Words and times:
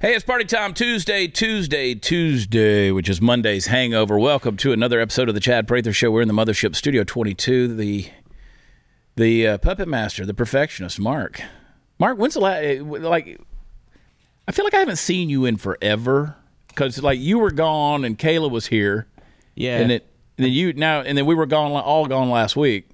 Hey, 0.00 0.14
it's 0.14 0.24
party 0.24 0.44
time 0.44 0.74
Tuesday, 0.74 1.26
Tuesday, 1.26 1.92
Tuesday, 1.94 2.92
which 2.92 3.08
is 3.08 3.20
Monday's 3.20 3.66
hangover. 3.66 4.16
Welcome 4.16 4.56
to 4.58 4.72
another 4.72 5.00
episode 5.00 5.28
of 5.28 5.34
the 5.34 5.40
Chad 5.40 5.66
Prather 5.66 5.92
Show. 5.92 6.10
We're 6.12 6.22
in 6.22 6.28
the 6.28 6.34
Mothership 6.34 6.76
Studio 6.76 7.02
22. 7.02 7.74
The 7.74 8.08
the 9.16 9.46
uh, 9.48 9.58
puppet 9.58 9.88
master, 9.88 10.24
the 10.24 10.34
perfectionist, 10.34 11.00
Mark. 11.00 11.42
Mark, 11.98 12.16
when's 12.16 12.34
the 12.34 12.40
last? 12.40 12.80
Like, 13.02 13.40
I 14.46 14.52
feel 14.52 14.64
like 14.64 14.74
I 14.74 14.78
haven't 14.78 14.96
seen 14.96 15.28
you 15.28 15.44
in 15.44 15.56
forever 15.56 16.36
because 16.68 17.02
like 17.02 17.18
you 17.18 17.38
were 17.40 17.50
gone 17.50 18.04
and 18.04 18.16
Kayla 18.16 18.50
was 18.50 18.66
here, 18.68 19.08
Yeah. 19.56 19.78
and 19.78 19.90
it 19.90 20.06
and 20.36 20.44
then 20.44 20.52
you 20.52 20.72
now 20.74 21.00
and 21.00 21.18
then 21.18 21.26
we 21.26 21.34
were 21.34 21.46
gone 21.46 21.72
all 21.72 22.06
gone 22.06 22.30
last 22.30 22.54
week. 22.56 22.88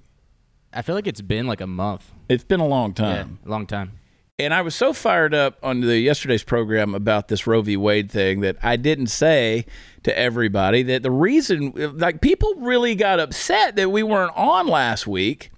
I 0.75 0.81
feel 0.81 0.95
like 0.95 1.07
it's 1.07 1.21
been 1.21 1.47
like 1.47 1.61
a 1.61 1.67
month. 1.67 2.11
It's 2.29 2.43
been 2.43 2.59
a 2.59 2.67
long 2.67 2.93
time. 2.93 3.39
a 3.45 3.49
long 3.49 3.65
time. 3.65 3.93
And 4.37 4.53
I 4.53 4.61
was 4.61 4.75
so 4.75 4.91
fired 4.91 5.33
up 5.33 5.57
on 5.63 5.79
the 5.79 5.97
yesterday's 5.97 6.43
program 6.43 6.93
about 6.93 7.29
this 7.29 7.47
Roe 7.47 7.61
v. 7.61 7.77
Wade 7.77 8.11
thing 8.11 8.41
that 8.41 8.57
I 8.61 8.75
didn't 8.75 9.07
say 9.07 9.65
to 10.03 10.17
everybody 10.17 10.83
that 10.83 11.03
the 11.03 11.11
reason, 11.11 11.71
like, 11.97 12.19
people 12.19 12.53
really 12.57 12.95
got 12.95 13.21
upset 13.21 13.77
that 13.77 13.89
we 13.89 14.03
weren't 14.03 14.35
on 14.35 14.67
last 14.67 15.07
week. 15.07 15.51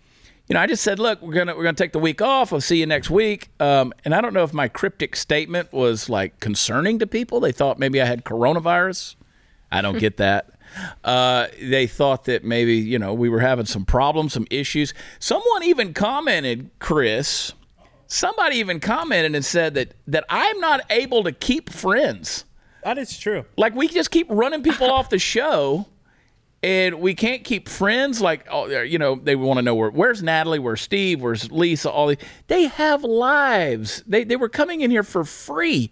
You 0.47 0.53
know, 0.53 0.59
I 0.59 0.67
just 0.67 0.83
said, 0.83 0.99
look, 0.99 1.21
we're 1.21 1.33
gonna 1.33 1.55
we're 1.57 1.63
gonna 1.63 1.73
take 1.73 1.91
the 1.91 1.99
week 1.99 2.21
off. 2.21 2.53
I'll 2.53 2.61
see 2.61 2.77
you 2.79 2.85
next 2.85 3.09
week. 3.09 3.49
Um, 3.59 3.93
and 4.05 4.13
I 4.15 4.21
don't 4.21 4.33
know 4.33 4.43
if 4.43 4.53
my 4.53 4.67
cryptic 4.67 5.15
statement 5.15 5.73
was 5.73 6.07
like 6.07 6.39
concerning 6.39 6.99
to 6.99 7.07
people. 7.07 7.39
They 7.39 7.51
thought 7.51 7.79
maybe 7.79 7.99
I 8.01 8.05
had 8.05 8.23
coronavirus. 8.23 9.15
I 9.71 9.81
don't 9.81 9.97
get 9.99 10.17
that. 10.17 10.51
Uh, 11.03 11.47
they 11.61 11.87
thought 11.87 12.25
that 12.25 12.43
maybe 12.43 12.75
you 12.75 12.99
know 12.99 13.13
we 13.13 13.29
were 13.29 13.39
having 13.39 13.65
some 13.65 13.85
problems, 13.85 14.33
some 14.33 14.47
issues. 14.49 14.93
Someone 15.19 15.63
even 15.63 15.93
commented, 15.93 16.69
Chris. 16.79 17.53
Somebody 18.07 18.57
even 18.57 18.79
commented 18.79 19.35
and 19.35 19.43
said 19.43 19.73
that 19.73 19.93
that 20.07 20.23
I'm 20.29 20.59
not 20.59 20.81
able 20.89 21.23
to 21.23 21.31
keep 21.31 21.69
friends. 21.69 22.45
That 22.83 22.97
is 22.97 23.17
true. 23.17 23.45
Like 23.57 23.75
we 23.75 23.87
just 23.87 24.11
keep 24.11 24.27
running 24.29 24.63
people 24.63 24.89
off 24.89 25.09
the 25.09 25.19
show, 25.19 25.87
and 26.63 27.01
we 27.01 27.15
can't 27.15 27.43
keep 27.43 27.67
friends. 27.67 28.21
Like 28.21 28.47
oh, 28.49 28.67
you 28.81 28.97
know, 28.97 29.15
they 29.15 29.35
want 29.35 29.57
to 29.57 29.61
know 29.61 29.75
where 29.75 29.89
where's 29.89 30.23
Natalie, 30.23 30.59
where's 30.59 30.81
Steve, 30.81 31.21
where's 31.21 31.51
Lisa. 31.51 31.91
All 31.91 32.07
the, 32.07 32.17
they 32.47 32.67
have 32.67 33.03
lives. 33.03 34.03
They 34.07 34.23
they 34.23 34.37
were 34.37 34.47
coming 34.47 34.81
in 34.81 34.89
here 34.91 35.03
for 35.03 35.25
free, 35.25 35.91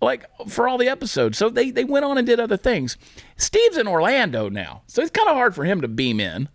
like 0.00 0.24
for 0.48 0.68
all 0.68 0.78
the 0.78 0.88
episodes. 0.88 1.38
So 1.38 1.48
they 1.48 1.70
they 1.70 1.84
went 1.84 2.04
on 2.04 2.18
and 2.18 2.26
did 2.26 2.40
other 2.40 2.56
things. 2.56 2.96
Steve's 3.36 3.76
in 3.76 3.86
Orlando 3.86 4.48
now, 4.48 4.82
so 4.86 5.02
it's 5.02 5.10
kind 5.10 5.28
of 5.28 5.34
hard 5.34 5.54
for 5.54 5.64
him 5.64 5.80
to 5.80 5.88
beam 5.88 6.20
in 6.20 6.48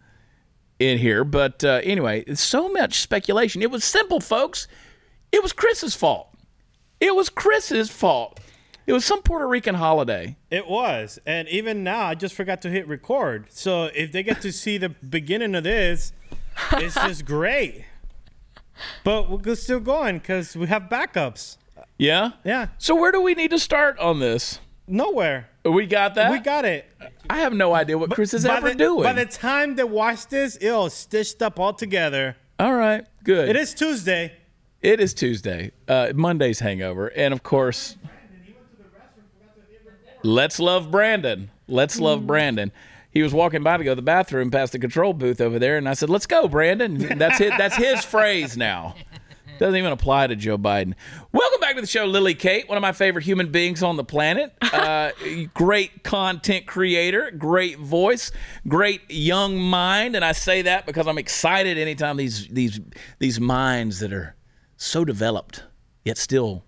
in 0.79 0.97
here. 0.97 1.23
But 1.23 1.63
uh, 1.63 1.81
anyway, 1.83 2.23
it's 2.27 2.41
so 2.41 2.69
much 2.69 2.99
speculation. 2.99 3.61
It 3.61 3.71
was 3.71 3.83
simple, 3.83 4.19
folks. 4.19 4.67
It 5.31 5.41
was 5.41 5.53
Chris's 5.53 5.95
fault. 5.95 6.29
It 6.99 7.15
was 7.15 7.29
Chris's 7.29 7.89
fault. 7.89 8.39
It 8.87 8.93
was 8.93 9.05
some 9.05 9.21
Puerto 9.21 9.47
Rican 9.47 9.75
holiday. 9.75 10.37
It 10.49 10.67
was. 10.67 11.19
And 11.25 11.47
even 11.47 11.83
now, 11.83 12.07
I 12.07 12.15
just 12.15 12.35
forgot 12.35 12.61
to 12.63 12.69
hit 12.69 12.87
record. 12.87 13.45
So 13.49 13.85
if 13.85 14.11
they 14.11 14.23
get 14.23 14.41
to 14.41 14.51
see 14.51 14.77
the 14.77 14.89
beginning 14.89 15.55
of 15.55 15.63
this, 15.63 16.13
it's 16.73 16.95
just 16.95 17.25
great. 17.25 17.85
But 19.03 19.29
we're 19.29 19.55
still 19.55 19.79
going 19.79 20.17
because 20.17 20.55
we 20.55 20.67
have 20.67 20.83
backups. 20.83 21.57
Yeah? 22.01 22.31
Yeah. 22.43 22.69
So 22.79 22.95
where 22.95 23.11
do 23.11 23.21
we 23.21 23.35
need 23.35 23.51
to 23.51 23.59
start 23.59 23.99
on 23.99 24.19
this? 24.19 24.59
Nowhere. 24.87 25.49
We 25.63 25.85
got 25.85 26.15
that? 26.15 26.31
We 26.31 26.39
got 26.39 26.65
it. 26.65 26.89
I 27.29 27.41
have 27.41 27.53
no 27.53 27.75
idea 27.75 27.95
what 27.95 28.09
Chris 28.09 28.33
is 28.33 28.43
ever 28.43 28.69
the, 28.69 28.75
doing. 28.75 29.03
By 29.03 29.13
the 29.13 29.27
time 29.27 29.75
they 29.75 29.83
watch 29.83 30.25
this, 30.25 30.57
it'll 30.59 30.89
stitched 30.89 31.43
up 31.43 31.59
all 31.59 31.73
together. 31.73 32.35
All 32.59 32.73
right, 32.73 33.05
good. 33.23 33.49
It 33.49 33.55
is 33.55 33.75
Tuesday. 33.75 34.33
It 34.81 34.99
is 34.99 35.13
Tuesday. 35.13 35.73
Uh, 35.87 36.11
Monday's 36.15 36.59
hangover. 36.59 37.09
And 37.09 37.35
of 37.35 37.43
course, 37.43 37.97
let's 40.23 40.59
love 40.59 40.89
Brandon. 40.89 41.51
Let's 41.67 41.99
love 41.99 42.25
Brandon. 42.25 42.71
He 43.11 43.21
was 43.21 43.31
walking 43.31 43.61
by 43.61 43.77
to 43.77 43.83
go 43.83 43.91
to 43.91 43.95
the 43.95 44.01
bathroom 44.01 44.49
past 44.49 44.71
the 44.71 44.79
control 44.79 45.13
booth 45.13 45.39
over 45.39 45.59
there, 45.59 45.77
and 45.77 45.87
I 45.87 45.93
said, 45.93 46.09
"Let's 46.09 46.25
go, 46.25 46.47
Brandon." 46.47 46.97
That's 47.19 47.37
his, 47.37 47.51
that's 47.57 47.75
his 47.75 48.03
phrase 48.03 48.57
now. 48.57 48.95
Doesn't 49.61 49.75
even 49.75 49.91
apply 49.91 50.25
to 50.25 50.35
Joe 50.35 50.57
Biden. 50.57 50.95
Welcome 51.31 51.59
back 51.59 51.75
to 51.75 51.81
the 51.81 51.87
show, 51.87 52.05
Lily 52.05 52.33
Kate, 52.33 52.67
one 52.67 52.79
of 52.79 52.81
my 52.81 52.93
favorite 52.93 53.23
human 53.23 53.51
beings 53.51 53.83
on 53.83 53.95
the 53.95 54.03
planet. 54.03 54.51
Uh, 54.71 55.11
great 55.53 56.01
content 56.03 56.65
creator, 56.65 57.29
great 57.37 57.77
voice, 57.77 58.31
great 58.67 59.01
young 59.09 59.59
mind, 59.59 60.15
and 60.15 60.23
I 60.23 60.31
say 60.31 60.61
that 60.63 60.85
because 60.85 61.07
I'm 61.07 61.17
excited 61.17 61.77
anytime 61.77 62.15
these 62.17 62.47
these 62.47 62.79
these 63.19 63.39
minds 63.39 63.99
that 63.99 64.11
are 64.13 64.35
so 64.77 65.03
developed 65.03 65.63
yet 66.05 66.17
still 66.17 66.63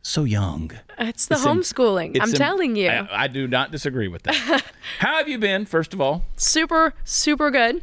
so 0.00 0.22
young. 0.24 0.70
It's 0.98 1.26
the 1.26 1.34
It's 1.34 1.44
homeschooling. 1.44 2.16
Im- 2.16 2.32
telling 2.32 2.76
you. 2.76 2.88
I, 2.88 3.24
I 3.24 3.26
do 3.26 3.48
not 3.48 3.72
disagree 3.72 4.08
with 4.08 4.22
that. 4.22 4.34
How 5.00 5.18
have 5.18 5.28
you 5.28 5.38
been? 5.38 5.66
First 5.66 5.92
of 5.92 6.00
all, 6.00 6.24
super, 6.36 6.94
super 7.04 7.50
good. 7.50 7.82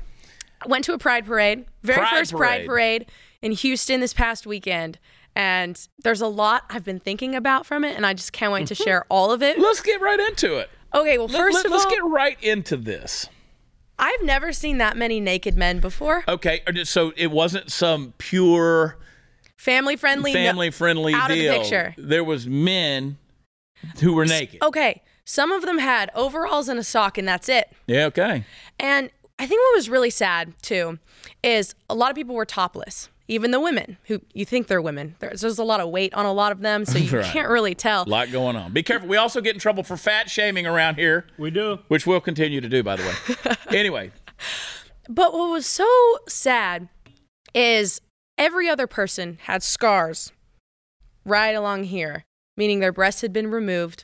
Went 0.66 0.86
to 0.86 0.94
a 0.94 0.98
pride 0.98 1.26
parade, 1.26 1.66
very 1.84 2.00
Pride 2.00 2.18
first 2.20 2.32
parade. 2.32 2.50
pride 2.50 2.68
parade 2.68 3.06
in 3.42 3.52
Houston 3.52 4.00
this 4.00 4.14
past 4.14 4.46
weekend. 4.46 5.00
And 5.36 5.80
there's 6.04 6.22
a 6.22 6.28
lot 6.28 6.64
I've 6.70 6.84
been 6.84 7.00
thinking 7.00 7.36
about 7.36 7.66
from 7.66 7.84
it, 7.84 7.96
and 7.96 8.06
I 8.06 8.14
just 8.14 8.34
can't 8.34 8.52
wait 8.52 8.68
to 8.68 8.76
mhm. 8.76 8.84
share 8.84 9.06
all 9.10 9.32
of 9.32 9.42
it. 9.42 9.60
let's 9.60 9.82
get 9.82 10.02
right 10.02 10.20
into 10.20 10.58
it. 10.58 10.70
Okay, 10.94 11.18
well, 11.18 11.28
Let- 11.28 11.38
first 11.38 11.56
let, 11.56 11.66
of 11.68 11.72
us 11.72 11.86
all, 11.86 11.92
get 11.92 12.04
right 12.04 12.38
into 12.44 12.76
this. 12.76 13.28
I've 13.98 14.24
never 14.24 14.52
seen 14.52 14.80
that 14.80 14.98
many 14.98 15.20
naked 15.20 15.56
men 15.56 15.80
before. 15.80 16.24
Okay, 16.28 16.62
uh, 16.68 16.84
so 16.84 17.14
it 17.16 17.32
wasn't 17.32 17.72
some 17.72 18.14
pure 18.18 18.98
Family 19.58 19.96
friendly. 19.96 20.34
family 20.34 20.72
friendly 20.72 21.14
out 21.14 21.30
of 21.30 21.38
the 21.38 21.48
picture. 21.48 21.94
There 21.98 22.24
was 22.24 22.48
men 22.48 23.20
who 24.00 24.14
were 24.14 24.26
naked. 24.26 24.62
Okay, 24.64 25.04
some 25.24 25.52
of 25.52 25.62
them 25.62 25.78
had 25.78 26.10
overalls 26.16 26.68
and 26.68 26.80
a 26.80 26.84
sock, 26.84 27.20
and 27.20 27.28
that's 27.28 27.48
it. 27.48 27.72
Yeah, 27.86 28.06
okay. 28.06 28.44
And 28.80 29.12
I 29.38 29.46
think 29.46 29.62
what 29.62 29.76
was 29.76 29.88
really 29.88 30.10
sad 30.10 30.54
too 30.64 30.98
is 31.44 31.76
a 31.90 31.96
lot 31.96 32.10
of 32.10 32.16
people 32.16 32.34
were 32.34 32.46
topless. 32.46 33.10
Even 33.32 33.52
the 33.52 33.62
women 33.62 33.96
who 34.08 34.20
you 34.34 34.44
think 34.44 34.68
they're 34.68 34.82
women. 34.82 35.16
There's, 35.20 35.40
there's 35.40 35.58
a 35.58 35.64
lot 35.64 35.80
of 35.80 35.90
weight 35.90 36.14
on 36.14 36.26
a 36.26 36.34
lot 36.34 36.52
of 36.52 36.60
them, 36.60 36.84
so 36.84 36.98
you 36.98 37.18
Right. 37.20 37.26
can't 37.26 37.48
really 37.50 37.74
tell. 37.74 38.04
A 38.04 38.10
lot 38.10 38.30
going 38.30 38.58
on. 38.58 38.74
Be 38.74 38.84
careful. 38.84 39.08
We 39.08 39.16
also 39.16 39.40
get 39.40 39.56
in 39.56 39.60
trouble 39.62 39.84
for 39.84 39.96
fat 39.96 40.30
shaming 40.30 40.68
around 40.68 40.96
here, 40.96 41.26
We 41.38 41.50
do. 41.50 41.80
which 41.88 42.06
we'll 42.06 42.20
continue 42.20 42.60
to 42.60 42.68
do, 42.68 42.84
by 42.84 42.98
the 42.98 43.04
way. 43.04 43.56
anyway, 43.78 44.12
But 45.08 45.34
what 45.34 45.50
was 45.50 45.66
so 45.66 45.88
sad 46.28 46.90
is 47.54 48.02
every 48.38 48.68
other 48.68 48.86
person 48.86 49.38
had 49.44 49.64
scars 49.64 50.34
right 51.26 51.52
along 51.56 51.86
here, 51.86 52.26
meaning 52.58 52.82
their 52.82 52.92
breasts 52.92 53.22
had 53.22 53.32
been 53.32 53.50
removed. 53.50 54.04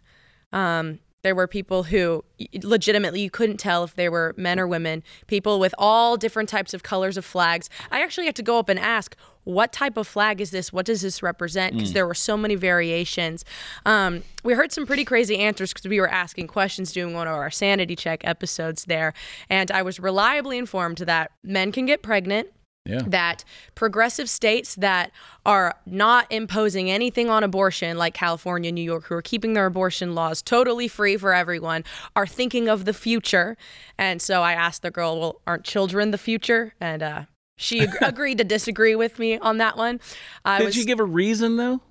Um, 0.53 0.99
there 1.23 1.35
were 1.35 1.47
people 1.47 1.83
who 1.83 2.23
legitimately 2.63 3.21
you 3.21 3.29
couldn't 3.29 3.57
tell 3.57 3.83
if 3.83 3.95
they 3.95 4.09
were 4.09 4.33
men 4.37 4.59
or 4.59 4.67
women, 4.67 5.03
people 5.27 5.59
with 5.59 5.73
all 5.77 6.17
different 6.17 6.49
types 6.49 6.73
of 6.73 6.83
colors 6.83 7.17
of 7.17 7.25
flags. 7.25 7.69
I 7.91 8.01
actually 8.01 8.27
had 8.27 8.35
to 8.35 8.43
go 8.43 8.59
up 8.59 8.69
and 8.69 8.79
ask, 8.79 9.15
what 9.43 9.71
type 9.71 9.95
of 9.95 10.05
flag 10.05 10.41
is 10.41 10.51
this? 10.51 10.73
What 10.73 10.85
does 10.85 11.01
this 11.01 11.23
represent? 11.23 11.73
Because 11.73 11.93
there 11.93 12.05
were 12.05 12.13
so 12.13 12.35
many 12.35 12.55
variations. 12.55 13.45
Um, 13.85 14.23
we 14.43 14.53
heard 14.53 14.73
some 14.73 14.85
pretty 14.85 15.05
crazy 15.05 15.37
answers 15.37 15.73
because 15.73 15.87
we 15.87 16.01
were 16.01 16.09
asking 16.09 16.47
questions 16.47 16.91
doing 16.91 17.13
one 17.13 17.27
of 17.27 17.33
our 17.33 17.49
sanity 17.49 17.95
check 17.95 18.21
episodes 18.25 18.83
there. 18.85 19.13
And 19.49 19.71
I 19.71 19.83
was 19.83 20.01
reliably 20.01 20.57
informed 20.57 20.97
that 20.97 21.31
men 21.43 21.71
can 21.71 21.85
get 21.85 22.01
pregnant 22.01 22.49
yeah. 22.87 23.01
that 23.05 23.43
progressive 23.75 24.29
states 24.29 24.75
that 24.75 25.11
are 25.45 25.75
not 25.85 26.25
imposing 26.31 26.89
anything 26.89 27.29
on 27.29 27.43
abortion, 27.43 27.97
like 27.97 28.13
California, 28.13 28.71
New 28.71 28.83
York, 28.83 29.05
who 29.05 29.15
are 29.15 29.21
keeping 29.21 29.53
their 29.53 29.65
abortion 29.65 30.15
laws 30.15 30.41
totally 30.41 30.87
free 30.87 31.17
for 31.17 31.33
everyone, 31.33 31.83
are 32.15 32.27
thinking 32.27 32.67
of 32.67 32.85
the 32.85 32.93
future. 32.93 33.57
And 33.97 34.21
so 34.21 34.41
I 34.41 34.53
asked 34.53 34.81
the 34.81 34.91
girl, 34.91 35.19
"Well, 35.19 35.41
aren't 35.45 35.63
children 35.63 36.11
the 36.11 36.17
future?" 36.17 36.73
And 36.79 37.03
uh, 37.03 37.21
she 37.57 37.81
ag- 37.81 37.97
agreed 38.01 38.37
to 38.37 38.43
disagree 38.43 38.95
with 38.95 39.19
me 39.19 39.37
on 39.37 39.57
that 39.57 39.77
one. 39.77 39.99
I 40.45 40.59
Did 40.59 40.65
was 40.65 40.77
you 40.77 40.85
give 40.85 40.99
a 40.99 41.05
reason 41.05 41.57
though 41.57 41.81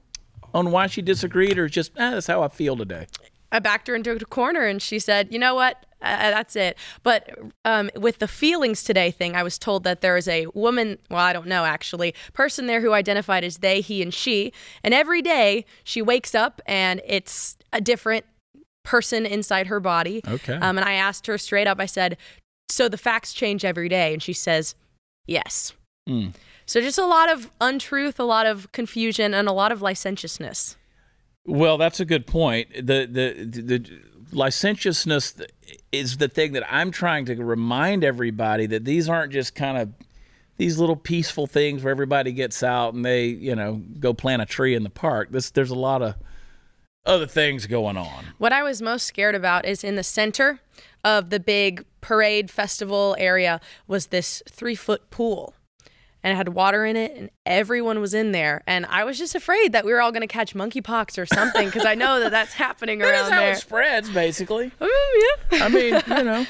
on 0.55 0.71
why 0.71 0.87
she 0.87 1.03
disagreed, 1.03 1.59
or 1.59 1.69
just 1.69 1.93
ah, 1.99 2.13
that's 2.13 2.27
how 2.27 2.43
I 2.43 2.49
feel 2.49 2.77
today? 2.77 3.07
I 3.53 3.59
backed 3.59 3.89
her 3.89 3.95
into 3.95 4.13
a 4.13 4.19
corner 4.19 4.65
and 4.65 4.81
she 4.81 4.99
said, 4.99 5.33
"You 5.33 5.39
know 5.39 5.55
what? 5.55 5.87
Uh, 6.03 6.31
that's 6.31 6.57
it." 6.57 6.77
But 7.03 7.39
um, 7.65 7.91
with 7.97 8.19
the 8.19 8.29
feelings 8.29 8.83
today 8.83 9.11
thing, 9.11 9.35
I 9.35 9.43
was 9.43 9.59
told 9.59 9.85
that 9.85 10.01
there 10.01 10.17
is 10.17 10.29
a 10.29 10.47
woman. 10.55 10.99
Well, 11.11 11.21
I 11.21 11.33
don't 11.33 11.47
know 11.47 11.65
actually, 11.65 12.15
person 12.33 12.67
there 12.67 12.81
who 12.81 12.93
identified 12.93 13.45
as 13.45 13.59
they, 13.59 13.81
he, 13.81 14.03
and 14.03 14.13
she, 14.13 14.53
and 14.83 14.93
every 14.93 15.23
day 15.23 15.65
she 15.85 16.03
wakes 16.03 16.35
up 16.35 16.61
and 16.67 17.01
it's 17.07 17.57
a 17.73 17.81
different 17.81 18.25
person 18.85 19.27
inside 19.27 19.67
her 19.69 19.81
body. 19.81 20.23
Okay. 20.27 20.55
Um, 20.55 20.79
and 20.79 20.87
I 20.89 20.95
asked 20.95 21.27
her 21.27 21.39
straight 21.39 21.67
up. 21.67 21.81
I 21.81 21.87
said, 21.87 22.17
"So 22.69 22.89
the 22.89 22.99
facts 22.99 23.33
change 23.33 23.65
every 23.65 23.89
day?" 23.89 24.13
And 24.13 24.23
she 24.23 24.33
says, 24.33 24.75
"Yes." 25.27 25.73
Mm. 26.09 26.35
So 26.67 26.81
just 26.81 26.99
a 26.99 27.07
lot 27.07 27.31
of 27.31 27.51
untruth, 27.61 28.19
a 28.19 28.25
lot 28.25 28.45
of 28.45 28.71
confusion, 28.73 29.35
and 29.35 29.49
a 29.49 29.53
lot 29.53 29.71
of 29.71 29.83
licentiousness. 29.83 30.77
Well, 31.47 31.79
that's 31.79 32.01
a 32.01 32.05
good 32.05 32.27
point. 32.27 32.69
The 32.75 33.07
the 33.07 33.45
the 33.63 34.01
licentiousness 34.33 35.35
is 35.93 36.19
the 36.19 36.29
thing 36.29 36.53
that 36.53 36.65
I'm 36.71 36.91
trying 36.91 37.25
to 37.27 37.37
remind 37.37 38.05
everybody 38.05 38.67
that 38.67 38.85
these 38.85 39.09
aren't 39.09 39.33
just 39.33 39.55
kind 39.55 39.79
of 39.79 39.91
these 40.57 40.79
little 40.79 40.97
peaceful 40.97 41.47
things 41.47 41.83
where 41.83 41.91
everybody 41.91 42.33
gets 42.33 42.63
out 42.63 42.95
and 42.95 43.05
they, 43.05 43.27
you 43.27 43.55
know, 43.55 43.83
go 44.01 44.15
plant 44.15 44.43
a 44.43 44.47
tree 44.47 44.75
in 44.75 44.83
the 44.83 44.91
park. 44.91 45.31
This 45.31 45.51
there's 45.51 45.71
a 45.71 45.77
lot 45.77 46.03
of 46.03 46.15
other 47.05 47.27
things 47.27 47.67
going 47.67 47.97
on. 47.97 48.25
What 48.39 48.53
I 48.53 48.63
was 48.63 48.83
most 48.83 49.07
scared 49.07 49.35
about 49.35 49.65
is 49.65 49.85
in 49.85 49.95
the 49.95 50.03
center 50.03 50.61
of 51.05 51.31
the 51.31 51.39
big 51.39 51.85
parade 52.01 52.51
festival 52.51 53.15
area 53.19 53.61
was 53.87 54.07
this 54.07 54.43
three 54.51 54.75
foot 54.75 55.11
pool. 55.11 55.55
And 56.27 56.33
it 56.33 56.37
had 56.39 56.49
water 56.49 56.85
in 56.85 56.97
it, 56.97 57.13
and 57.17 57.31
everyone 57.47 58.01
was 58.01 58.13
in 58.13 58.33
there. 58.33 58.65
And 58.67 58.85
I 58.87 59.05
was 59.05 59.17
just 59.17 59.37
afraid 59.37 59.71
that 59.75 59.85
we 59.85 59.93
were 59.93 60.01
all 60.01 60.11
going 60.11 60.23
to 60.23 60.27
catch 60.27 60.55
monkeypox 60.55 61.19
or 61.19 61.25
something 61.25 61.67
because 61.69 61.85
I 61.85 61.95
know 61.95 62.19
that 62.19 62.33
that's 62.33 62.53
happening 62.67 62.99
That 62.99 63.11
around 63.13 63.31
how 63.31 63.39
there. 63.39 63.53
it 63.53 63.59
spreads, 63.59 64.11
basically. 64.11 64.73
Oh, 64.81 65.37
yeah. 65.53 65.65
I 65.65 65.69
mean, 65.69 66.03
you 66.05 66.25
know, 66.25 66.47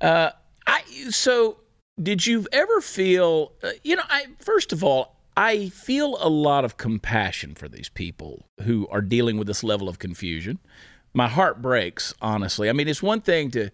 uh, 0.00 0.30
I 0.66 0.82
so 1.10 1.58
did 2.02 2.26
you 2.26 2.48
ever 2.50 2.80
feel? 2.80 3.52
Uh, 3.62 3.70
you 3.84 3.94
know, 3.94 4.02
I 4.08 4.26
first 4.40 4.72
of 4.72 4.82
all, 4.82 5.14
I 5.36 5.68
feel 5.68 6.18
a 6.20 6.28
lot 6.28 6.64
of 6.64 6.76
compassion 6.76 7.54
for 7.54 7.68
these 7.68 7.88
people 7.90 8.48
who 8.62 8.88
are 8.88 9.00
dealing 9.02 9.38
with 9.38 9.46
this 9.46 9.62
level 9.62 9.88
of 9.88 10.00
confusion. 10.00 10.58
My 11.14 11.28
heart 11.28 11.62
breaks, 11.62 12.12
honestly. 12.20 12.68
I 12.68 12.72
mean, 12.72 12.88
it's 12.88 13.04
one 13.04 13.20
thing 13.20 13.52
to 13.52 13.70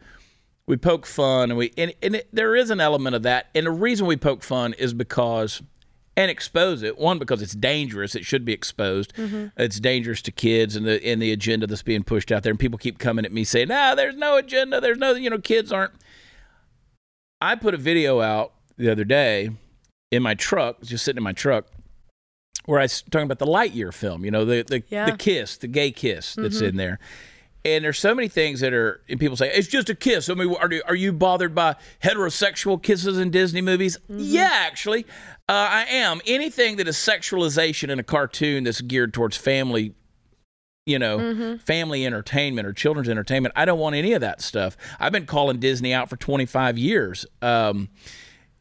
we 0.68 0.76
poke 0.76 1.06
fun 1.06 1.50
and 1.50 1.58
we 1.58 1.72
and, 1.78 1.94
and 2.02 2.16
it, 2.16 2.28
there 2.30 2.54
is 2.54 2.70
an 2.70 2.78
element 2.78 3.16
of 3.16 3.22
that, 3.24 3.48
and 3.54 3.66
the 3.66 3.70
reason 3.70 4.06
we 4.06 4.16
poke 4.16 4.42
fun 4.44 4.74
is 4.74 4.92
because 4.92 5.62
and 6.14 6.30
expose 6.30 6.82
it. 6.82 6.98
One, 6.98 7.18
because 7.18 7.40
it's 7.40 7.54
dangerous; 7.54 8.14
it 8.14 8.26
should 8.26 8.44
be 8.44 8.52
exposed. 8.52 9.14
Mm-hmm. 9.14 9.46
It's 9.56 9.80
dangerous 9.80 10.20
to 10.22 10.30
kids 10.30 10.76
and 10.76 10.84
the 10.84 11.02
and 11.04 11.22
the 11.22 11.32
agenda 11.32 11.66
that's 11.66 11.82
being 11.82 12.04
pushed 12.04 12.30
out 12.30 12.42
there. 12.42 12.50
And 12.50 12.60
people 12.60 12.78
keep 12.78 12.98
coming 12.98 13.24
at 13.24 13.32
me 13.32 13.44
saying, 13.44 13.68
"No, 13.68 13.94
there's 13.96 14.16
no 14.16 14.36
agenda. 14.36 14.80
There's 14.80 14.98
no, 14.98 15.14
you 15.14 15.30
know, 15.30 15.38
kids 15.38 15.72
aren't." 15.72 15.92
I 17.40 17.54
put 17.54 17.72
a 17.72 17.78
video 17.78 18.20
out 18.20 18.52
the 18.76 18.90
other 18.90 19.04
day 19.04 19.50
in 20.10 20.22
my 20.22 20.34
truck, 20.34 20.82
just 20.82 21.02
sitting 21.02 21.18
in 21.18 21.24
my 21.24 21.32
truck, 21.32 21.66
where 22.66 22.78
I 22.78 22.84
was 22.84 23.00
talking 23.02 23.24
about 23.24 23.38
the 23.38 23.46
Lightyear 23.46 23.94
film. 23.94 24.22
You 24.22 24.30
know, 24.30 24.44
the 24.44 24.62
the, 24.62 24.82
Yeah. 24.90 25.10
the 25.10 25.16
kiss, 25.16 25.56
the 25.56 25.68
gay 25.68 25.92
kiss 25.92 26.34
that's 26.34 26.56
mm-hmm. 26.56 26.64
in 26.66 26.76
there. 26.76 26.98
And 27.76 27.84
there's 27.84 27.98
so 27.98 28.14
many 28.14 28.28
things 28.28 28.60
that 28.60 28.72
are, 28.72 29.02
and 29.08 29.20
people 29.20 29.36
say 29.36 29.50
it's 29.52 29.68
just 29.68 29.90
a 29.90 29.94
kiss. 29.94 30.30
I 30.30 30.34
mean, 30.34 30.54
are 30.54 30.72
you, 30.72 30.82
are 30.86 30.94
you 30.94 31.12
bothered 31.12 31.54
by 31.54 31.76
heterosexual 32.02 32.82
kisses 32.82 33.18
in 33.18 33.30
Disney 33.30 33.60
movies? 33.60 33.98
Yeah, 34.08 34.50
actually, 34.52 35.04
uh, 35.48 35.68
I 35.70 35.84
am. 35.90 36.20
Anything 36.26 36.76
that 36.76 36.88
is 36.88 36.96
sexualization 36.96 37.90
in 37.90 37.98
a 37.98 38.02
cartoon 38.02 38.64
that's 38.64 38.80
geared 38.80 39.12
towards 39.12 39.36
family, 39.36 39.94
you 40.86 40.98
know, 40.98 41.58
family 41.58 42.06
entertainment 42.06 42.66
or 42.66 42.72
children's 42.72 43.08
entertainment, 43.08 43.52
I 43.56 43.66
don't 43.66 43.78
want 43.78 43.96
any 43.96 44.14
of 44.14 44.22
that 44.22 44.40
stuff. 44.40 44.76
I've 44.98 45.12
been 45.12 45.26
calling 45.26 45.58
Disney 45.58 45.92
out 45.92 46.08
for 46.08 46.16
25 46.16 46.78
years. 46.78 47.26
Um, 47.42 47.90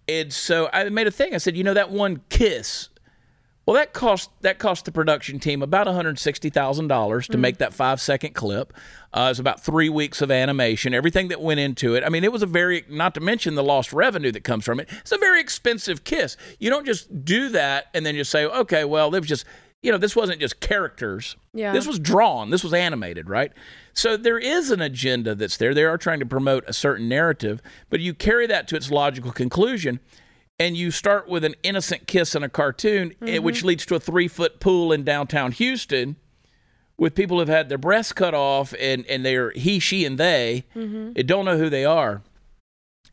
and 0.10 0.34
so 0.34 0.70
I 0.74 0.90
made 0.90 1.08
a 1.08 1.12
thing. 1.12 1.34
I 1.34 1.38
said, 1.38 1.56
you 1.56 1.64
know, 1.64 1.74
that 1.74 1.92
one 1.92 2.22
kiss. 2.30 2.90
Well, 3.68 3.76
that 3.76 3.92
cost 3.92 4.32
that 4.44 4.60
cost 4.60 4.86
the 4.86 4.94
production 4.94 5.40
team 5.40 5.62
about 5.62 5.88
one 5.88 5.96
hundred 5.96 6.18
sixty 6.20 6.50
thousand 6.50 6.88
dollars 6.88 7.28
to 7.28 7.38
make 7.38 7.58
that 7.58 7.74
five 7.74 8.00
second 8.00 8.34
clip. 8.34 8.72
Uh, 9.14 9.24
it 9.24 9.30
was 9.30 9.40
about 9.40 9.62
three 9.62 9.90
weeks 9.90 10.22
of 10.22 10.32
animation, 10.32 10.94
everything 10.94 11.28
that 11.28 11.42
went 11.42 11.60
into 11.60 11.94
it. 11.94 12.06
I 12.06 12.10
mean, 12.10 12.24
it 12.24 12.32
was 12.32 12.42
a 12.42 12.46
very 12.46 12.86
not 12.88 13.14
to 13.16 13.20
mention 13.20 13.56
the 13.56 13.64
lost 13.64 13.92
revenue 13.92 14.32
that 14.32 14.46
comes 14.46 14.64
from 14.64 14.80
it. 14.80 14.88
It's 15.00 15.12
a 15.12 15.18
very 15.18 15.42
expensive 15.42 16.06
kiss. 16.06 16.38
You 16.60 16.70
don't 16.70 16.86
just 16.86 17.26
do 17.26 17.50
that 17.50 17.88
and 17.94 18.06
then 18.06 18.16
just 18.16 18.32
say, 18.32 18.46
okay, 18.46 18.86
well, 18.86 19.14
it 19.14 19.20
was 19.20 19.28
just 19.28 19.44
you 19.84 19.92
know, 19.92 19.98
this 19.98 20.16
wasn't 20.16 20.40
just 20.40 20.62
characters. 20.62 21.36
Yeah. 21.54 21.74
This 21.74 21.86
was 21.86 22.00
drawn. 22.00 22.50
This 22.50 22.64
was 22.64 22.74
animated, 22.74 23.30
right? 23.30 23.52
So 23.94 24.16
there 24.16 24.40
is 24.40 24.72
an 24.72 24.82
agenda 24.82 25.36
that's 25.36 25.58
there. 25.58 25.74
They 25.74 25.84
are 25.84 25.98
trying 25.98 26.20
to 26.20 26.26
promote 26.26 26.64
a 26.68 26.74
certain 26.74 27.10
narrative, 27.10 27.62
but 27.90 28.00
you 28.00 28.14
carry 28.14 28.48
that 28.48 28.68
to 28.70 28.78
its 28.78 28.90
logical 28.90 29.32
conclusion 29.32 30.00
and 30.60 30.76
you 30.76 30.92
start 30.92 31.28
with 31.28 31.44
an 31.44 31.56
innocent 31.64 32.08
kiss 32.08 32.36
in 32.36 32.44
a 32.44 32.50
cartoon, 32.50 33.14
eh, 33.22 33.38
which 33.38 33.64
leads 33.64 33.86
to 33.88 33.96
a 33.96 34.00
three 34.00 34.28
foot 34.28 34.60
pool 34.60 34.92
in 34.92 35.04
downtown 35.04 35.52
Houston 35.52 36.16
with 36.98 37.14
people 37.14 37.38
who've 37.40 37.48
had 37.48 37.70
their 37.70 37.78
breasts 37.78 38.12
cut 38.14 38.34
off 38.34 38.74
and, 38.80 39.06
and 39.06 39.24
they're 39.26 39.52
he, 39.52 39.80
she, 39.80 40.04
and 40.04 40.18
they. 40.18 40.66
And 41.16 41.28
don't 41.28 41.46
know 41.46 41.58
who 41.58 41.70
they 41.70 41.86
are. 41.86 42.24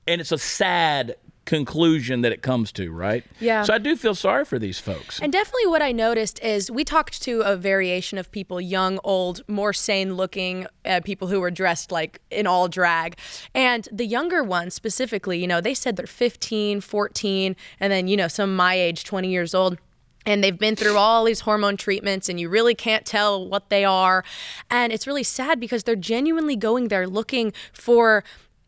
And 0.07 0.21
it's 0.21 0.33
a 0.33 0.39
sad 0.39 1.17
conclusion 1.45 2.23
that 2.23 2.33
it 2.33 2.43
comes 2.43 2.73
to, 2.73 2.93
right? 2.93 3.25
Yeah. 3.41 3.63
So 3.63 3.75
I 3.75 3.79
do 3.79 3.97
feel 3.97 4.15
sorry 4.15 4.45
for 4.45 4.59
these 4.59 4.79
folks. 4.79 5.21
And 5.21 5.33
definitely 5.33 5.67
what 5.67 5.83
I 5.83 5.93
noticed 5.93 6.43
is 6.43 6.71
we 6.71 6.85
talked 6.85 7.23
to 7.23 7.41
a 7.43 7.57
variation 7.57 8.19
of 8.19 8.31
people, 8.31 8.61
young, 8.61 8.99
old, 9.05 9.43
more 9.49 9.73
sane 9.73 10.15
looking 10.15 10.67
uh, 10.85 11.01
people 11.05 11.29
who 11.29 11.41
were 11.41 11.51
dressed 11.51 11.93
like 11.93 12.21
in 12.31 12.47
all 12.47 12.69
drag. 12.69 13.17
And 13.55 13.89
the 13.93 14.07
younger 14.07 14.43
ones 14.43 14.75
specifically, 14.75 15.39
you 15.39 15.47
know, 15.47 15.61
they 15.61 15.75
said 15.75 15.97
they're 15.97 16.07
15, 16.07 16.81
14, 16.81 17.57
and 17.81 17.93
then, 17.93 18.09
you 18.09 18.17
know, 18.17 18.29
some 18.29 18.55
my 18.57 18.75
age, 18.75 19.05
20 19.05 19.29
years 19.29 19.55
old. 19.55 19.79
And 20.27 20.43
they've 20.43 20.59
been 20.59 20.75
through 20.75 20.97
all 20.97 21.25
these 21.25 21.41
hormone 21.41 21.77
treatments, 21.77 22.31
and 22.31 22.41
you 22.41 22.49
really 22.49 22.75
can't 22.75 23.05
tell 23.05 23.47
what 23.47 23.69
they 23.69 23.85
are. 23.85 24.25
And 24.71 24.91
it's 24.91 25.07
really 25.07 25.23
sad 25.23 25.61
because 25.61 25.85
they're 25.85 25.97
genuinely 25.97 26.57
going 26.57 26.89
there 26.89 27.07
looking 27.07 27.53
for 27.75 28.25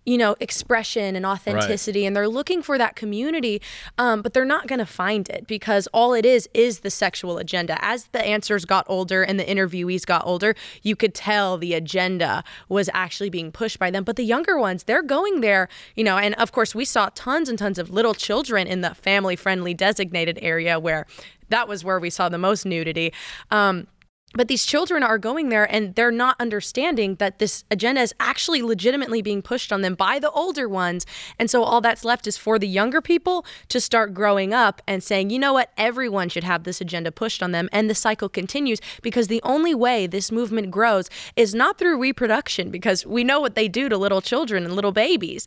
you 0.07 0.17
know, 0.17 0.37
expression 0.41 1.17
and 1.17 1.27
authenticity, 1.27 2.07
and 2.07 2.17
they're 2.17 2.29
looking 2.29 2.63
for 2.63 2.79
that 2.79 2.95
community, 2.95 3.61
um, 3.99 4.23
but 4.23 4.33
they're 4.33 4.45
not 4.45 4.69
going 4.69 4.79
to 4.79 4.87
find 4.87 5.29
it 5.29 5.47
because 5.47 5.89
all 5.89 6.15
it 6.15 6.25
is 6.25 6.49
is 6.55 6.81
the 6.81 6.91
sexual 6.91 7.39
agenda. 7.39 7.77
As 7.85 8.07
the 8.07 8.25
answers 8.25 8.65
got 8.65 8.87
older 8.89 9.23
and 9.25 9.39
the 9.39 9.45
interviewees 9.45 10.07
got 10.07 10.25
older, 10.25 10.55
you 10.83 10.95
could 10.95 11.13
tell 11.13 11.59
the 11.59 11.75
agenda 11.75 12.45
was 12.69 12.89
actually 12.95 13.31
being 13.31 13.51
pushed 13.51 13.81
by 13.81 13.91
them. 13.91 14.05
But 14.05 14.15
the 14.15 14.25
younger 14.25 14.59
ones, 14.59 14.85
they're 14.85 15.03
going 15.03 15.41
there, 15.41 15.69
you 15.97 16.05
know, 16.05 16.17
and 16.17 16.35
of 16.37 16.53
course, 16.53 16.75
we 16.75 16.85
saw 16.85 17.11
tons 17.15 17.49
and 17.49 17.59
tons 17.59 17.79
of 17.79 17.91
little 17.91 18.15
children 18.15 18.69
in 18.69 18.81
the 18.81 18.95
family 18.95 19.35
friendly 19.35 19.75
designated 19.75 20.39
area 20.41 20.79
where 20.79 21.07
that 21.49 21.69
was 21.69 21.85
where 21.85 21.99
we 21.99 22.11
saw 22.11 22.29
the 22.29 22.39
most 22.39 22.65
nudity. 22.65 23.13
Um, 23.51 23.87
but 24.35 24.49
these 24.49 24.67
children 24.67 25.03
are 25.03 25.19
going 25.19 25.49
there 25.49 25.73
and 25.73 25.95
they're 25.95 26.11
not 26.11 26.37
understanding 26.41 27.15
that 27.17 27.39
this 27.39 27.65
agenda 27.71 28.03
is 28.03 28.13
actually 28.21 28.61
legitimately 28.61 29.23
being 29.23 29.41
pushed 29.41 29.73
on 29.73 29.83
them 29.83 29.95
by 29.95 30.19
the 30.19 30.31
older 30.31 30.69
ones. 30.69 31.07
And 31.39 31.51
so 31.51 31.63
all 31.63 31.81
that's 31.81 32.05
left 32.05 32.27
is 32.27 32.37
for 32.37 32.59
the 32.59 32.69
younger 32.69 33.01
people 33.01 33.47
to 33.69 33.81
start 33.81 34.15
growing 34.15 34.53
up 34.53 34.83
and 34.87 35.03
saying, 35.03 35.31
you 35.31 35.39
know 35.39 35.53
what, 35.53 35.71
everyone 35.79 36.29
should 36.29 36.45
have 36.45 36.65
this 36.65 36.81
agenda 36.81 37.13
pushed 37.13 37.43
on 37.43 37.53
them. 37.53 37.69
And 37.73 37.89
the 37.89 37.95
cycle 37.95 38.29
continues 38.29 38.81
because 39.01 39.29
the 39.29 39.41
only 39.43 39.75
way 39.75 40.07
this 40.07 40.31
movement 40.31 40.71
grows 40.71 41.09
is 41.37 41.55
not 41.55 41.79
through 41.79 41.99
reproduction, 41.99 42.71
because 42.71 43.07
we 43.07 43.25
know 43.25 43.41
what 43.41 43.55
they 43.55 43.69
do 43.69 43.89
to 43.89 43.97
little 43.97 44.21
children 44.21 44.65
and 44.65 44.75
little 44.75 44.93
babies. 44.93 45.47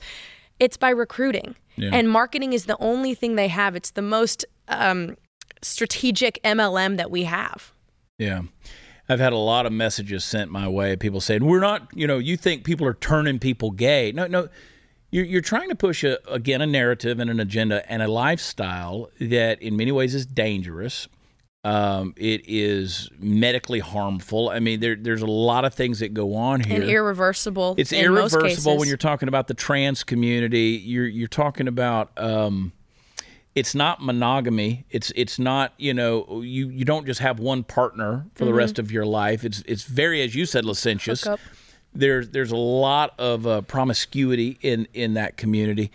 It's 0.59 0.77
by 0.77 0.89
recruiting. 0.89 1.55
Yeah. 1.75 1.91
And 1.93 2.09
marketing 2.09 2.53
is 2.53 2.65
the 2.65 2.77
only 2.79 3.13
thing 3.13 3.35
they 3.35 3.47
have. 3.49 3.75
It's 3.75 3.91
the 3.91 4.01
most 4.01 4.45
um, 4.67 5.15
strategic 5.61 6.41
MLM 6.43 6.97
that 6.97 7.11
we 7.11 7.23
have. 7.23 7.73
Yeah. 8.19 8.41
I've 9.09 9.19
had 9.19 9.33
a 9.33 9.37
lot 9.37 9.65
of 9.65 9.73
messages 9.73 10.23
sent 10.23 10.51
my 10.51 10.67
way. 10.67 10.95
People 10.95 11.19
saying, 11.19 11.43
"We're 11.43 11.61
not, 11.61 11.87
you 11.95 12.05
know, 12.05 12.19
you 12.19 12.37
think 12.37 12.63
people 12.63 12.85
are 12.85 12.93
turning 12.93 13.39
people 13.39 13.71
gay." 13.71 14.11
No, 14.11 14.27
no. 14.27 14.49
You're, 15.11 15.25
you're 15.25 15.41
trying 15.41 15.69
to 15.69 15.75
push 15.75 16.03
a, 16.03 16.19
again 16.31 16.61
a 16.61 16.67
narrative 16.67 17.19
and 17.19 17.31
an 17.31 17.39
agenda 17.39 17.89
and 17.91 18.03
a 18.03 18.07
lifestyle 18.07 19.09
that, 19.19 19.59
in 19.59 19.75
many 19.75 19.91
ways, 19.91 20.13
is 20.13 20.27
dangerous. 20.27 21.07
Um, 21.63 22.13
it 22.15 22.43
is 22.47 23.09
medically 23.19 23.79
harmful. 23.79 24.49
I 24.49 24.59
mean, 24.59 24.79
there, 24.79 24.95
there's 24.95 25.23
a 25.23 25.27
lot 25.27 25.65
of 25.65 25.73
things 25.73 25.99
that 25.99 26.13
go 26.13 26.35
on 26.35 26.61
here. 26.61 26.81
And 26.81 26.89
irreversible. 26.89 27.75
it's 27.77 27.91
irreversible 27.91 28.77
when 28.77 28.87
you're 28.87 28.97
talking 28.97 29.27
about 29.27 29.47
the 29.47 29.55
trans 29.55 30.03
community. 30.03 30.81
You're 30.85 31.07
you're 31.07 31.27
talking 31.27 31.67
about 31.67 32.11
um, 32.17 32.71
it's 33.55 33.73
not 33.75 34.01
monogamy. 34.01 34.85
It's 34.89 35.11
it's 35.15 35.39
not 35.39 35.73
you 35.77 35.93
know 35.93 36.41
you 36.41 36.69
you 36.69 36.85
don't 36.85 37.05
just 37.05 37.19
have 37.19 37.39
one 37.39 37.63
partner 37.63 38.25
for 38.35 38.45
the 38.45 38.53
rest 38.53 38.79
of 38.79 38.91
your 38.91 39.05
life. 39.05 39.43
It's 39.43 39.63
it's 39.65 39.83
very 39.83 40.21
as 40.21 40.35
you 40.35 40.45
said 40.45 40.65
licentious. 40.65 41.25
There's 41.93 42.29
there's 42.29 42.51
a 42.51 42.55
lot 42.57 43.19
of 43.19 43.47
uh, 43.47 43.61
promiscuity 43.61 44.57
in 44.61 44.87
in 44.93 45.15
that 45.15 45.37
community, 45.37 45.91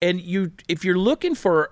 and 0.00 0.20
you 0.20 0.52
if 0.68 0.84
you're 0.84 0.98
looking 0.98 1.34
for 1.34 1.70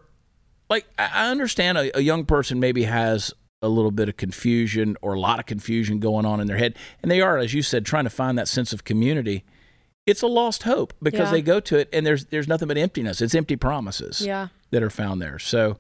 like 0.69 0.87
I 0.99 1.09
I 1.13 1.31
understand 1.31 1.79
a, 1.79 1.97
a 1.97 2.01
young 2.01 2.27
person 2.27 2.61
maybe 2.61 2.83
has 2.85 3.33
a 3.63 3.69
little 3.69 3.91
bit 3.93 4.09
of 4.11 4.17
confusion 4.17 4.97
or 5.01 5.15
a 5.15 5.21
lot 5.21 5.39
of 5.39 5.47
confusion 5.47 6.01
going 6.01 6.27
on 6.27 6.41
in 6.41 6.47
their 6.49 6.59
head, 6.59 6.77
and 7.01 7.11
they 7.11 7.21
are, 7.23 7.39
as 7.39 7.55
you 7.55 7.63
said, 7.63 7.87
trying 7.87 8.05
to 8.05 8.11
find 8.11 8.37
that 8.37 8.49
sense 8.49 8.73
of 8.73 8.85
community. 8.85 9.45
It's 10.05 10.21
a 10.21 10.27
lost 10.27 10.65
hope 10.65 10.93
because 11.01 11.29
Yeah. 11.29 11.31
they 11.31 11.43
go 11.43 11.61
to 11.61 11.79
it 11.79 11.89
and 11.93 12.05
there's 12.05 12.27
there's 12.27 12.49
nothing 12.49 12.69
but 12.69 12.77
emptiness. 12.77 13.23
It's 13.23 13.35
empty 13.35 13.57
promises 13.57 14.21
Yeah. 14.21 14.49
That 14.73 14.83
are 14.83 14.91
found 14.91 15.23
there. 15.23 15.39
So, 15.39 15.79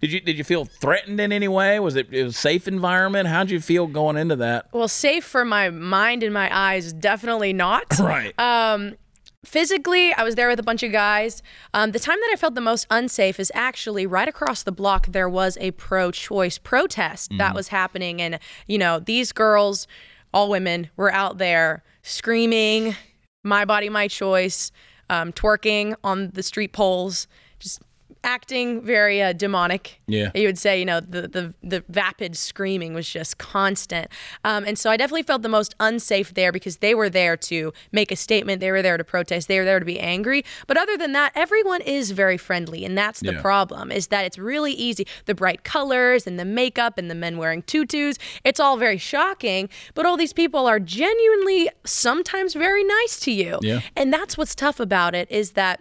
did 0.00 0.12
you 0.12 0.20
did 0.20 0.38
you 0.38 0.44
feel 0.44 0.66
threatened 0.66 1.18
in 1.18 1.32
any 1.32 1.48
way? 1.48 1.80
Was 1.80 1.96
it, 1.96 2.08
it 2.12 2.22
was 2.22 2.36
a 2.36 2.38
safe 2.38 2.68
environment? 2.68 3.28
How'd 3.28 3.50
you 3.50 3.60
feel 3.60 3.86
going 3.86 4.16
into 4.16 4.36
that? 4.36 4.68
Well, 4.72 4.88
safe 4.88 5.24
for 5.24 5.44
my 5.44 5.70
mind 5.70 6.22
and 6.22 6.32
my 6.32 6.54
eyes, 6.56 6.92
definitely 6.92 7.52
not. 7.52 7.84
Right. 7.98 8.38
Um, 8.38 8.96
physically, 9.44 10.12
I 10.12 10.22
was 10.22 10.34
there 10.34 10.48
with 10.48 10.60
a 10.60 10.62
bunch 10.62 10.82
of 10.82 10.92
guys. 10.92 11.42
Um, 11.72 11.92
the 11.92 11.98
time 11.98 12.18
that 12.20 12.30
I 12.32 12.36
felt 12.36 12.54
the 12.54 12.60
most 12.60 12.86
unsafe 12.90 13.40
is 13.40 13.50
actually 13.54 14.06
right 14.06 14.28
across 14.28 14.62
the 14.62 14.70
block. 14.70 15.06
There 15.06 15.28
was 15.28 15.56
a 15.60 15.70
pro-choice 15.72 16.58
protest 16.58 17.32
that 17.38 17.54
was 17.54 17.68
happening, 17.68 18.20
and 18.20 18.38
you 18.66 18.76
know 18.76 19.00
these 19.00 19.32
girls, 19.32 19.88
all 20.32 20.50
women, 20.50 20.90
were 20.96 21.12
out 21.12 21.38
there 21.38 21.82
screaming, 22.02 22.94
"My 23.42 23.64
body, 23.64 23.88
my 23.88 24.08
choice," 24.08 24.70
um, 25.08 25.32
twerking 25.32 25.94
on 26.04 26.30
the 26.34 26.42
street 26.42 26.72
poles, 26.72 27.26
just 27.58 27.80
acting 28.26 28.82
very 28.82 29.22
uh, 29.22 29.32
demonic. 29.32 30.00
Yeah. 30.08 30.30
you 30.34 30.46
would 30.48 30.58
say, 30.58 30.78
you 30.78 30.84
know, 30.84 31.00
the 31.00 31.22
the 31.28 31.54
the 31.62 31.84
vapid 31.88 32.36
screaming 32.36 32.92
was 32.92 33.08
just 33.08 33.38
constant, 33.38 34.08
um, 34.44 34.64
and 34.66 34.78
so 34.78 34.90
I 34.90 34.96
definitely 34.96 35.22
felt 35.22 35.42
the 35.42 35.48
most 35.48 35.74
unsafe 35.80 36.34
there 36.34 36.52
because 36.52 36.78
they 36.78 36.94
were 36.94 37.08
there 37.08 37.36
to 37.50 37.72
make 37.92 38.10
a 38.12 38.16
statement, 38.16 38.60
they 38.60 38.70
were 38.72 38.82
there 38.82 38.96
to 38.98 39.04
protest, 39.04 39.48
they 39.48 39.58
were 39.58 39.64
there 39.64 39.78
to 39.78 39.86
be 39.86 39.98
angry. 40.00 40.44
But 40.66 40.76
other 40.76 40.96
than 40.98 41.12
that, 41.12 41.32
everyone 41.34 41.80
is 41.82 42.10
very 42.10 42.36
friendly, 42.36 42.84
and 42.84 42.98
that's 42.98 43.20
the 43.20 43.32
Yeah. 43.32 43.40
problem 43.40 43.90
is 43.92 44.08
that 44.08 44.24
it's 44.24 44.38
really 44.38 44.72
easy. 44.72 45.06
The 45.26 45.34
bright 45.34 45.62
colors 45.64 46.26
and 46.26 46.38
the 46.38 46.44
makeup 46.44 46.98
and 46.98 47.08
the 47.10 47.14
men 47.14 47.38
wearing 47.38 47.62
tutus, 47.62 48.18
it's 48.44 48.58
all 48.60 48.76
very 48.76 48.98
shocking. 48.98 49.68
But 49.94 50.04
all 50.06 50.16
these 50.16 50.32
people 50.32 50.66
are 50.66 50.80
genuinely 50.80 51.70
sometimes 51.84 52.54
very 52.54 52.82
nice 52.84 53.20
to 53.20 53.30
you, 53.30 53.60
Yeah. 53.62 53.80
and 53.94 54.12
that's 54.12 54.36
what's 54.36 54.54
tough 54.54 54.80
about 54.80 55.14
it 55.14 55.30
is 55.30 55.52
that 55.52 55.80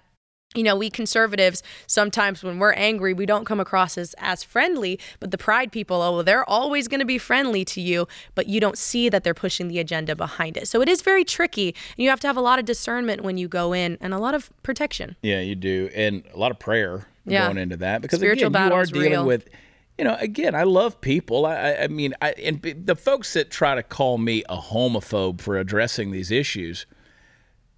you 0.56 0.64
know, 0.64 0.76
we 0.76 0.90
conservatives 0.90 1.62
sometimes 1.88 2.44
when 2.44 2.60
we're 2.60 2.74
angry, 2.74 3.14
we 3.14 3.26
don't 3.26 3.46
come 3.46 3.60
across 3.60 3.98
as 3.98 4.16
as 4.20 4.44
friendly. 4.44 5.00
But 5.20 5.32
the 5.32 5.38
pride 5.38 5.72
people, 5.72 6.02
oh, 6.02 6.14
well, 6.14 6.24
they're 6.24 6.50
always 6.50 6.88
going 6.88 7.00
to 7.02 7.06
be 7.06 7.18
friendly 7.18 7.66
to 7.66 7.82
you, 7.82 8.08
but 8.34 8.48
you 8.48 8.60
don't 8.60 8.78
see 8.78 9.10
that 9.10 9.24
they're 9.24 9.34
pushing 9.34 9.68
the 9.68 9.80
agenda 9.80 10.16
behind 10.16 10.58
it. 10.58 10.68
So 10.68 10.82
it 10.82 10.90
is 10.90 11.02
very 11.02 11.24
tricky. 11.24 11.70
And 11.98 12.04
you 12.04 12.10
have 12.10 12.20
to 12.22 12.28
have 12.28 12.38
a 12.38 12.42
lot 12.42 12.60
of 12.60 12.66
discernment 12.66 13.22
when 13.22 13.38
you 13.38 13.48
go 13.48 13.74
in, 13.74 13.98
and 14.02 14.14
a 14.14 14.18
lot 14.18 14.34
of 14.34 14.50
protection. 14.64 15.16
Yeah, 15.22 15.42
you 15.42 15.56
do, 15.56 15.90
and 15.96 16.24
a 16.34 16.38
lot 16.38 16.52
of 16.52 16.60
prayer 16.60 17.08
Yeah. 17.26 17.46
going 17.46 17.58
into 17.58 17.78
that 17.78 18.02
because 18.02 18.20
Spiritual 18.20 18.48
again, 18.48 18.68
you 18.70 18.74
are 18.74 18.86
dealing 18.86 19.12
real. 19.12 19.26
with. 19.26 19.50
You 19.98 20.04
know, 20.04 20.18
again, 20.20 20.56
I 20.56 20.64
love 20.64 21.00
people. 21.00 21.46
I, 21.46 21.56
I, 21.56 21.84
I 21.84 21.88
mean, 21.88 22.14
I, 22.22 22.32
and 22.34 22.62
the 22.62 22.98
folks 22.98 23.32
that 23.32 23.50
try 23.50 23.76
to 23.76 23.82
call 23.82 24.18
me 24.18 24.44
a 24.50 24.58
homophobe 24.58 25.40
for 25.40 25.58
addressing 25.58 26.12
these 26.12 26.32
issues, 26.32 26.86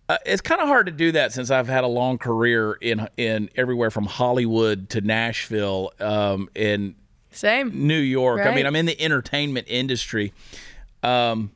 uh, 0.09 0.17
it's 0.25 0.41
kind 0.41 0.61
of 0.61 0.67
hard 0.67 0.85
to 0.85 0.91
do 0.91 1.11
that 1.11 1.33
since 1.33 1.51
I've 1.51 1.67
had 1.67 1.83
a 1.83 1.87
long 1.87 2.17
career 2.17 2.73
in 2.73 3.07
in 3.17 3.49
everywhere 3.55 3.91
from 3.91 4.05
Hollywood 4.05 4.89
to 4.91 5.01
Nashville, 5.01 5.91
um, 5.99 6.49
in 6.55 6.95
Same. 7.31 7.87
New 7.87 7.99
York. 7.99 8.41
I 8.45 8.53
mean, 8.55 8.65
I'm 8.65 8.75
in 8.75 8.85
the 8.85 8.99
entertainment 9.01 9.67
industry. 9.69 10.33
Um, 11.03 11.51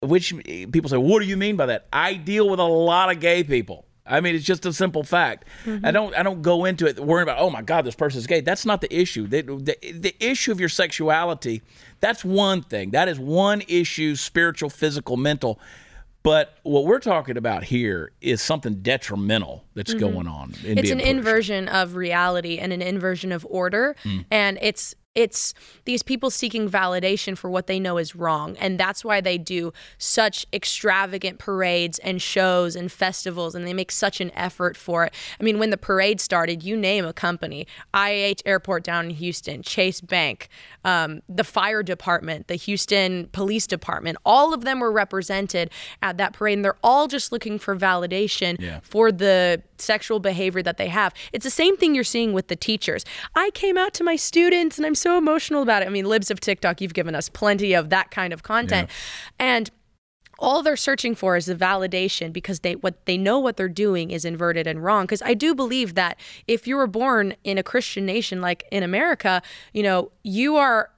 which 0.00 0.34
people 0.44 0.88
say, 0.90 0.96
what 0.96 1.20
do 1.20 1.26
you 1.26 1.36
mean 1.36 1.56
by 1.56 1.66
that? 1.66 1.86
I 1.92 2.14
deal 2.14 2.48
with 2.48 2.60
a 2.60 2.64
lot 2.64 3.10
of 3.10 3.20
gay 3.20 3.42
people. 3.42 3.86
I 4.06 4.20
mean, 4.20 4.34
it's 4.34 4.44
just 4.44 4.66
a 4.66 4.72
simple 4.72 5.02
fact. 5.02 5.46
I 5.82 5.90
don't. 5.90 6.14
I 6.14 6.22
don't 6.22 6.42
go 6.42 6.66
into 6.66 6.86
it 6.86 7.00
worrying 7.00 7.22
about. 7.22 7.38
Oh 7.38 7.48
my 7.48 7.62
God, 7.62 7.86
this 7.86 7.94
person's 7.94 8.26
gay. 8.26 8.42
That's 8.42 8.66
not 8.66 8.82
the 8.82 8.94
issue. 8.94 9.26
The, 9.26 9.42
the, 9.42 9.92
the 9.92 10.14
issue 10.20 10.52
of 10.52 10.60
your 10.60 10.68
sexuality. 10.68 11.62
That's 12.00 12.22
one 12.22 12.60
thing. 12.60 12.90
That 12.90 13.08
is 13.08 13.18
one 13.18 13.62
issue: 13.66 14.14
spiritual, 14.16 14.68
physical, 14.68 15.16
mental. 15.16 15.58
But 16.24 16.56
what 16.62 16.86
we're 16.86 17.00
talking 17.00 17.36
about 17.36 17.64
here 17.64 18.10
is 18.22 18.40
something 18.40 18.76
detrimental 18.76 19.66
that's 19.74 19.90
mm-hmm. 19.90 20.00
going 20.00 20.26
on. 20.26 20.54
it's 20.64 20.90
an 20.90 20.98
pushed. 20.98 21.10
inversion 21.10 21.68
of 21.68 21.96
reality 21.96 22.58
and 22.58 22.72
an 22.72 22.80
inversion 22.80 23.30
of 23.30 23.46
order 23.48 23.94
mm. 24.04 24.24
and 24.30 24.58
it's 24.62 24.94
it's 25.14 25.54
these 25.84 26.02
people 26.02 26.30
seeking 26.30 26.68
validation 26.68 27.38
for 27.38 27.48
what 27.48 27.66
they 27.66 27.78
know 27.78 27.98
is 27.98 28.16
wrong 28.16 28.56
and 28.58 28.78
that's 28.78 29.04
why 29.04 29.20
they 29.20 29.38
do 29.38 29.72
such 29.96 30.46
extravagant 30.52 31.38
parades 31.38 31.98
and 32.00 32.20
shows 32.20 32.74
and 32.74 32.90
festivals 32.90 33.54
and 33.54 33.66
they 33.66 33.72
make 33.72 33.92
such 33.92 34.20
an 34.20 34.30
effort 34.34 34.76
for 34.76 35.04
it 35.04 35.14
i 35.38 35.42
mean 35.42 35.58
when 35.58 35.70
the 35.70 35.76
parade 35.76 36.20
started 36.20 36.62
you 36.62 36.76
name 36.76 37.04
a 37.04 37.12
company 37.12 37.66
iah 37.94 38.34
airport 38.44 38.82
down 38.82 39.06
in 39.06 39.10
houston 39.10 39.62
chase 39.62 40.00
bank 40.00 40.48
um, 40.84 41.22
the 41.28 41.44
fire 41.44 41.82
department 41.82 42.48
the 42.48 42.56
houston 42.56 43.28
police 43.28 43.66
department 43.66 44.18
all 44.24 44.52
of 44.52 44.64
them 44.64 44.80
were 44.80 44.92
represented 44.92 45.70
at 46.02 46.18
that 46.18 46.32
parade 46.32 46.58
and 46.58 46.64
they're 46.64 46.76
all 46.82 47.06
just 47.06 47.30
looking 47.30 47.58
for 47.58 47.76
validation 47.76 48.56
Yeah. 48.60 48.80
for 48.82 49.12
the 49.12 49.62
sexual 49.80 50.20
behavior 50.20 50.62
that 50.62 50.76
they 50.76 50.88
have. 50.88 51.14
It's 51.32 51.44
the 51.44 51.50
same 51.50 51.76
thing 51.76 51.94
you're 51.94 52.04
seeing 52.04 52.32
with 52.32 52.48
the 52.48 52.56
teachers. 52.56 53.04
I 53.34 53.50
came 53.50 53.76
out 53.76 53.94
to 53.94 54.04
my 54.04 54.16
students 54.16 54.78
and 54.78 54.86
I'm 54.86 54.94
so 54.94 55.18
emotional 55.18 55.62
about 55.62 55.82
it. 55.82 55.86
I 55.86 55.90
mean, 55.90 56.06
Libs 56.06 56.30
of 56.30 56.40
TikTok, 56.40 56.80
you've 56.80 56.94
given 56.94 57.14
us 57.14 57.28
plenty 57.28 57.74
of 57.74 57.90
that 57.90 58.10
kind 58.10 58.32
of 58.32 58.42
content. 58.42 58.90
And 59.38 59.70
all 60.38 60.62
they're 60.62 60.76
searching 60.76 61.14
for 61.14 61.36
is 61.36 61.46
the 61.46 61.54
validation 61.54 62.32
because 62.32 62.60
they 62.60 62.74
what 62.74 63.06
they 63.06 63.16
know 63.16 63.38
what 63.38 63.56
they're 63.56 63.68
doing 63.68 64.10
is 64.10 64.24
inverted 64.24 64.66
and 64.66 64.82
wrong 64.82 65.04
because 65.04 65.22
I 65.22 65.34
do 65.34 65.54
believe 65.54 65.94
that 65.94 66.18
if 66.46 66.66
you 66.66 66.76
were 66.76 66.86
born 66.86 67.34
in 67.44 67.58
a 67.58 67.62
Christian 67.62 68.04
nation 68.04 68.40
like 68.40 68.64
in 68.70 68.82
America, 68.82 69.42
you 69.72 69.82
know, 69.82 70.10
you 70.22 70.56
are 70.56 70.90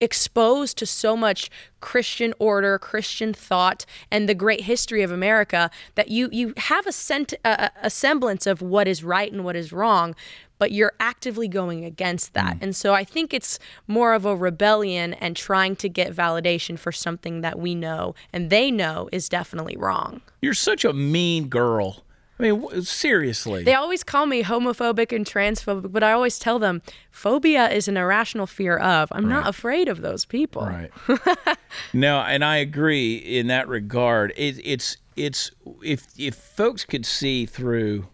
exposed 0.00 0.76
to 0.78 0.86
so 0.86 1.16
much 1.16 1.50
Christian 1.80 2.34
order, 2.38 2.78
Christian 2.78 3.32
thought, 3.32 3.86
and 4.10 4.28
the 4.28 4.34
great 4.34 4.62
history 4.62 5.02
of 5.02 5.10
America 5.10 5.70
that 5.94 6.08
you 6.08 6.28
you 6.32 6.52
have 6.56 6.86
a, 6.86 6.92
sent, 6.92 7.34
a, 7.44 7.70
a 7.82 7.90
semblance 7.90 8.46
of 8.46 8.60
what 8.60 8.88
is 8.88 9.04
right 9.04 9.32
and 9.32 9.44
what 9.44 9.56
is 9.56 9.72
wrong, 9.72 10.14
but 10.58 10.72
you're 10.72 10.92
actively 11.00 11.48
going 11.48 11.84
against 11.84 12.34
that. 12.34 12.56
Mm. 12.56 12.62
And 12.62 12.76
so 12.76 12.94
I 12.94 13.04
think 13.04 13.32
it's 13.32 13.58
more 13.86 14.14
of 14.14 14.24
a 14.24 14.36
rebellion 14.36 15.14
and 15.14 15.36
trying 15.36 15.76
to 15.76 15.88
get 15.88 16.14
validation 16.14 16.78
for 16.78 16.92
something 16.92 17.40
that 17.40 17.58
we 17.58 17.74
know 17.74 18.14
and 18.32 18.50
they 18.50 18.70
know 18.70 19.08
is 19.12 19.28
definitely 19.28 19.76
wrong. 19.76 20.20
You're 20.42 20.54
such 20.54 20.84
a 20.84 20.92
mean 20.92 21.48
girl. 21.48 22.04
I 22.38 22.42
mean, 22.42 22.82
seriously. 22.82 23.62
They 23.62 23.74
always 23.74 24.02
call 24.02 24.26
me 24.26 24.42
homophobic 24.42 25.14
and 25.14 25.24
transphobic, 25.24 25.92
but 25.92 26.02
I 26.02 26.12
always 26.12 26.38
tell 26.38 26.58
them 26.58 26.82
phobia 27.10 27.70
is 27.70 27.86
an 27.86 27.96
irrational 27.96 28.46
fear 28.46 28.76
of. 28.76 29.08
I'm 29.12 29.28
not 29.28 29.46
afraid 29.46 29.88
of 29.88 30.00
those 30.02 30.24
people. 30.24 30.62
Right. 30.62 30.90
no, 31.92 32.20
and 32.20 32.44
I 32.44 32.56
agree 32.56 33.14
in 33.16 33.46
that 33.48 33.68
regard. 33.68 34.32
It, 34.36 34.60
it's 34.64 34.96
it's 35.16 35.52
if 35.82 36.06
if 36.18 36.34
folks 36.34 36.84
could 36.84 37.06
see 37.06 37.46
through 37.46 38.08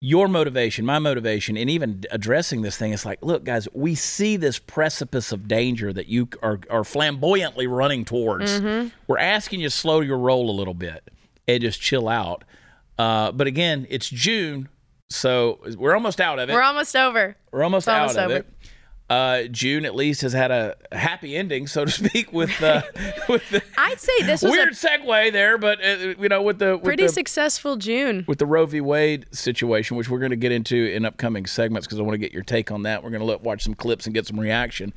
your 0.00 0.28
motivation, 0.28 0.86
my 0.86 0.98
motivation, 0.98 1.56
and 1.56 1.68
even 1.68 2.04
addressing 2.10 2.62
this 2.62 2.76
thing, 2.76 2.92
it's 2.92 3.04
like, 3.04 3.18
look, 3.20 3.44
guys, 3.44 3.66
we 3.74 3.94
see 3.94 4.36
this 4.36 4.58
precipice 4.58 5.32
of 5.32 5.48
danger 5.48 5.92
that 5.92 6.06
you 6.06 6.28
are, 6.40 6.60
are 6.70 6.84
flamboyantly 6.84 7.66
running 7.66 8.04
towards. 8.04 8.60
Mm-hmm. 8.60 8.88
We're 9.08 9.18
asking 9.18 9.60
you 9.60 9.66
to 9.66 9.74
slow 9.74 10.00
your 10.00 10.18
roll 10.18 10.50
a 10.50 10.52
little 10.52 10.74
bit 10.74 11.10
and 11.48 11.60
just 11.60 11.80
chill 11.80 12.08
out. 12.08 12.44
Uh, 12.98 13.32
but 13.32 13.46
again, 13.46 13.86
it's 13.90 14.08
June, 14.08 14.68
so 15.08 15.60
we're 15.76 15.94
almost 15.94 16.20
out 16.20 16.38
of 16.38 16.50
it. 16.50 16.52
We're 16.52 16.62
almost 16.62 16.96
over. 16.96 17.36
We're 17.52 17.62
almost 17.62 17.84
It's 17.84 17.88
out 17.88 18.00
almost 18.00 18.18
of 18.18 18.24
over. 18.30 18.34
it. 18.40 18.46
Uh, 19.10 19.44
June 19.44 19.86
at 19.86 19.94
least 19.94 20.20
has 20.20 20.34
had 20.34 20.50
a 20.50 20.76
happy 20.92 21.34
ending, 21.34 21.66
so 21.66 21.86
to 21.86 21.90
speak, 21.90 22.30
with 22.30 22.62
uh, 22.62 22.82
with 23.28 23.48
the 23.50 23.62
I'd 23.78 23.98
say 23.98 24.12
this 24.24 24.42
was 24.42 24.52
weird 24.52 24.68
a 24.68 24.72
segue 24.72 25.32
there, 25.32 25.56
but 25.56 25.82
uh, 25.82 26.14
you 26.20 26.28
know, 26.28 26.42
with 26.42 26.58
the 26.58 26.76
with 26.76 26.84
pretty 26.84 27.04
the, 27.04 27.08
successful 27.08 27.76
June. 27.76 28.24
with 28.28 28.38
the 28.38 28.44
Roe 28.44 28.66
v. 28.66 28.82
Wade 28.82 29.24
situation, 29.32 29.96
which 29.96 30.10
we're 30.10 30.18
going 30.18 30.30
to 30.30 30.36
get 30.36 30.52
into 30.52 30.76
in 30.76 31.06
upcoming 31.06 31.46
segments 31.46 31.86
because 31.86 31.98
I 31.98 32.02
want 32.02 32.14
to 32.14 32.18
get 32.18 32.32
your 32.32 32.42
take 32.42 32.70
on 32.70 32.82
that. 32.82 33.02
We're 33.02 33.10
going 33.10 33.20
to 33.20 33.26
let, 33.26 33.40
watch 33.40 33.64
some 33.64 33.74
clips 33.74 34.04
and 34.04 34.12
get 34.12 34.26
some 34.26 34.38
reaction. 34.38 34.92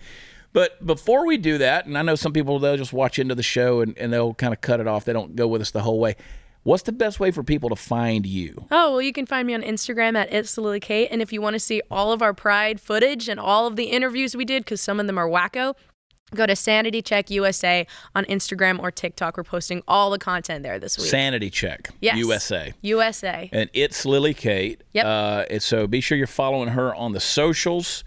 But 0.51 0.85
before 0.85 1.25
we 1.25 1.37
do 1.37 1.57
that, 1.59 1.85
and 1.85 1.97
I 1.97 2.01
know 2.01 2.15
some 2.15 2.33
people 2.33 2.59
they'll 2.59 2.75
just 2.75 2.91
watch 2.91 3.17
into 3.17 3.35
the 3.35 3.43
show 3.43 3.79
and, 3.79 3.97
and 3.97 4.11
they'll 4.11 4.33
kind 4.33 4.53
of 4.53 4.59
cut 4.59 4.81
it 4.81 4.87
off. 4.87 5.05
They 5.05 5.13
don't 5.13 5.37
go 5.37 5.47
with 5.47 5.61
us 5.61 5.71
the 5.71 5.83
whole 5.83 5.99
way. 5.99 6.17
What's 6.63 6.83
the 6.83 6.91
best 6.91 7.19
way 7.19 7.31
for 7.31 7.41
people 7.43 7.69
to 7.69 7.75
find 7.75 8.25
you? 8.25 8.65
Oh, 8.69 8.91
well, 8.91 9.01
you 9.01 9.13
can 9.13 9.25
find 9.25 9.47
me 9.47 9.53
on 9.55 9.63
Instagram 9.63 10.15
at 10.15 10.31
It's 10.31 10.55
Lily 10.57 10.79
Kate. 10.79 11.07
And 11.11 11.19
if 11.21 11.33
you 11.33 11.41
want 11.41 11.55
to 11.55 11.59
see 11.59 11.81
all 11.89 12.11
of 12.11 12.21
our 12.21 12.33
Pride 12.35 12.79
footage 12.79 13.27
and 13.27 13.39
all 13.39 13.65
of 13.65 13.75
the 13.75 13.85
interviews 13.85 14.35
we 14.37 14.45
did, 14.45 14.63
because 14.63 14.79
some 14.79 14.99
of 14.99 15.07
them 15.07 15.17
are 15.17 15.27
wacko, 15.27 15.73
go 16.35 16.45
to 16.45 16.55
Sanity 16.55 17.01
Check 17.01 17.31
USA 17.31 17.87
on 18.13 18.25
Instagram 18.25 18.77
or 18.79 18.91
TikTok. 18.91 19.37
We're 19.37 19.43
posting 19.43 19.81
all 19.87 20.11
the 20.11 20.19
content 20.19 20.61
there 20.61 20.77
this 20.77 20.99
week. 20.99 21.07
Sanity 21.07 21.49
Check 21.49 21.89
Yes. 21.99 22.17
USA. 22.17 22.73
USA. 22.83 23.49
and 23.51 23.67
it's 23.73 24.05
Lily 24.05 24.35
Kate. 24.35 24.83
Yep. 24.93 25.05
Uh, 25.05 25.45
and 25.49 25.63
so 25.63 25.87
be 25.87 25.99
sure 25.99 26.15
you're 26.15 26.27
following 26.27 26.69
her 26.69 26.93
on 26.93 27.13
the 27.13 27.19
socials. 27.19 28.03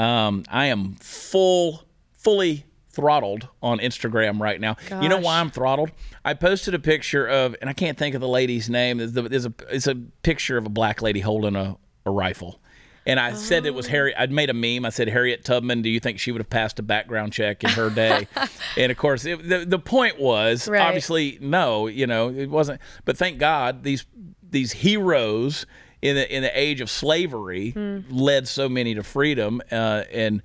Um, 0.00 0.44
I 0.50 0.66
am 0.66 0.94
full, 0.96 1.84
fully 2.12 2.64
throttled 2.94 3.48
on 3.62 3.78
Instagram 3.78 4.40
right 4.40 4.60
now. 4.60 4.76
You 5.02 5.08
know 5.08 5.18
why 5.20 5.40
I'm 5.40 5.50
throttled? 5.50 5.90
I 6.24 6.34
posted 6.34 6.74
a 6.74 6.78
picture 6.78 7.26
of, 7.26 7.54
and 7.60 7.68
I 7.68 7.72
can't 7.72 7.98
think 7.98 8.14
of 8.14 8.20
the 8.20 8.28
lady's 8.28 8.70
name. 8.70 8.98
There's, 8.98 9.12
there's 9.12 9.46
a, 9.46 9.52
it's 9.70 9.86
a 9.86 9.94
picture 10.22 10.56
of 10.56 10.66
a 10.66 10.70
black 10.70 11.02
lady 11.02 11.20
holding 11.20 11.56
a, 11.56 11.76
a 12.06 12.10
rifle. 12.10 12.60
And 13.06 13.20
I 13.20 13.34
said 13.34 13.66
it 13.66 13.74
was 13.74 13.86
Harry. 13.88 14.16
I'd 14.16 14.32
made 14.32 14.48
a 14.48 14.54
meme. 14.54 14.86
I 14.86 14.88
said, 14.88 15.08
Harriet 15.08 15.44
Tubman, 15.44 15.82
do 15.82 15.90
you 15.90 16.00
think 16.00 16.18
she 16.18 16.32
would 16.32 16.40
have 16.40 16.48
passed 16.48 16.78
a 16.78 16.82
background 16.82 17.34
check 17.34 17.62
in 17.62 17.68
her 17.70 17.90
day? 17.90 18.26
and 18.78 18.90
of 18.90 18.96
course, 18.96 19.26
it, 19.26 19.46
the, 19.46 19.66
the 19.66 19.78
point 19.78 20.18
was 20.18 20.66
Right. 20.68 20.80
obviously 20.80 21.36
no, 21.38 21.86
you 21.86 22.06
know, 22.06 22.30
it 22.30 22.48
wasn't. 22.48 22.80
But 23.04 23.18
thank 23.18 23.36
God 23.38 23.82
these 23.82 24.06
these 24.48 24.72
heroes 24.72 25.66
in 26.00 26.14
the 26.16 26.34
in 26.34 26.42
the 26.42 26.58
age 26.58 26.80
of 26.80 26.88
slavery 26.88 27.70
Hmm. 27.72 27.98
led 28.08 28.48
so 28.48 28.70
many 28.70 28.94
to 28.94 29.02
freedom. 29.02 29.60
Uh, 29.70 30.04
and 30.10 30.42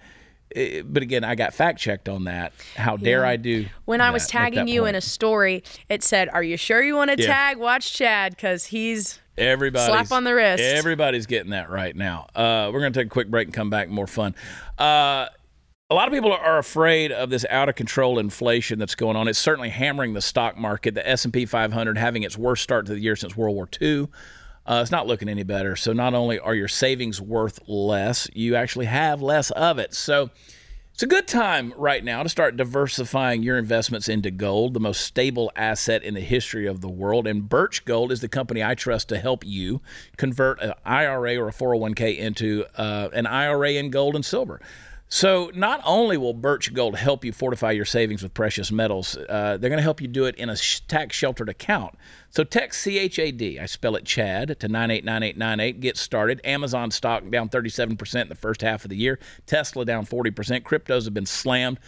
eh, 0.56 0.82
but 0.86 1.03
again, 1.03 1.24
I 1.24 1.36
got 1.36 1.53
fact 1.53 1.79
checked 1.79 2.10
on 2.10 2.25
that. 2.25 2.53
How 2.75 2.98
dare 2.98 3.25
I 3.25 3.36
do? 3.36 3.65
When 3.86 4.01
I 4.01 4.12
was 4.12 4.27
tagging 4.27 4.65
that 4.65 4.72
you 4.72 4.86
in 4.86 4.96
a 4.96 5.01
story, 5.01 5.63
it 5.89 6.03
said, 6.03 6.29
Are 6.29 6.44
you 6.44 6.58
sure 6.58 6.82
you 6.82 6.96
want 6.96 7.12
to 7.12 7.22
Yeah. 7.22 7.27
tag? 7.34 7.58
Watch 7.58 7.94
Chad, 7.94 8.36
because 8.36 8.65
he's. 8.65 9.20
Everybody's 9.38 9.88
Slap 9.88 10.12
on 10.12 10.25
the 10.25 10.36
wrist. 10.36 10.62
Everybody's 10.62 11.25
getting 11.25 11.51
that 11.51 11.70
right 11.70 11.96
now. 11.96 12.27
Uh, 12.36 12.70
we're 12.74 12.82
going 12.82 12.91
to 12.91 13.00
take 13.00 13.08
a 13.08 13.10
quick 13.10 13.29
break 13.29 13.48
and 13.48 13.53
come 13.53 13.70
back. 13.70 13.88
More 13.88 14.08
fun. 14.08 14.36
Uh, 14.77 15.27
a 15.89 15.96
lot 15.96 16.08
of 16.08 16.13
people 16.13 16.32
are 16.34 16.58
afraid 16.60 17.12
of 17.12 17.29
this 17.29 17.46
out 17.50 17.70
of 17.70 17.75
control 17.75 18.20
inflation 18.20 18.77
that's 18.77 18.96
going 18.96 19.15
on. 19.15 19.27
It's 19.27 19.39
certainly 19.39 19.70
hammering 19.70 20.13
the 20.13 20.22
stock 20.22 20.58
market. 20.58 20.94
The 20.94 21.08
S 21.10 21.24
and 21.24 21.34
P 21.34 21.46
500 21.46 21.98
having 21.98 22.24
its 22.24 22.38
worst 22.38 22.62
start 22.63 22.86
to 22.88 22.94
the 22.94 23.00
year 23.00 23.15
since 23.15 23.36
World 23.38 23.56
War 23.56 23.68
II. 23.82 24.08
Uh, 24.70 24.82
it's 24.84 24.92
not 24.92 25.08
looking 25.08 25.28
any 25.28 25.42
better. 25.42 25.76
So 25.76 25.94
not 25.94 26.14
only 26.14 26.38
are 26.38 26.54
your 26.54 26.68
savings 26.68 27.20
worth 27.20 27.60
less, 27.68 28.30
you 28.36 28.56
actually 28.56 28.86
have 28.86 29.20
less 29.20 29.50
of 29.52 29.80
it. 29.80 29.96
So 29.96 30.30
it's 30.94 31.02
a 31.02 31.08
good 31.08 31.28
time 31.28 31.74
right 31.76 32.04
now 32.04 32.22
to 32.22 32.30
start 32.30 32.56
diversifying 32.56 33.42
your 33.42 33.58
investments 33.58 34.08
into 34.08 34.30
gold, 34.30 34.76
the 34.76 34.80
most 34.80 35.02
stable 35.02 35.52
asset 35.56 36.04
in 36.04 36.14
the 36.14 36.22
history 36.22 36.68
of 36.68 36.82
the 36.82 36.88
world. 36.88 37.26
And 37.26 37.50
Birch 37.50 37.84
Gold 37.84 38.12
is 38.12 38.22
the 38.22 38.28
company 38.28 38.64
I 38.64 38.76
trust 38.76 39.10
to 39.10 39.18
help 39.18 39.44
you 39.44 39.82
convert 40.18 40.62
an 40.62 40.74
IRA 40.86 41.38
or 41.38 41.48
a 41.48 41.52
401k 41.52 42.20
into 42.20 42.66
uh, 42.78 43.10
an 43.12 43.26
IRA 43.26 43.72
in 43.72 43.90
gold 43.90 44.14
and 44.14 44.24
silver. 44.24 44.62
So, 45.12 45.51
not 45.56 45.82
only 45.86 46.18
will 46.18 46.36
Birch 46.36 46.72
Gold 46.72 46.96
help 46.96 47.25
you 47.25 47.32
fortify 47.32 47.72
your 47.72 47.84
savings 47.86 48.22
with 48.22 48.36
precious 48.36 48.72
metals, 48.72 49.18
uh, 49.18 49.58
they're 49.60 49.70
going 49.70 49.78
to 49.78 49.84
help 49.84 50.01
you 50.01 50.08
do 50.08 50.25
it 50.25 50.36
in 50.36 50.50
a 50.50 50.56
sh- 50.56 50.82
tax 50.82 51.16
sheltered 51.16 51.50
account. 51.50 51.96
So, 52.30 52.44
text 52.44 52.84
CHAD, 52.84 53.58
I 53.60 53.66
spell 53.66 53.96
it 53.96 54.06
Chad, 54.06 54.60
to 54.60 54.68
989898. 54.68 55.80
Get 55.80 55.98
started. 55.98 56.42
Amazon 56.44 56.92
stock 56.92 57.28
down 57.32 57.50
37% 57.50 58.22
in 58.22 58.30
the 58.30 58.36
first 58.36 58.62
half 58.62 58.86
of 58.86 58.89
the 58.89 58.98
year, 58.98 59.18
Tesla 59.48 59.84
down 59.84 60.06
40%. 60.06 60.62
Cryptos 60.62 61.06
have 61.06 61.13
been 61.16 61.25
slammed. 61.25 61.80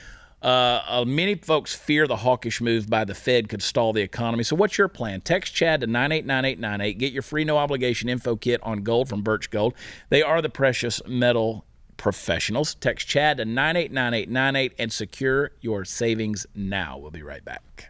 Uh, 0.42 0.82
uh, 0.88 1.06
many 1.06 1.36
folks 1.36 1.76
fear 1.76 2.08
the 2.08 2.16
hawkish 2.16 2.60
move 2.60 2.90
by 2.90 3.06
the 3.06 3.14
Fed 3.14 3.48
could 3.48 3.62
stall 3.62 3.94
the 3.94 4.02
economy. 4.02 4.44
So, 4.44 4.56
what's 4.56 4.80
your 4.80 4.88
plan? 4.88 5.22
Text 5.22 5.54
Chad 5.54 5.82
to 5.82 5.88
989898. 5.88 6.98
Get 6.98 7.14
your 7.14 7.22
free 7.22 7.44
no 7.44 7.60
obligation 7.60 8.10
info 8.10 8.36
kit 8.36 8.60
on 8.64 8.82
gold 8.82 9.10
from 9.10 9.22
Birch 9.22 9.52
Gold. 9.52 9.76
They 10.10 10.24
are 10.24 10.42
the 10.42 10.50
precious 10.50 11.04
metal 11.06 11.66
professionals. 12.02 12.74
Text 12.74 13.08
Chad 13.08 13.38
to 13.38 13.46
989898 13.46 14.74
and 14.80 14.92
secure 14.92 15.52
your 15.62 15.86
savings 15.86 16.48
now. 16.56 16.98
We'll 16.98 17.12
be 17.12 17.22
right 17.22 17.46
back. 17.46 17.90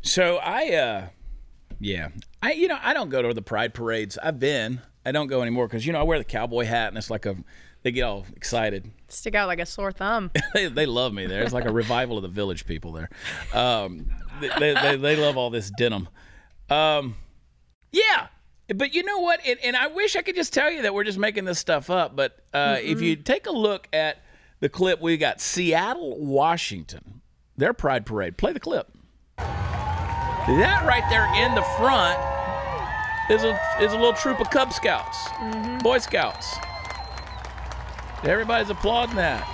So 0.00 0.38
I 0.38 0.74
uh 0.74 1.06
yeah. 1.80 2.08
I 2.40 2.52
you 2.52 2.68
know, 2.68 2.78
I 2.82 2.94
don't 2.94 3.10
go 3.10 3.20
to 3.20 3.34
the 3.34 3.42
pride 3.42 3.74
parades. 3.74 4.16
I've 4.22 4.40
been. 4.40 4.80
I 5.04 5.12
don't 5.12 5.26
go 5.26 5.42
anymore 5.42 5.68
cuz 5.68 5.84
you 5.84 5.92
know, 5.92 6.00
I 6.00 6.04
wear 6.04 6.16
the 6.16 6.24
cowboy 6.24 6.64
hat 6.64 6.88
and 6.88 6.96
it's 6.96 7.10
like 7.10 7.26
a 7.26 7.36
they 7.84 7.92
get 7.92 8.02
all 8.02 8.26
excited. 8.34 8.90
Stick 9.08 9.34
out 9.34 9.46
like 9.46 9.60
a 9.60 9.66
sore 9.66 9.92
thumb. 9.92 10.30
they, 10.54 10.68
they 10.68 10.86
love 10.86 11.12
me 11.12 11.26
there. 11.26 11.42
It's 11.42 11.52
like 11.52 11.66
a 11.66 11.72
revival 11.72 12.16
of 12.16 12.22
the 12.22 12.30
village 12.30 12.66
people 12.66 12.92
there. 12.92 13.10
Um, 13.52 14.06
they, 14.40 14.74
they, 14.74 14.96
they, 14.96 15.16
love 15.16 15.36
all 15.36 15.50
this 15.50 15.70
denim. 15.76 16.08
Um, 16.70 17.16
yeah. 17.92 18.28
But 18.74 18.94
you 18.94 19.02
know 19.02 19.18
what? 19.18 19.40
And, 19.46 19.58
and, 19.62 19.76
I 19.76 19.88
wish 19.88 20.16
I 20.16 20.22
could 20.22 20.34
just 20.34 20.54
tell 20.54 20.70
you 20.70 20.82
that 20.82 20.94
we're 20.94 21.04
just 21.04 21.18
making 21.18 21.44
this 21.44 21.58
stuff 21.58 21.90
up. 21.90 22.16
But 22.16 22.42
uh, 22.54 22.78
if 22.80 23.02
you 23.02 23.16
take 23.16 23.46
a 23.46 23.52
look 23.52 23.86
at 23.92 24.24
the 24.60 24.70
clip, 24.70 25.02
we 25.02 25.18
got 25.18 25.42
Seattle, 25.42 26.18
Washington, 26.24 27.20
their 27.58 27.74
pride 27.74 28.06
parade. 28.06 28.38
Play 28.38 28.54
the 28.54 28.60
clip. 28.60 28.90
That 29.36 30.84
right 30.86 31.04
there 31.10 31.26
in 31.34 31.54
the 31.54 31.62
front 31.76 32.18
is 33.30 33.44
a, 33.44 33.60
is 33.82 33.92
a 33.92 33.96
little 33.96 34.14
troop 34.14 34.40
of 34.40 34.48
Cub 34.48 34.72
Scouts, 34.72 35.18
mm-hmm. 35.28 35.78
Boy 35.78 35.98
Scouts. 35.98 36.56
Everybody's 38.24 38.70
applauding 38.70 39.16
that. 39.16 39.46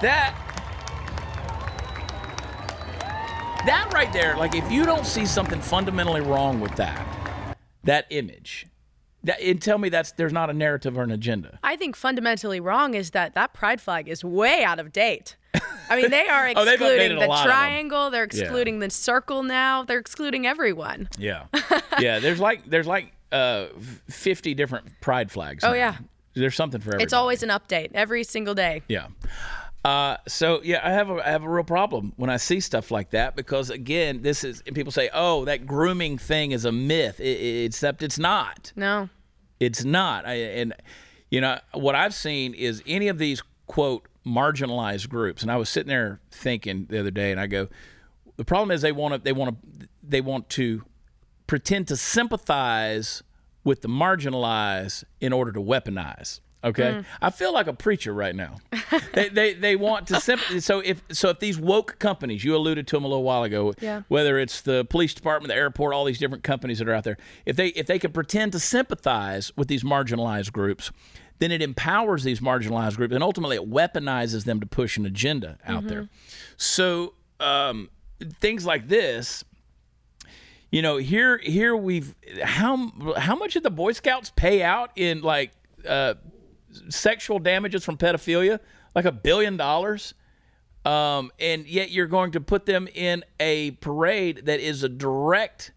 That 0.00 0.34
that 3.66 3.90
right 3.94 4.12
there, 4.12 4.36
like 4.36 4.54
if 4.54 4.70
you 4.70 4.84
don't 4.84 5.06
see 5.06 5.24
something 5.24 5.60
fundamentally 5.60 6.20
wrong 6.20 6.60
with 6.60 6.74
that, 6.76 7.56
that 7.84 8.06
image, 8.10 8.66
that 9.22 9.40
and 9.40 9.60
tell 9.60 9.78
me 9.78 9.88
that's 9.88 10.12
there's 10.12 10.32
not 10.32 10.50
a 10.50 10.52
narrative 10.52 10.98
or 10.98 11.02
an 11.02 11.10
agenda. 11.10 11.58
I 11.62 11.76
think 11.76 11.96
fundamentally 11.96 12.60
wrong 12.60 12.94
is 12.94 13.12
that 13.12 13.34
that 13.34 13.54
pride 13.54 13.80
flag 13.80 14.08
is 14.08 14.22
way 14.22 14.62
out 14.62 14.78
of 14.78 14.92
date. 14.92 15.36
I 15.88 15.96
mean, 15.96 16.10
they 16.10 16.28
are 16.28 16.46
oh, 16.56 16.62
excluding 16.62 17.12
oh, 17.16 17.20
the 17.20 17.42
triangle. 17.42 18.10
They're 18.10 18.24
excluding 18.24 18.74
yeah. 18.74 18.86
the 18.86 18.90
circle 18.90 19.42
now. 19.42 19.82
They're 19.84 19.98
excluding 19.98 20.46
everyone. 20.46 21.08
Yeah, 21.18 21.44
yeah. 21.98 22.18
There's 22.18 22.40
like 22.40 22.68
there's 22.68 22.86
like 22.86 23.13
uh, 23.34 23.66
50 24.08 24.54
different 24.54 25.00
pride 25.00 25.30
flags. 25.30 25.64
Oh, 25.64 25.68
now. 25.68 25.74
yeah. 25.74 25.96
There's 26.34 26.56
something 26.56 26.80
for 26.80 26.90
everybody. 26.90 27.04
It's 27.04 27.12
always 27.12 27.42
an 27.42 27.48
update 27.50 27.90
every 27.94 28.24
single 28.24 28.54
day. 28.54 28.82
Yeah. 28.88 29.08
Uh, 29.84 30.16
so 30.26 30.60
yeah, 30.64 30.80
I 30.82 30.92
have 30.92 31.10
a 31.10 31.14
I 31.26 31.30
have 31.30 31.44
a 31.44 31.48
real 31.48 31.62
problem 31.62 32.14
when 32.16 32.30
I 32.30 32.38
see 32.38 32.58
stuff 32.58 32.90
like 32.90 33.10
that 33.10 33.36
because 33.36 33.68
again, 33.68 34.22
this 34.22 34.42
is 34.42 34.62
and 34.66 34.74
people 34.74 34.90
say, 34.90 35.10
"Oh, 35.12 35.44
that 35.44 35.66
grooming 35.66 36.16
thing 36.16 36.52
is 36.52 36.64
a 36.64 36.72
myth," 36.72 37.20
it, 37.20 37.38
it, 37.38 37.64
except 37.66 38.02
it's 38.02 38.18
not. 38.18 38.72
No, 38.76 39.10
it's 39.60 39.84
not. 39.84 40.24
I, 40.24 40.34
and 40.34 40.72
you 41.30 41.42
know 41.42 41.60
what 41.72 41.94
I've 41.94 42.14
seen 42.14 42.54
is 42.54 42.82
any 42.86 43.08
of 43.08 43.18
these 43.18 43.42
quote 43.66 44.08
marginalized 44.26 45.10
groups, 45.10 45.42
and 45.42 45.52
I 45.52 45.56
was 45.56 45.68
sitting 45.68 45.88
there 45.88 46.18
thinking 46.30 46.86
the 46.88 47.00
other 47.00 47.10
day, 47.10 47.30
and 47.30 47.38
I 47.38 47.46
go, 47.46 47.68
the 48.36 48.44
problem 48.44 48.70
is 48.70 48.80
they 48.80 48.90
want 48.90 49.14
to 49.14 49.20
they 49.20 49.32
want 49.32 49.50
to 49.50 49.88
they 50.02 50.22
want 50.22 50.48
to 50.50 50.82
pretend 51.46 51.88
to 51.88 51.96
sympathize 51.96 53.22
with 53.64 53.82
the 53.82 53.88
marginalized 53.88 55.04
in 55.20 55.32
order 55.32 55.52
to 55.52 55.60
weaponize. 55.60 56.40
Okay, 56.64 56.82
mm. 56.82 57.04
I 57.20 57.28
feel 57.28 57.52
like 57.52 57.66
a 57.66 57.74
preacher 57.74 58.14
right 58.14 58.34
now. 58.34 58.56
they, 59.12 59.28
they 59.28 59.52
they 59.52 59.76
want 59.76 60.06
to 60.06 60.18
sympathize. 60.18 60.64
So 60.64 60.80
if 60.80 61.02
so, 61.12 61.28
if 61.28 61.38
these 61.38 61.58
woke 61.58 61.98
companies, 61.98 62.42
you 62.42 62.56
alluded 62.56 62.86
to 62.86 62.96
them 62.96 63.04
a 63.04 63.08
little 63.08 63.22
while 63.22 63.42
ago, 63.42 63.74
yeah. 63.80 64.02
whether 64.08 64.38
it's 64.38 64.62
the 64.62 64.86
police 64.86 65.12
department, 65.12 65.48
the 65.48 65.56
airport, 65.56 65.94
all 65.94 66.06
these 66.06 66.18
different 66.18 66.42
companies 66.42 66.78
that 66.78 66.88
are 66.88 66.94
out 66.94 67.04
there, 67.04 67.18
if 67.44 67.56
they 67.56 67.68
if 67.68 67.86
they 67.86 67.98
can 67.98 68.12
pretend 68.12 68.52
to 68.52 68.58
sympathize 68.58 69.52
with 69.56 69.68
these 69.68 69.84
marginalized 69.84 70.52
groups, 70.52 70.90
then 71.38 71.52
it 71.52 71.60
empowers 71.60 72.24
these 72.24 72.40
marginalized 72.40 72.96
groups, 72.96 73.14
and 73.14 73.22
ultimately 73.22 73.56
it 73.56 73.70
weaponizes 73.70 74.44
them 74.44 74.58
to 74.58 74.66
push 74.66 74.96
an 74.96 75.04
agenda 75.04 75.58
out 75.66 75.80
mm-hmm. 75.80 75.88
there. 75.88 76.08
So 76.56 77.12
um, 77.40 77.90
things 78.40 78.64
like 78.64 78.88
this 78.88 79.44
you 80.74 80.82
know, 80.82 80.96
here 80.96 81.38
here 81.38 81.76
we've 81.76 82.16
how 82.42 82.90
how 83.16 83.36
much 83.36 83.52
did 83.52 83.62
the 83.62 83.70
Boy 83.70 83.92
Scouts 83.92 84.32
pay 84.34 84.60
out 84.60 84.90
in 84.96 85.22
like 85.22 85.52
uh, 85.88 86.14
sexual 86.88 87.38
damages 87.38 87.84
from 87.84 87.96
pedophilia? 87.96 88.58
Like 88.92 89.04
a 89.04 89.12
billion 89.12 89.56
dollars. 89.56 90.14
Um, 90.84 91.30
and 91.38 91.64
yet 91.64 91.92
you're 91.92 92.08
going 92.08 92.32
to 92.32 92.40
put 92.40 92.66
them 92.66 92.88
in 92.92 93.22
a 93.38 93.70
parade 93.70 94.46
that 94.46 94.58
is 94.58 94.82
a 94.82 94.88
direct 94.88 95.70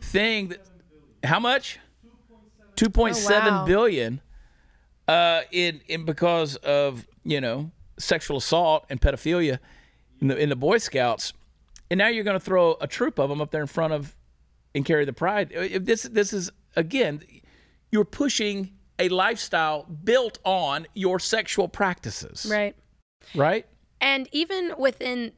thing. 0.00 0.48
That, 0.48 0.60
how 1.24 1.38
much? 1.38 1.78
Two 2.74 2.88
point 2.88 3.16
seven 3.16 3.52
oh, 3.52 3.66
billion. 3.66 4.22
Uh, 5.06 5.42
in 5.50 5.82
in 5.88 6.06
because 6.06 6.56
of 6.56 7.06
you 7.22 7.42
know 7.42 7.70
sexual 7.98 8.38
assault 8.38 8.86
and 8.88 8.98
pedophilia 8.98 9.58
in 10.22 10.28
the 10.28 10.38
in 10.38 10.48
the 10.48 10.56
Boy 10.56 10.78
Scouts, 10.78 11.34
and 11.90 11.98
now 11.98 12.08
you're 12.08 12.24
going 12.24 12.40
to 12.40 12.44
throw 12.44 12.78
a 12.80 12.86
troop 12.86 13.18
of 13.18 13.28
them 13.28 13.42
up 13.42 13.50
there 13.50 13.60
in 13.60 13.66
front 13.66 13.92
of 13.92 14.16
and 14.74 14.84
carry 14.84 15.04
the 15.04 15.12
pride. 15.12 15.54
Uh, 15.54 15.78
this 15.80 16.02
this 16.04 16.32
is 16.32 16.50
again, 16.76 17.22
you're 17.90 18.04
pushing 18.04 18.72
a 18.98 19.08
lifestyle 19.08 19.84
built 19.84 20.38
on 20.44 20.86
your 20.94 21.18
sexual 21.18 21.68
practices. 21.68 22.46
Right. 22.48 22.76
Right. 23.34 23.66
And 24.00 24.28
even 24.32 24.74
within 24.78 25.32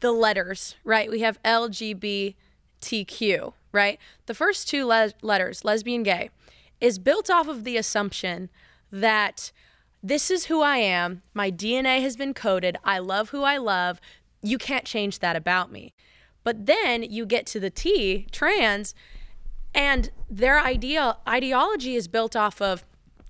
the 0.00 0.12
letters, 0.12 0.76
right? 0.84 1.10
We 1.10 1.20
have 1.20 1.42
LGBTQ, 1.42 2.34
right? 3.72 3.98
The 4.26 4.34
first 4.34 4.68
two 4.68 4.86
le- 4.86 5.12
letters, 5.22 5.64
lesbian, 5.64 6.02
gay, 6.02 6.30
is 6.80 6.98
built 6.98 7.30
off 7.30 7.48
of 7.48 7.64
the 7.64 7.76
assumption 7.76 8.50
that 8.90 9.50
this 10.02 10.30
is 10.30 10.46
who 10.46 10.60
I 10.60 10.76
am. 10.76 11.22
My 11.32 11.50
DNA 11.50 12.02
has 12.02 12.16
been 12.16 12.34
coded. 12.34 12.76
I 12.84 12.98
love 12.98 13.30
who 13.30 13.42
I 13.42 13.56
love. 13.56 14.00
You 14.42 14.58
can't 14.58 14.84
change 14.84 15.20
that 15.20 15.36
about 15.36 15.72
me. 15.72 15.94
But 16.44 16.66
then 16.66 17.02
you 17.02 17.26
get 17.26 17.46
to 17.46 17.60
the 17.60 17.70
T, 17.70 18.26
trans, 18.30 18.94
and 19.74 20.10
their 20.30 20.60
idea 20.60 21.16
ideology 21.26 21.96
is 21.96 22.06
built 22.06 22.36
off 22.36 22.60
of 22.62 22.84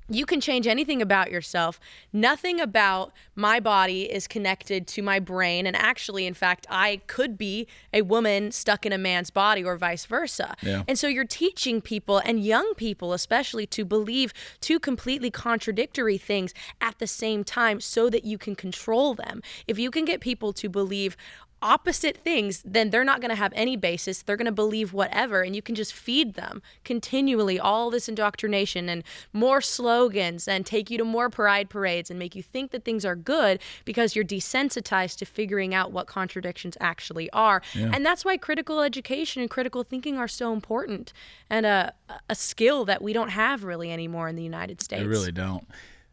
you 0.09 0.27
can 0.27 0.41
change 0.41 0.67
anything 0.67 1.01
about 1.01 1.31
yourself. 1.31 1.81
Nothing 2.13 2.61
about 2.61 3.13
my 3.35 3.59
body 3.59 4.03
is 4.03 4.27
connected 4.27 4.87
to 4.89 5.03
my 5.03 5.19
brain. 5.19 5.67
And 5.67 5.75
actually, 5.75 6.27
in 6.27 6.35
fact, 6.35 6.67
I 6.69 7.01
could 7.07 7.39
be 7.39 7.67
a 7.93 8.03
woman 8.03 8.53
stuck 8.53 8.85
in 8.85 8.93
a 8.93 8.99
man's 8.99 9.31
body 9.31 9.65
or 9.65 9.77
vice 9.79 10.05
versa. 10.05 10.57
Yeah. 10.61 10.83
And 10.87 10.99
so 10.99 11.09
you're 11.09 11.25
teaching 11.25 11.81
people 11.81 12.19
and 12.19 12.45
young 12.45 12.75
people, 12.75 13.15
especially, 13.15 13.67
to 13.69 13.85
believe 13.85 14.35
two 14.61 14.79
completely 14.79 15.31
contradictory 15.31 16.19
things 16.19 16.53
at 16.83 16.99
the 16.99 17.07
same 17.07 17.43
time 17.43 17.81
so 17.81 18.11
that 18.11 18.25
you 18.25 18.37
can 18.37 18.55
control 18.55 19.15
them. 19.15 19.41
If 19.67 19.79
you 19.79 19.91
can 19.91 20.05
get 20.05 20.21
people 20.21 20.53
to 20.53 20.69
believe, 20.69 21.17
opposite 21.65 22.17
things, 22.19 22.63
then 22.65 22.91
they're 22.91 23.05
not 23.05 23.21
going 23.21 23.31
to 23.31 23.35
have 23.35 23.53
any 23.57 23.77
basis. 23.77 24.23
They're 24.23 24.37
going 24.37 24.45
to 24.45 24.53
believe 24.53 24.93
whatever, 24.93 25.43
and 25.43 25.57
you 25.57 25.63
can 25.63 25.75
just 25.75 25.93
feed 25.93 26.35
them 26.35 26.63
continually 26.85 27.59
all 27.59 27.91
this 27.91 28.09
indoctrination 28.09 28.89
and 28.89 29.03
more 29.33 29.61
slogans 29.61 30.47
and 30.47 30.67
take 30.67 30.91
you 30.91 30.99
to 30.99 31.05
more 31.05 31.31
pride 31.31 31.71
parades 31.71 32.11
and 32.11 32.19
make 32.19 32.37
you 32.37 32.43
think 32.43 32.71
that 32.71 32.85
things 32.85 33.05
are 33.05 33.17
good 33.17 33.59
because 33.85 34.15
you're 34.15 34.25
desensitized 34.25 35.17
to 35.19 35.25
figuring 35.25 35.75
out 35.75 35.91
what 35.91 36.07
contradictions 36.07 36.77
actually 36.81 37.31
are. 37.31 37.63
And 37.95 38.05
that's 38.05 38.25
why 38.25 38.37
critical 38.37 38.83
education 38.83 39.41
and 39.41 39.51
critical 39.51 39.83
thinking 39.83 40.19
are 40.19 40.29
so 40.29 40.53
important 40.53 41.13
and 41.49 41.65
a, 41.65 41.95
a 42.29 42.35
skill 42.35 42.85
that 42.85 43.01
we 43.01 43.15
don't 43.15 43.31
have 43.31 43.65
really 43.65 43.91
anymore 43.91 44.29
in 44.29 44.37
the 44.37 44.43
United 44.43 44.83
States. 44.83 45.03
They 45.03 45.09
really 45.09 45.33
don't. 45.33 45.67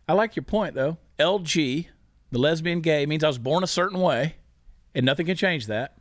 I 0.07 0.13
like 0.13 0.35
your 0.35 0.43
point 0.43 0.75
though. 0.75 0.97
LG, 1.19 1.87
the 2.31 2.39
lesbian 2.39 2.79
gay, 2.79 3.05
means 3.05 3.23
I 3.23 3.27
was 3.27 3.37
born 3.37 3.63
a 3.63 3.67
certain 3.67 3.99
way, 3.99 4.35
and 4.95 5.05
nothing 5.05 5.25
can 5.25 5.35
change 5.35 5.67
that. 5.67 5.97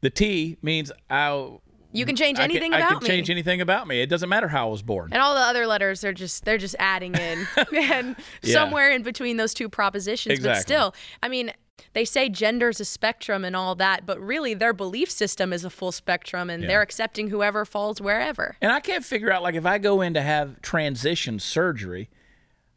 The 0.00 0.10
T 0.10 0.56
means 0.62 0.92
I. 1.10 1.58
You 1.92 2.04
can 2.04 2.16
change 2.16 2.38
I 2.38 2.44
anything 2.44 2.72
can, 2.72 2.82
I 2.82 2.86
about 2.86 3.00
can 3.00 3.08
change 3.08 3.28
me. 3.28 3.32
anything 3.34 3.60
about 3.62 3.88
me. 3.88 4.02
It 4.02 4.08
doesn't 4.10 4.28
matter 4.28 4.48
how 4.48 4.68
I 4.68 4.70
was 4.70 4.82
born. 4.82 5.10
And 5.12 5.22
all 5.22 5.34
the 5.34 5.40
other 5.40 5.66
letters 5.66 6.04
are 6.04 6.12
just 6.12 6.44
they're 6.44 6.58
just 6.58 6.76
adding 6.78 7.14
in 7.14 7.46
and 7.74 8.16
Yeah. 8.42 8.52
somewhere 8.52 8.90
in 8.90 9.02
between 9.02 9.38
those 9.38 9.54
two 9.54 9.68
propositions. 9.70 10.32
But 10.34 10.38
Exactly. 10.50 10.62
still, 10.62 10.94
I 11.22 11.28
mean, 11.28 11.52
they 11.94 12.04
say 12.04 12.28
gender's 12.28 12.80
a 12.80 12.84
spectrum 12.84 13.46
and 13.46 13.56
all 13.56 13.74
that, 13.76 14.04
but 14.04 14.20
really 14.20 14.52
their 14.52 14.74
belief 14.74 15.10
system 15.10 15.54
is 15.54 15.64
a 15.64 15.70
full 15.70 15.92
spectrum 15.92 16.50
and 16.50 16.62
Yeah. 16.64 16.68
they're 16.68 16.82
accepting 16.82 17.30
whoever 17.30 17.64
falls 17.64 17.98
wherever. 17.98 18.56
And 18.60 18.72
I 18.72 18.80
can't 18.80 19.04
figure 19.04 19.32
out 19.32 19.42
like 19.42 19.54
if 19.54 19.64
I 19.64 19.78
go 19.78 20.02
in 20.02 20.12
to 20.14 20.20
have 20.22 20.60
transition 20.60 21.38
surgery, 21.38 22.10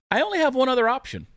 I 0.10 0.22
only 0.22 0.40
have 0.40 0.56
one 0.56 0.70
other 0.70 0.88
option. 0.88 1.28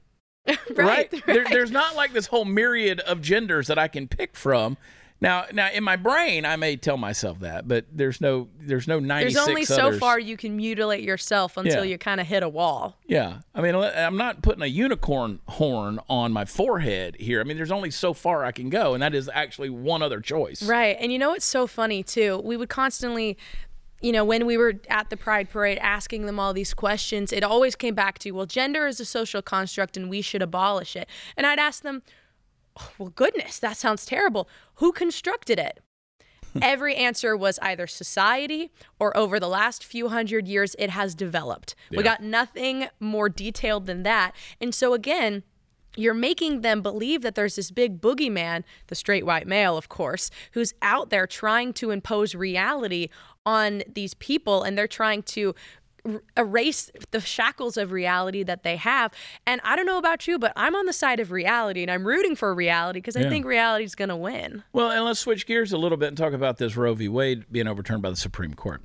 Right. 0.74 1.10
There, 1.26 1.44
there's 1.48 1.70
not 1.70 1.94
like 1.96 2.12
this 2.12 2.26
whole 2.26 2.44
myriad 2.44 3.00
of 3.00 3.20
genders 3.20 3.66
that 3.68 3.78
I 3.78 3.88
can 3.88 4.08
pick 4.08 4.36
from. 4.36 4.76
Now, 5.20 5.44
now 5.52 5.70
in 5.70 5.84
my 5.84 5.94
brain, 5.94 6.44
I 6.44 6.56
may 6.56 6.74
tell 6.74 6.96
myself 6.96 7.38
that, 7.40 7.68
but 7.68 7.84
there's 7.92 8.20
no, 8.20 8.48
there's 8.58 8.88
no 8.88 8.98
96 8.98 9.34
There's 9.34 9.48
only 9.48 9.64
so 9.64 9.86
others. 9.88 10.00
far 10.00 10.18
you 10.18 10.36
can 10.36 10.56
mutilate 10.56 11.04
yourself 11.04 11.56
until 11.56 11.84
Yeah. 11.84 11.92
you 11.92 11.98
kind 11.98 12.20
of 12.20 12.26
hit 12.26 12.42
a 12.42 12.48
wall. 12.48 12.98
Yeah, 13.06 13.38
I 13.54 13.60
mean, 13.60 13.76
I'm 13.76 14.16
not 14.16 14.42
putting 14.42 14.62
a 14.62 14.66
unicorn 14.66 15.38
horn 15.46 16.00
on 16.08 16.32
my 16.32 16.44
forehead 16.44 17.14
here. 17.20 17.40
I 17.40 17.44
mean, 17.44 17.56
there's 17.56 17.70
only 17.70 17.92
so 17.92 18.12
far 18.12 18.44
I 18.44 18.50
can 18.50 18.68
go, 18.68 18.94
and 18.94 19.02
that 19.02 19.14
is 19.14 19.30
actually 19.32 19.70
one 19.70 20.02
other 20.02 20.20
choice. 20.20 20.60
Right. 20.60 20.96
And 20.98 21.12
you 21.12 21.20
know 21.20 21.30
what's 21.30 21.44
so 21.44 21.68
funny 21.68 22.02
too? 22.02 22.40
We 22.42 22.56
would 22.56 22.68
constantly 22.68 23.38
you 24.02 24.12
know, 24.12 24.24
when 24.24 24.46
we 24.46 24.56
were 24.56 24.74
at 24.88 25.10
the 25.10 25.16
Pride 25.16 25.48
Parade 25.48 25.78
asking 25.78 26.26
them 26.26 26.38
all 26.38 26.52
these 26.52 26.74
questions, 26.74 27.32
it 27.32 27.44
always 27.44 27.76
came 27.76 27.94
back 27.94 28.18
to, 28.20 28.32
well, 28.32 28.46
gender 28.46 28.86
is 28.86 29.00
a 29.00 29.04
social 29.04 29.42
construct 29.42 29.96
and 29.96 30.10
we 30.10 30.20
should 30.20 30.42
abolish 30.42 30.96
it. 30.96 31.08
And 31.36 31.46
I'd 31.46 31.60
ask 31.60 31.82
them, 31.82 32.02
"Oh, 32.78 32.90
well, 32.98 33.08
goodness, 33.10 33.58
that 33.60 33.76
sounds 33.76 34.04
terrible. 34.04 34.48
Who 34.76 34.92
constructed 34.92 35.58
it? 35.58 35.80
Every 36.60 36.94
answer 36.96 37.36
was 37.36 37.58
either 37.62 37.86
society 37.86 38.70
or 38.98 39.16
over 39.16 39.40
the 39.40 39.48
last 39.48 39.84
few 39.84 40.08
hundred 40.08 40.48
years, 40.48 40.76
it 40.78 40.90
has 40.90 41.14
developed. 41.14 41.74
We 41.90 42.02
got 42.02 42.22
nothing 42.22 42.88
more 43.00 43.28
detailed 43.28 43.86
than 43.86 44.02
that. 44.02 44.34
And 44.60 44.74
so, 44.74 44.92
again, 44.92 45.44
you're 45.96 46.14
making 46.14 46.62
them 46.62 46.80
believe 46.80 47.22
that 47.22 47.34
there's 47.34 47.56
this 47.56 47.70
big 47.70 48.00
boogeyman, 48.00 48.64
the 48.86 48.94
straight 48.94 49.26
white 49.26 49.46
male, 49.46 49.76
of 49.76 49.88
course, 49.88 50.30
who's 50.52 50.74
out 50.80 51.10
there 51.10 51.26
trying 51.26 51.72
to 51.74 51.90
impose 51.90 52.34
reality 52.34 53.08
on 53.46 53.82
these 53.92 54.14
people, 54.14 54.62
and 54.62 54.76
they're 54.76 54.86
trying 54.88 55.22
to 55.22 55.54
erase 56.36 56.90
the 57.12 57.20
shackles 57.20 57.76
of 57.76 57.92
reality 57.92 58.42
that 58.42 58.64
they 58.64 58.74
have. 58.74 59.12
And 59.46 59.60
I 59.62 59.76
don't 59.76 59.86
know 59.86 59.98
about 59.98 60.26
you, 60.26 60.36
but 60.36 60.52
I'm 60.56 60.74
on 60.74 60.86
the 60.86 60.92
side 60.92 61.20
of 61.20 61.30
reality, 61.30 61.82
and 61.82 61.90
I'm 61.92 62.04
rooting 62.04 62.34
for 62.34 62.52
reality 62.54 62.98
because 62.98 63.16
I 63.16 63.20
Yeah. 63.20 63.28
think 63.28 63.46
reality's 63.46 63.94
going 63.94 64.08
to 64.08 64.16
win. 64.16 64.64
Well, 64.72 64.90
and 64.90 65.04
let's 65.04 65.20
switch 65.20 65.46
gears 65.46 65.72
a 65.72 65.78
little 65.78 65.96
bit 65.98 66.08
and 66.08 66.16
talk 66.16 66.32
about 66.32 66.58
this 66.58 66.76
Roe 66.76 66.94
v. 66.94 67.08
Wade 67.08 67.44
being 67.52 67.68
overturned 67.68 68.02
by 68.02 68.10
the 68.10 68.16
Supreme 68.16 68.54
Court. 68.54 68.82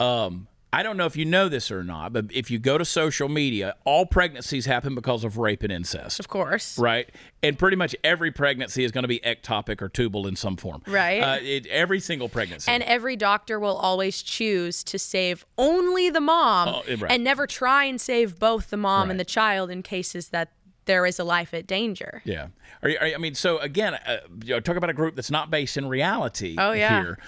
Um, 0.00 0.48
I 0.70 0.82
don't 0.82 0.98
know 0.98 1.06
if 1.06 1.16
you 1.16 1.24
know 1.24 1.48
this 1.48 1.70
or 1.70 1.82
not, 1.82 2.12
but 2.12 2.26
if 2.30 2.50
you 2.50 2.58
go 2.58 2.76
to 2.76 2.84
social 2.84 3.28
media, 3.30 3.74
all 3.86 4.04
pregnancies 4.04 4.66
happen 4.66 4.94
because 4.94 5.24
of 5.24 5.38
rape 5.38 5.62
and 5.62 5.72
incest. 5.72 6.20
Of 6.20 6.28
course. 6.28 6.78
Right, 6.78 7.08
and 7.42 7.58
pretty 7.58 7.76
much 7.78 7.96
every 8.04 8.30
pregnancy 8.30 8.84
is 8.84 8.92
going 8.92 9.04
to 9.04 9.08
be 9.08 9.18
ectopic 9.20 9.80
or 9.80 9.88
tubal 9.88 10.26
in 10.26 10.36
some 10.36 10.56
form. 10.58 10.82
Right. 10.86 11.20
uh, 11.22 11.38
it, 11.40 11.66
every 11.68 12.00
single 12.00 12.28
pregnancy. 12.28 12.70
And 12.70 12.82
every 12.82 13.16
doctor 13.16 13.58
will 13.58 13.76
always 13.76 14.20
choose 14.22 14.84
to 14.84 14.98
save 14.98 15.46
only 15.56 16.10
the 16.10 16.20
mom 16.20 16.68
Oh, 16.68 16.82
right. 16.96 17.12
and 17.12 17.24
never 17.24 17.46
try 17.46 17.84
and 17.84 17.98
save 17.98 18.38
both 18.38 18.68
the 18.68 18.76
mom 18.76 19.10
and 19.10 19.18
the 19.18 19.24
child 19.24 19.70
in 19.70 19.82
cases 19.82 20.28
that 20.30 20.52
there 20.84 21.06
is 21.06 21.18
a 21.18 21.24
life 21.24 21.52
at 21.54 21.66
danger. 21.66 22.20
Yeah. 22.26 22.48
Are 22.82 22.88
you, 22.90 22.98
are 23.00 23.06
you- 23.06 23.14
I 23.14 23.18
mean, 23.18 23.34
so 23.34 23.58
again, 23.58 23.94
uh, 23.94 24.18
you 24.44 24.54
know, 24.54 24.60
talk 24.60 24.76
about 24.76 24.90
a 24.90 24.94
group 24.94 25.16
that's 25.16 25.30
not 25.30 25.50
based 25.50 25.76
in 25.78 25.86
reality. 25.88 26.56
Oh, 26.58 26.72
yeah. 26.72 27.02
Here, 27.02 27.18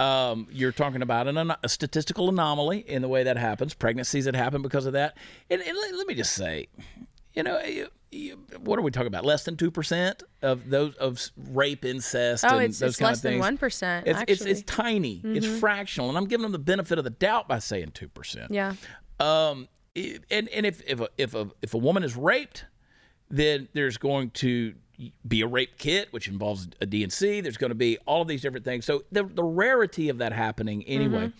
um, 0.00 0.46
you're 0.50 0.72
talking 0.72 1.02
about 1.02 1.28
an, 1.28 1.36
a 1.62 1.68
statistical 1.68 2.28
anomaly 2.30 2.78
in 2.88 3.02
the 3.02 3.08
way 3.08 3.22
that 3.24 3.36
happens, 3.36 3.74
pregnancies 3.74 4.24
that 4.24 4.34
happen 4.34 4.62
because 4.62 4.86
of 4.86 4.94
that. 4.94 5.16
And, 5.50 5.60
and 5.60 5.76
let, 5.76 5.94
let 5.94 6.06
me 6.06 6.14
just 6.14 6.32
say, 6.32 6.68
you 7.34 7.42
know, 7.42 7.60
you, 7.62 7.88
you, 8.10 8.38
what 8.58 8.78
are 8.78 8.82
we 8.82 8.90
talking 8.90 9.06
about? 9.08 9.24
Less 9.24 9.44
than 9.44 9.56
two 9.56 9.70
percent 9.70 10.22
of 10.42 10.68
those 10.70 10.94
of 10.96 11.20
rape, 11.36 11.84
incest, 11.84 12.44
Oh, 12.44 12.48
and 12.56 12.62
it's- 12.62 12.78
those 12.78 12.90
it's 12.90 12.98
kind 12.98 13.10
less 13.10 13.20
than 13.20 13.34
1%, 13.34 14.02
It's, 14.06 14.08
it's 14.08 14.18
actually. 14.18 14.50
it's 14.50 14.62
tiny. 14.62 15.20
It's 15.24 15.46
fractional, 15.60 16.08
and 16.08 16.18
I'm 16.18 16.26
giving 16.26 16.42
them 16.42 16.52
the 16.52 16.58
benefit 16.58 16.98
of 16.98 17.04
the 17.04 17.10
doubt 17.10 17.46
by 17.46 17.58
saying 17.60 17.92
two 17.94 18.08
percent. 18.08 18.50
Yeah. 18.52 18.74
Um, 19.20 19.68
and 19.94 20.48
and 20.48 20.64
if 20.66 20.82
if 20.88 21.00
a, 21.00 21.08
if 21.18 21.34
a 21.34 21.50
if 21.62 21.74
a 21.74 21.78
woman 21.78 22.02
is 22.02 22.16
raped, 22.16 22.64
then 23.28 23.68
there's 23.74 23.96
going 23.98 24.30
to 24.30 24.74
be 25.26 25.40
a 25.40 25.46
rape 25.46 25.78
kit, 25.78 26.08
which 26.12 26.28
involves 26.28 26.68
a 26.80 26.86
D&C. 26.86 27.40
There's 27.40 27.56
going 27.56 27.70
to 27.70 27.74
be 27.74 27.98
all 28.06 28.22
of 28.22 28.28
these 28.28 28.42
different 28.42 28.64
things. 28.64 28.84
So 28.84 29.04
the 29.12 29.24
the 29.24 29.44
rarity 29.44 30.08
of 30.08 30.18
that 30.18 30.32
happening 30.32 30.84
anyway. 30.84 31.26
Mm-hmm. 31.26 31.38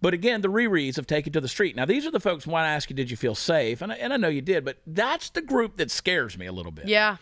But 0.00 0.14
again, 0.14 0.40
the 0.40 0.48
rereads 0.48 0.98
of 0.98 1.06
Take 1.06 1.28
It 1.28 1.32
to 1.34 1.40
the 1.40 1.48
Street. 1.48 1.76
Now, 1.76 1.84
these 1.84 2.04
are 2.04 2.10
the 2.10 2.20
folks 2.20 2.44
when 2.44 2.64
I 2.64 2.74
ask 2.74 2.90
you, 2.90 2.96
did 2.96 3.08
you 3.08 3.16
feel 3.16 3.36
safe? 3.36 3.80
And 3.80 3.92
I, 3.92 3.94
and 3.96 4.12
I 4.12 4.16
know 4.16 4.28
you 4.28 4.42
did, 4.42 4.64
but 4.64 4.78
that's 4.84 5.30
the 5.30 5.40
group 5.40 5.76
that 5.76 5.92
scares 5.92 6.36
me 6.36 6.46
a 6.46 6.52
little 6.52 6.72
bit. 6.72 6.88
Yeah. 6.88 7.18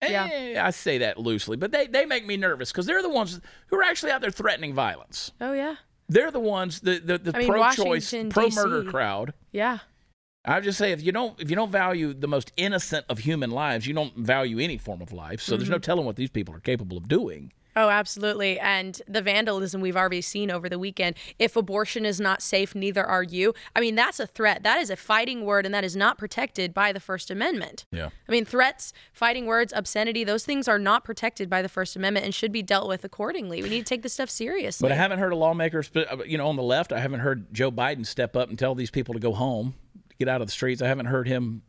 Eh, 0.00 0.52
yeah. 0.52 0.64
I 0.64 0.70
say 0.70 0.98
that 0.98 1.18
loosely, 1.18 1.56
but 1.56 1.72
they, 1.72 1.88
they 1.88 2.06
make 2.06 2.24
me 2.24 2.36
nervous 2.36 2.70
because 2.70 2.86
they're 2.86 3.02
the 3.02 3.10
ones 3.10 3.40
who 3.66 3.76
are 3.76 3.82
actually 3.82 4.12
out 4.12 4.20
there 4.20 4.30
threatening 4.30 4.74
violence. 4.74 5.32
Oh, 5.40 5.52
yeah. 5.52 5.74
They're 6.08 6.30
the 6.30 6.40
ones, 6.40 6.80
the, 6.80 7.00
the, 7.00 7.18
the 7.18 7.36
I 7.36 7.40
mean, 7.40 7.48
pro-choice, 7.48 8.14
pro-murder 8.30 8.90
crowd. 8.90 9.34
Yeah. 9.50 9.78
I 10.44 10.60
just 10.60 10.78
say 10.78 10.92
if 10.92 11.02
you 11.02 11.12
don't 11.12 11.38
if 11.40 11.50
you 11.50 11.56
don't 11.56 11.70
value 11.70 12.14
the 12.14 12.28
most 12.28 12.52
innocent 12.56 13.04
of 13.08 13.18
human 13.18 13.50
lives, 13.50 13.86
you 13.86 13.94
don't 13.94 14.16
value 14.16 14.58
any 14.58 14.78
form 14.78 15.02
of 15.02 15.12
life. 15.12 15.40
So 15.42 15.56
there's 15.56 15.68
no 15.68 15.76
Mm-hmm. 15.76 15.82
telling 15.82 16.06
what 16.06 16.16
these 16.16 16.30
people 16.30 16.54
are 16.54 16.60
capable 16.60 16.96
of 16.96 17.08
doing. 17.08 17.52
Oh, 17.76 17.88
absolutely. 17.88 18.58
And 18.58 19.00
the 19.06 19.22
vandalism 19.22 19.80
we've 19.80 19.96
already 19.96 20.22
seen 20.22 20.50
over 20.50 20.68
the 20.68 20.78
weekend. 20.78 21.14
If 21.38 21.54
abortion 21.54 22.04
is 22.04 22.20
not 22.20 22.42
safe, 22.42 22.74
neither 22.74 23.04
are 23.06 23.22
you. 23.22 23.54
I 23.76 23.80
mean, 23.80 23.94
that's 23.94 24.18
a 24.18 24.26
threat. 24.26 24.64
That 24.64 24.80
is 24.80 24.90
a 24.90 24.96
fighting 24.96 25.44
word, 25.44 25.64
and 25.64 25.72
that 25.72 25.84
is 25.84 25.94
not 25.94 26.18
protected 26.18 26.74
by 26.74 26.92
the 26.92 26.98
First 26.98 27.30
Amendment. 27.30 27.86
Yeah. 27.92 28.08
I 28.28 28.32
mean, 28.32 28.44
threats, 28.44 28.92
fighting 29.12 29.46
words, 29.46 29.72
obscenity, 29.74 30.24
those 30.24 30.44
things 30.44 30.66
are 30.66 30.80
not 30.80 31.04
protected 31.04 31.48
by 31.48 31.62
the 31.62 31.68
First 31.68 31.94
Amendment 31.94 32.24
and 32.24 32.34
should 32.34 32.50
be 32.50 32.60
dealt 32.60 32.88
with 32.88 33.04
accordingly. 33.04 33.62
We 33.62 33.68
need 33.68 33.86
to 33.86 33.88
take 33.88 34.02
this 34.02 34.14
stuff 34.14 34.30
seriously. 34.30 34.84
But 34.84 34.92
I 34.92 34.96
haven't 34.96 35.20
heard 35.20 35.32
a 35.32 35.36
lawmaker, 35.36 35.84
uh, 35.94 36.24
you 36.26 36.38
know, 36.38 36.48
on 36.48 36.56
the 36.56 36.64
left. 36.64 36.92
I 36.92 36.98
haven't 36.98 37.20
heard 37.20 37.54
Joe 37.54 37.70
Biden 37.70 38.04
step 38.04 38.34
up 38.34 38.48
and 38.48 38.58
tell 38.58 38.74
these 38.74 38.90
people 38.90 39.14
to 39.14 39.20
go 39.20 39.32
home, 39.32 39.74
get 40.20 40.28
out 40.28 40.40
of 40.40 40.46
the 40.46 40.52
streets. 40.52 40.80
I 40.80 40.86
haven't 40.86 41.06
heard 41.06 41.26
him 41.26 41.62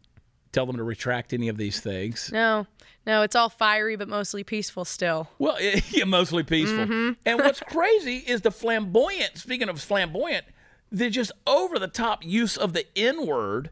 tell 0.52 0.66
them 0.68 0.76
to 0.78 0.84
retract 0.84 1.34
any 1.34 1.48
of 1.48 1.58
these 1.58 1.80
things. 1.80 2.30
no, 2.32 2.68
no, 3.08 3.24
it's 3.24 3.36
all 3.36 3.50
fiery, 3.50 3.96
but 3.96 4.08
mostly 4.08 4.44
peaceful 4.44 4.86
still. 4.86 5.30
Well, 5.40 5.58
yeah, 5.90 6.04
mostly 6.04 6.44
peaceful. 6.44 6.86
Mm-hmm. 6.86 7.14
And 7.26 7.40
what's 7.40 7.62
crazy 7.62 8.18
is 8.18 8.42
the 8.42 8.52
flamboyant. 8.52 9.38
Speaking 9.38 9.70
of 9.70 9.82
flamboyant, 9.82 10.46
the 10.92 11.10
just 11.10 11.32
over 11.48 11.80
the 11.80 11.88
top 11.88 12.24
use 12.24 12.58
of 12.58 12.74
the 12.74 12.86
N 12.96 13.26
word 13.26 13.72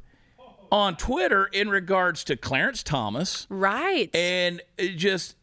on 0.71 0.95
Twitter 0.95 1.45
in 1.45 1.69
regards 1.69 2.23
to 2.23 2.37
Clarence 2.37 2.81
Thomas. 2.81 3.45
Right. 3.49 4.09
and 4.15 4.61
it 4.77 4.95
just 4.95 5.35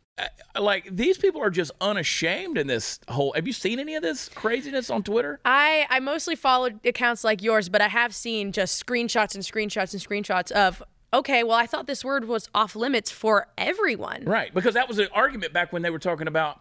like 0.58 0.88
these 0.90 1.18
people 1.18 1.42
are 1.42 1.50
just 1.50 1.70
unashamed 1.80 2.56
in 2.56 2.66
this 2.66 2.98
whole 3.08 3.32
have 3.34 3.46
you 3.46 3.52
seen 3.52 3.78
any 3.78 3.94
of 3.94 4.02
this 4.02 4.28
craziness 4.30 4.88
on 4.88 5.02
twitter 5.02 5.38
I, 5.44 5.86
I 5.90 6.00
mostly 6.00 6.34
followed 6.36 6.80
accounts 6.86 7.22
like 7.24 7.42
yours, 7.42 7.68
but 7.68 7.80
I 7.82 7.88
have 7.88 8.14
seen 8.14 8.52
just 8.52 8.84
screenshots 8.84 9.34
and 9.34 9.44
screenshots 9.44 9.92
and 9.92 10.02
screenshots 10.02 10.50
of, 10.52 10.82
okay, 11.12 11.42
well, 11.44 11.56
I 11.56 11.66
thought 11.66 11.86
this 11.86 12.04
word 12.04 12.26
was 12.26 12.48
off 12.54 12.74
limits 12.74 13.10
for 13.10 13.48
everyone. 13.58 14.24
right 14.24 14.52
because 14.54 14.74
that 14.74 14.88
was 14.88 14.98
an 14.98 15.08
argument 15.12 15.52
back 15.52 15.72
when 15.72 15.82
they 15.82 15.90
were 15.90 15.98
talking 15.98 16.26
about 16.28 16.60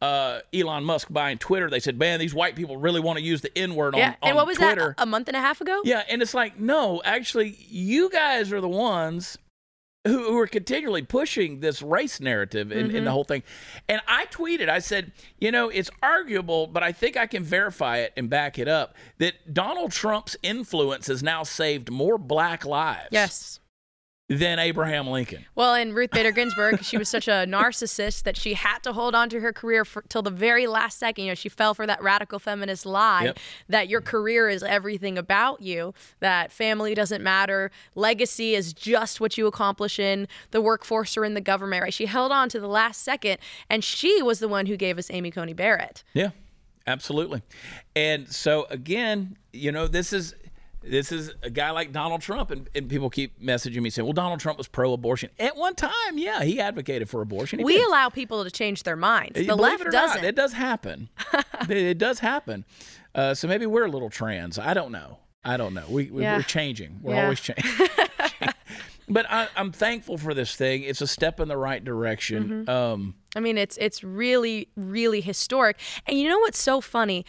uh, 0.00 0.40
Elon 0.54 0.84
Musk 0.84 1.08
buying 1.12 1.38
Twitter. 1.38 1.70
They 1.70 1.78
said, 1.80 1.96
"Man, 1.98 2.18
these 2.18 2.34
white 2.34 2.56
people 2.56 2.76
really 2.76 3.00
want 3.00 3.18
to 3.18 3.24
use 3.24 3.40
the 3.40 3.56
N 3.56 3.74
word 3.76 3.94
on, 3.94 3.98
Yeah. 4.00 4.14
on 4.22 4.28
And 4.30 4.36
what 4.36 4.46
was 4.46 4.56
Twitter." 4.58 4.94
that, 4.96 5.02
a 5.02 5.06
month 5.06 5.28
and 5.28 5.36
a 5.36 5.40
half 5.40 5.60
ago? 5.60 5.80
yeah, 5.84 6.02
and 6.10 6.20
it's 6.22 6.34
like, 6.34 6.58
no, 6.58 7.00
actually, 7.04 7.56
you 7.68 8.10
guys 8.10 8.52
are 8.52 8.60
the 8.60 8.68
ones 8.68 9.38
who, 10.04 10.30
who 10.30 10.38
are 10.38 10.46
continually 10.46 11.02
pushing 11.02 11.60
this 11.60 11.80
race 11.80 12.20
narrative 12.20 12.72
in, 12.72 12.78
in 12.78 12.86
the 12.88 12.98
mm-hmm. 12.98 13.08
whole 13.08 13.24
thing. 13.24 13.42
And 13.88 14.00
I 14.08 14.26
tweeted, 14.26 14.68
I 14.68 14.80
said, 14.80 15.12
you 15.38 15.52
know, 15.52 15.68
it's 15.68 15.90
arguable, 16.02 16.66
but 16.66 16.82
I 16.82 16.92
think 16.92 17.16
I 17.16 17.26
can 17.26 17.44
verify 17.44 17.98
it 17.98 18.12
and 18.16 18.28
back 18.28 18.58
it 18.58 18.68
up 18.68 18.94
that 19.18 19.54
Donald 19.54 19.92
Trump's 19.92 20.36
influence 20.42 21.06
has 21.06 21.22
now 21.22 21.42
saved 21.42 21.90
more 21.90 22.18
black 22.18 22.64
lives 22.64 23.08
Yes. 23.10 23.60
Than 24.38 24.58
Abraham 24.58 25.06
Lincoln. 25.06 25.44
Well, 25.54 25.74
and 25.74 25.94
Ruth 25.94 26.10
Bader 26.10 26.32
Ginsburg, 26.32 26.82
she 26.82 26.96
was 26.96 27.08
such 27.08 27.28
a 27.28 27.44
narcissist 27.48 28.22
that 28.24 28.36
she 28.36 28.54
had 28.54 28.78
to 28.84 28.92
hold 28.92 29.14
on 29.14 29.28
to 29.30 29.40
her 29.40 29.52
career 29.52 29.84
for, 29.84 30.02
till 30.08 30.22
the 30.22 30.30
very 30.30 30.66
last 30.66 30.98
second. 30.98 31.24
You 31.24 31.30
know, 31.32 31.34
she 31.34 31.48
fell 31.48 31.74
for 31.74 31.86
that 31.86 32.02
radical 32.02 32.38
feminist 32.38 32.86
lie 32.86 33.24
Yep. 33.24 33.38
that 33.68 33.88
your 33.88 34.00
career 34.00 34.48
is 34.48 34.62
everything 34.62 35.18
about 35.18 35.60
you, 35.60 35.94
that 36.20 36.50
family 36.52 36.94
doesn't 36.94 37.22
matter, 37.22 37.70
legacy 37.94 38.54
is 38.54 38.72
just 38.72 39.20
what 39.20 39.36
you 39.36 39.46
accomplish 39.46 39.98
in 39.98 40.26
the 40.50 40.60
workforce 40.60 41.16
or 41.16 41.24
in 41.24 41.34
the 41.34 41.40
government, 41.40 41.82
right? 41.82 41.94
She 41.94 42.06
held 42.06 42.32
on 42.32 42.48
to 42.50 42.60
the 42.60 42.68
last 42.68 43.02
second, 43.02 43.38
and 43.68 43.82
she 43.84 44.22
was 44.22 44.38
the 44.38 44.48
one 44.48 44.66
who 44.66 44.76
gave 44.76 44.98
us 44.98 45.10
Amy 45.10 45.30
Coney 45.30 45.52
Barrett. 45.52 46.02
Yeah, 46.14 46.30
absolutely. 46.86 47.42
And 47.94 48.28
so 48.32 48.66
again, 48.70 49.36
you 49.52 49.70
know, 49.72 49.86
this 49.86 50.12
is 50.12 50.34
this 50.84 51.12
is 51.12 51.32
a 51.42 51.50
guy 51.50 51.70
like 51.70 51.92
Donald 51.92 52.20
Trump, 52.22 52.50
and, 52.50 52.68
and 52.74 52.88
people 52.88 53.10
keep 53.10 53.40
messaging 53.40 53.82
me 53.82 53.90
saying, 53.90 54.04
"Well, 54.06 54.12
Donald 54.12 54.40
Trump 54.40 54.58
was 54.58 54.68
pro-abortion 54.68 55.30
at 55.38 55.56
one 55.56 55.74
time. 55.74 56.16
Yeah, 56.16 56.42
he 56.42 56.60
advocated 56.60 57.08
for 57.08 57.20
abortion. 57.20 57.58
He 57.60 57.64
We 57.64 57.74
did. 57.78 57.86
allow 57.88 58.08
people 58.08 58.44
to 58.44 58.50
change 58.50 58.82
their 58.82 58.96
minds. 58.96 59.34
The 59.38 59.46
Believe 59.46 59.60
left 59.60 59.80
it 59.82 59.86
or 59.88 59.90
not, 59.92 60.06
doesn't. 60.08 60.24
it 60.24 60.34
does 60.34 60.52
happen. 60.54 61.08
it, 61.68 61.70
it 61.76 61.98
does 61.98 62.18
happen. 62.20 62.64
Uh, 63.14 63.34
so 63.34 63.46
maybe 63.48 63.66
we're 63.66 63.84
a 63.84 63.90
little 63.90 64.10
trans. 64.10 64.58
I 64.58 64.74
don't 64.74 64.90
know. 64.92 65.18
I 65.44 65.56
don't 65.56 65.74
know. 65.74 65.84
We, 65.88 66.10
we 66.10 66.22
Yeah. 66.22 66.36
we're 66.36 66.42
changing. 66.42 67.00
We're 67.02 67.14
Yeah. 67.16 67.22
always 67.24 67.40
changing. 67.48 67.88
but 69.08 69.26
I, 69.30 69.48
I'm 69.56 69.72
thankful 69.72 70.16
for 70.18 70.34
this 70.34 70.54
thing. 70.56 70.82
It's 70.82 71.00
a 71.00 71.06
step 71.06 71.40
in 71.40 71.48
the 71.48 71.56
right 71.56 71.84
direction. 71.84 72.64
Mm-hmm. 72.66 72.70
Um, 72.70 73.14
I 73.36 73.40
mean, 73.40 73.58
it's 73.58 73.76
it's 73.78 74.02
really 74.04 74.68
really 74.76 75.20
historic. 75.20 75.78
And 76.06 76.18
you 76.18 76.28
know 76.28 76.38
what's 76.38 76.60
so 76.62 76.80
funny? 76.80 77.24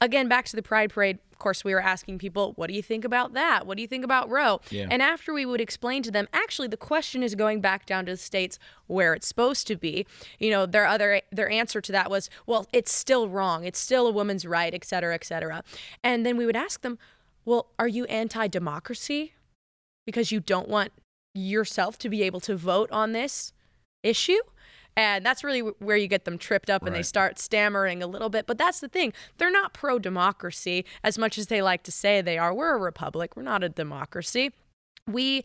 Again, 0.00 0.28
back 0.28 0.44
to 0.46 0.56
the 0.56 0.62
Pride 0.62 0.90
Parade. 0.90 1.18
Of 1.32 1.38
course, 1.38 1.64
we 1.64 1.72
were 1.72 1.82
asking 1.82 2.18
people, 2.18 2.52
"What 2.54 2.68
do 2.68 2.74
you 2.74 2.82
think 2.82 3.04
about 3.04 3.32
that? 3.34 3.66
What 3.66 3.76
do 3.76 3.82
you 3.82 3.88
think 3.88 4.04
about 4.04 4.28
Roe?" 4.28 4.60
Yeah. 4.70 4.88
And 4.90 5.00
after 5.02 5.32
we 5.32 5.46
would 5.46 5.60
explain 5.60 6.02
to 6.04 6.10
them, 6.10 6.28
actually, 6.32 6.68
the 6.68 6.76
question 6.76 7.22
is 7.22 7.34
going 7.34 7.60
back 7.60 7.86
down 7.86 8.06
to 8.06 8.12
the 8.12 8.16
states 8.16 8.58
where 8.86 9.14
it's 9.14 9.26
supposed 9.26 9.66
to 9.68 9.76
be. 9.76 10.06
You 10.38 10.50
know, 10.50 10.66
their 10.66 10.86
other 10.86 11.22
their 11.30 11.48
answer 11.48 11.80
to 11.80 11.92
that 11.92 12.10
was, 12.10 12.28
"Well, 12.46 12.66
it's 12.72 12.92
still 12.92 13.28
wrong. 13.28 13.64
It's 13.64 13.78
still 13.78 14.06
a 14.06 14.12
woman's 14.12 14.44
right, 14.44 14.74
et 14.74 14.84
cetera, 14.84 15.14
et 15.14 15.24
cetera." 15.24 15.62
And 16.02 16.26
then 16.26 16.36
we 16.36 16.46
would 16.46 16.56
ask 16.56 16.80
them, 16.80 16.98
"Well, 17.44 17.70
are 17.78 17.88
you 17.88 18.04
anti-democracy 18.06 19.34
because 20.06 20.32
you 20.32 20.40
don't 20.40 20.68
want 20.68 20.92
yourself 21.34 21.98
to 21.98 22.08
be 22.08 22.22
able 22.22 22.40
to 22.40 22.56
vote 22.56 22.90
on 22.90 23.12
this 23.12 23.52
issue?" 24.02 24.40
And 24.98 25.24
that's 25.24 25.44
really 25.44 25.60
where 25.60 25.96
you 25.96 26.08
get 26.08 26.24
them 26.24 26.38
tripped 26.38 26.68
up 26.68 26.84
and 26.84 26.92
they 26.92 27.04
start 27.04 27.38
stammering 27.38 28.02
a 28.02 28.08
little 28.08 28.28
bit. 28.28 28.48
But 28.48 28.58
that's 28.58 28.80
the 28.80 28.88
thing. 28.88 29.12
They're 29.36 29.48
not 29.48 29.72
pro 29.72 30.00
democracy 30.00 30.84
as 31.04 31.16
much 31.16 31.38
as 31.38 31.46
they 31.46 31.62
like 31.62 31.84
to 31.84 31.92
say 31.92 32.20
they 32.20 32.36
are. 32.36 32.52
We're 32.52 32.74
a 32.74 32.78
republic, 32.78 33.36
we're 33.36 33.44
not 33.44 33.62
a 33.62 33.68
democracy. 33.68 34.50
We 35.06 35.44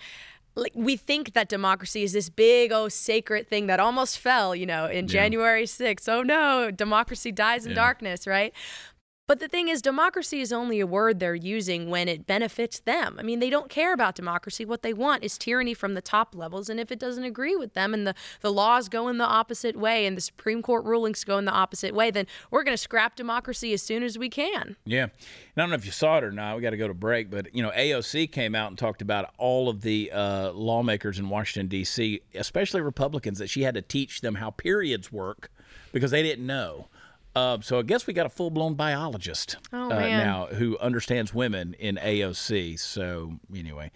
like 0.56 0.72
we 0.76 0.98
think 0.98 1.34
that 1.34 1.50
democracy 1.50 2.02
is 2.04 2.14
this 2.14 2.30
big 2.30 2.72
oh 2.72 2.88
sacred 2.90 3.48
thing 3.48 3.68
that 3.68 3.80
almost 3.80 4.18
fell, 4.18 4.56
you 4.56 4.66
know, 4.66 4.88
in 4.88 5.08
January 5.08 5.66
6th. 5.66 6.10
Oh 6.10 6.24
no, 6.24 6.72
democracy 6.72 7.32
dies 7.32 7.66
in 7.66 7.72
Yeah. 7.74 7.76
darkness, 7.76 8.26
right? 8.26 8.54
But 9.26 9.40
the 9.40 9.48
thing 9.48 9.70
is, 9.70 9.82
democracy 9.82 10.42
is 10.42 10.52
only 10.52 10.82
a 10.82 10.88
word 10.88 11.22
they're 11.22 11.34
using 11.34 11.90
when 11.90 12.10
it 12.10 12.28
benefits 12.28 12.80
them. 12.82 13.16
I 13.18 13.24
mean, 13.24 13.40
they 13.40 13.50
don't 13.50 13.70
care 13.70 13.94
about 13.94 14.16
democracy. 14.16 14.66
What 14.66 14.82
they 14.82 14.94
want 14.94 15.24
is 15.24 15.38
tyranny 15.38 15.74
from 15.74 15.94
the 15.94 16.02
top 16.02 16.36
levels. 16.36 16.68
And 16.68 16.78
if 16.78 16.92
it 16.92 17.00
doesn't 17.00 17.24
agree 17.24 17.56
with 17.56 17.74
them 17.74 17.94
and 17.94 18.06
the, 18.06 18.16
the 18.42 18.52
laws 18.52 18.90
go 18.90 19.08
in 19.08 19.20
the 19.20 19.26
opposite 19.26 19.78
way 19.78 20.06
and 20.06 20.18
the 20.18 20.22
Supreme 20.22 20.62
Court 20.62 20.84
rulings 20.84 21.24
go 21.24 21.38
in 21.38 21.46
the 21.46 21.54
opposite 21.54 21.96
way, 21.96 22.12
then 22.12 22.28
we're 22.52 22.64
going 22.64 22.76
to 22.76 22.82
scrap 22.82 23.16
democracy 23.16 23.72
as 23.72 23.82
soon 23.82 24.04
as 24.04 24.18
we 24.18 24.28
can. 24.28 24.76
Yeah. 24.84 25.04
And 25.04 25.12
I 25.56 25.62
don't 25.62 25.70
know 25.70 25.76
if 25.76 25.86
you 25.86 25.94
saw 25.94 26.18
it 26.18 26.26
or 26.26 26.32
not. 26.34 26.58
We 26.58 26.62
got 26.62 26.72
to 26.72 26.78
go 26.78 26.90
to 26.90 26.94
break, 26.94 27.30
but 27.30 27.56
you 27.56 27.64
know, 27.64 27.72
AOC 27.72 28.30
came 28.30 28.56
out 28.56 28.72
and 28.72 28.78
talked 28.78 29.02
about 29.02 29.34
all 29.38 29.70
of 29.70 29.84
the 29.84 30.12
uh, 30.12 30.52
lawmakers 30.52 31.18
in 31.18 31.30
Washington 31.30 31.70
D.C., 31.70 32.20
especially 32.36 32.82
Republicans, 32.82 33.40
that 33.40 33.50
she 33.50 33.62
had 33.62 33.76
to 33.76 33.82
teach 33.82 34.20
them 34.20 34.36
how 34.36 34.50
periods 34.50 35.14
work 35.14 35.50
because 35.94 36.12
they 36.12 36.24
didn't 36.24 36.46
know. 36.46 36.88
Uh, 37.36 37.58
so 37.62 37.80
I 37.80 37.82
guess 37.82 38.06
we 38.06 38.14
got 38.14 38.26
a 38.26 38.30
full 38.30 38.52
blown 38.52 38.76
biologist 38.76 39.58
Oh, 39.72 39.90
uh, 39.92 40.00
now 40.00 40.48
who 40.52 40.78
understands 40.80 41.34
women 41.34 41.74
in 41.80 41.96
AOC. 41.96 42.80
So 42.80 43.34
anyway. 43.56 43.92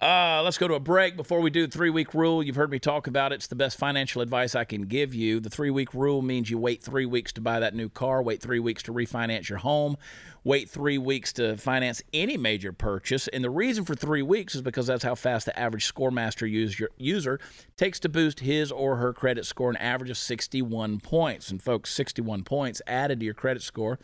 Uh, 0.00 0.42
let's 0.44 0.58
go 0.58 0.68
to 0.68 0.74
a 0.74 0.80
break 0.80 1.16
before 1.16 1.40
we 1.40 1.50
do 1.50 1.66
the 1.66 1.72
three 1.72 1.90
week 1.90 2.14
rule. 2.14 2.40
You've 2.40 2.54
heard 2.54 2.70
me 2.70 2.78
talk 2.78 3.08
about 3.08 3.32
it. 3.32 3.36
It's 3.36 3.46
the 3.48 3.56
best 3.56 3.76
financial 3.76 4.22
advice 4.22 4.54
I 4.54 4.62
can 4.62 4.82
give 4.82 5.12
you. 5.12 5.40
The 5.40 5.50
three 5.50 5.70
week 5.70 5.92
rule 5.92 6.22
means 6.22 6.50
you 6.50 6.58
wait 6.58 6.80
three 6.80 7.04
weeks 7.04 7.32
to 7.32 7.40
buy 7.40 7.58
that 7.58 7.74
new 7.74 7.88
car, 7.88 8.22
wait 8.22 8.40
three 8.40 8.60
weeks 8.60 8.84
to 8.84 8.92
refinance 8.92 9.48
your 9.48 9.58
home, 9.58 9.96
wait 10.44 10.70
three 10.70 10.98
weeks 10.98 11.32
to 11.32 11.56
finance 11.56 12.00
any 12.12 12.36
major 12.36 12.72
purchase. 12.72 13.26
And 13.26 13.42
the 13.42 13.50
reason 13.50 13.84
for 13.84 13.96
three 13.96 14.22
weeks 14.22 14.54
is 14.54 14.62
because 14.62 14.86
that's 14.86 15.02
how 15.02 15.16
fast 15.16 15.46
the 15.46 15.58
average 15.58 15.92
Scoremaster 15.92 16.48
user, 16.48 16.90
user 16.96 17.40
takes 17.76 17.98
to 18.00 18.08
boost 18.08 18.38
his 18.38 18.70
or 18.70 18.96
her 18.96 19.12
credit 19.12 19.46
score, 19.46 19.68
an 19.68 19.76
average 19.78 20.10
of 20.10 20.16
61 20.16 21.00
points. 21.00 21.50
And 21.50 21.60
folks, 21.60 21.92
61 21.92 22.44
points 22.44 22.80
added 22.86 23.18
to 23.18 23.24
your 23.24 23.34
credit 23.34 23.62
score 23.62 23.98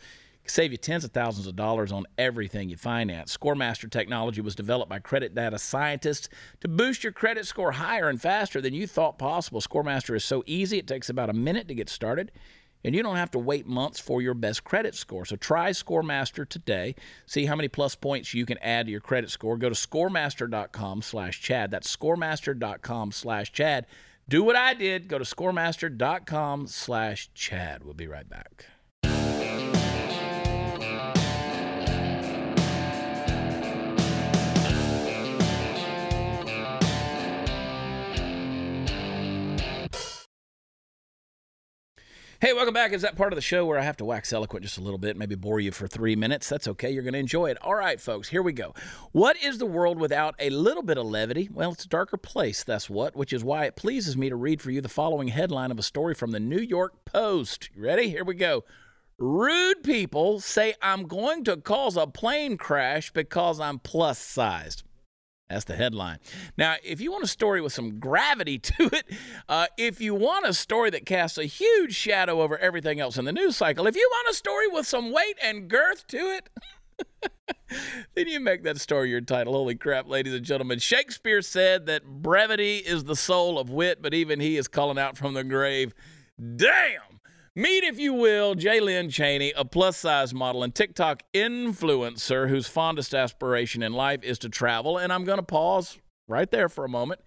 save 0.47 0.71
you 0.71 0.77
tens 0.77 1.03
of 1.03 1.11
thousands 1.11 1.47
of 1.47 1.55
dollars 1.55 1.91
on 1.91 2.05
everything 2.17 2.69
you 2.69 2.77
finance. 2.77 3.35
Scoremaster 3.35 3.89
technology 3.89 4.41
was 4.41 4.55
developed 4.55 4.89
by 4.89 4.99
credit 4.99 5.33
data 5.35 5.57
scientists 5.57 6.29
to 6.61 6.67
boost 6.67 7.03
your 7.03 7.13
credit 7.13 7.45
score 7.45 7.73
higher 7.73 8.09
and 8.09 8.21
faster 8.21 8.61
than 8.61 8.73
you 8.73 8.87
thought 8.87 9.17
possible. 9.17 9.61
Scoremaster 9.61 10.15
is 10.15 10.23
so 10.23 10.43
easy, 10.45 10.77
it 10.77 10.87
takes 10.87 11.09
about 11.09 11.29
a 11.29 11.33
minute 11.33 11.67
to 11.67 11.75
get 11.75 11.89
started. 11.89 12.31
And 12.83 12.93
you 12.93 13.01
don't 13.01 13.15
have 13.15 13.31
to 13.31 13.39
wait 13.39 13.65
months 13.65 13.99
for 13.99 14.21
your 14.21 14.35
best 14.35 14.63
credit 14.63 14.93
score. 14.93 15.25
So 15.25 15.35
try 15.35 15.71
Scoremaster 15.71 16.47
today. 16.47 16.93
See 17.25 17.47
how 17.47 17.55
many 17.55 17.67
plus 17.67 17.95
points 17.95 18.35
you 18.35 18.45
can 18.45 18.59
add 18.59 18.85
to 18.85 18.91
your 18.91 19.01
credit 19.01 19.31
score. 19.31 19.57
Go 19.57 19.69
to 19.69 19.75
scoremaster.com 19.75 21.01
slash 21.01 21.41
Chad. 21.41 21.71
That's 21.71 21.95
scoremaster.com 21.95 23.11
slash 23.11 23.51
Chad. 23.51 23.87
Do 24.29 24.43
what 24.43 24.55
I 24.55 24.75
did. 24.75 25.07
Go 25.07 25.17
to 25.17 25.23
scoremaster.com 25.23 26.67
slash 26.67 27.33
Chad. 27.33 27.83
We'll 27.83 27.95
be 27.95 28.07
right 28.07 28.29
back. 28.29 28.67
Hey, 42.45 42.53
welcome 42.53 42.75
back. 42.75 42.93
Is 42.93 43.01
that 43.01 43.15
part 43.15 43.33
of 43.33 43.37
the 43.37 43.41
show 43.41 43.65
where 43.65 43.79
I 43.79 43.81
have 43.81 43.97
to 43.97 44.05
wax 44.05 44.31
eloquent 44.31 44.63
just 44.63 44.77
a 44.77 44.81
little 44.81 44.99
bit, 44.99 45.17
maybe 45.17 45.33
bore 45.33 45.59
you 45.59 45.71
for 45.71 45.87
three 45.87 46.15
minutes? 46.15 46.47
That's 46.47 46.67
okay. 46.67 46.91
You're 46.91 47.01
going 47.01 47.13
to 47.13 47.19
enjoy 47.19 47.47
it. 47.47 47.57
All 47.63 47.73
right, 47.73 47.99
folks, 47.99 48.29
here 48.29 48.43
we 48.43 48.53
go. 48.53 48.75
What 49.13 49.35
is 49.41 49.57
the 49.57 49.65
world 49.65 49.97
without 49.97 50.35
a 50.37 50.51
little 50.51 50.83
bit 50.83 50.99
of 50.99 51.07
levity? 51.07 51.49
Well, 51.51 51.71
it's 51.71 51.85
a 51.85 51.89
darker 51.89 52.17
place, 52.17 52.63
that's 52.63 52.87
what, 52.87 53.15
which 53.15 53.33
is 53.33 53.43
why 53.43 53.65
it 53.65 53.75
pleases 53.75 54.15
me 54.15 54.29
to 54.29 54.35
read 54.35 54.61
for 54.61 54.69
you 54.69 54.79
the 54.79 54.89
following 54.89 55.29
headline 55.29 55.71
of 55.71 55.79
a 55.79 55.81
story 55.81 56.13
from 56.13 56.33
the 56.33 56.39
New 56.39 56.59
York 56.59 57.03
Post. 57.03 57.71
You 57.73 57.81
ready? 57.81 58.09
Here 58.09 58.23
we 58.23 58.35
go. 58.35 58.63
Rude 59.17 59.81
people 59.83 60.41
say 60.41 60.73
I'm 60.81 61.07
going 61.07 61.45
to 61.45 61.55
cause 61.55 61.95
a 61.95 62.05
plane 62.05 62.57
crash 62.57 63.11
because 63.11 63.61
I'm 63.61 63.79
plus 63.79 64.19
sized. 64.19 64.83
That's 65.49 65.65
the 65.65 65.75
headline. 65.75 66.17
Now, 66.57 66.75
if 66.83 66.99
you 66.99 67.11
want 67.11 67.23
a 67.23 67.27
story 67.27 67.61
with 67.61 67.71
some 67.71 67.99
gravity 67.99 68.57
to 68.59 68.89
it, 68.91 69.05
uh, 69.47 69.67
if 69.77 70.01
you 70.01 70.15
want 70.15 70.45
a 70.45 70.53
story 70.53 70.89
that 70.89 71.05
casts 71.05 71.37
a 71.37 71.45
huge 71.45 71.95
shadow 71.95 72.41
over 72.41 72.57
everything 72.57 72.99
else 72.99 73.17
in 73.17 73.25
the 73.25 73.31
news 73.31 73.55
cycle, 73.55 73.87
if 73.87 73.95
you 73.95 74.09
want 74.11 74.29
a 74.29 74.33
story 74.33 74.67
with 74.67 74.85
some 74.85 75.13
weight 75.13 75.37
and 75.41 75.69
girth 75.69 76.07
to 76.07 76.17
it, 76.17 76.49
then 78.15 78.27
you 78.27 78.39
make 78.39 78.63
that 78.63 78.81
story 78.81 79.09
your 79.11 79.21
title. 79.21 79.53
Holy 79.53 79.75
crap, 79.75 80.09
ladies 80.09 80.33
and 80.33 80.43
gentlemen. 80.43 80.79
Shakespeare 80.79 81.41
said 81.41 81.85
that 81.85 82.05
brevity 82.05 82.77
is 82.77 83.05
the 83.05 83.15
soul 83.15 83.59
of 83.59 83.69
wit, 83.69 84.01
but 84.01 84.13
even 84.13 84.41
he 84.41 84.57
is 84.57 84.67
calling 84.67 84.97
out 84.97 85.15
from 85.15 85.35
the 85.35 85.43
grave, 85.43 85.93
damn! 86.57 87.14
Meet, 87.57 87.85
if 87.85 87.97
you 87.97 88.13
will, 88.13 88.53
Jaylyn 88.53 89.09
Cheney, 89.09 89.53
a 89.55 89.63
plus 89.63 89.95
size 89.95 90.33
model 90.33 90.61
and 90.61 90.75
TikTok 90.75 91.23
influencer 91.33 92.49
whose 92.49 92.67
fondest 92.67 93.13
aspiration 93.13 93.81
in 93.81 93.93
life 93.93 94.23
is 94.23 94.37
to 94.39 94.49
travel. 94.49 94.97
And 94.97 95.13
I'm 95.13 95.23
going 95.23 95.37
to 95.37 95.43
pause 95.43 95.97
right 96.27 96.51
there 96.51 96.67
for 96.67 96.83
a 96.83 96.89
moment 96.89 97.21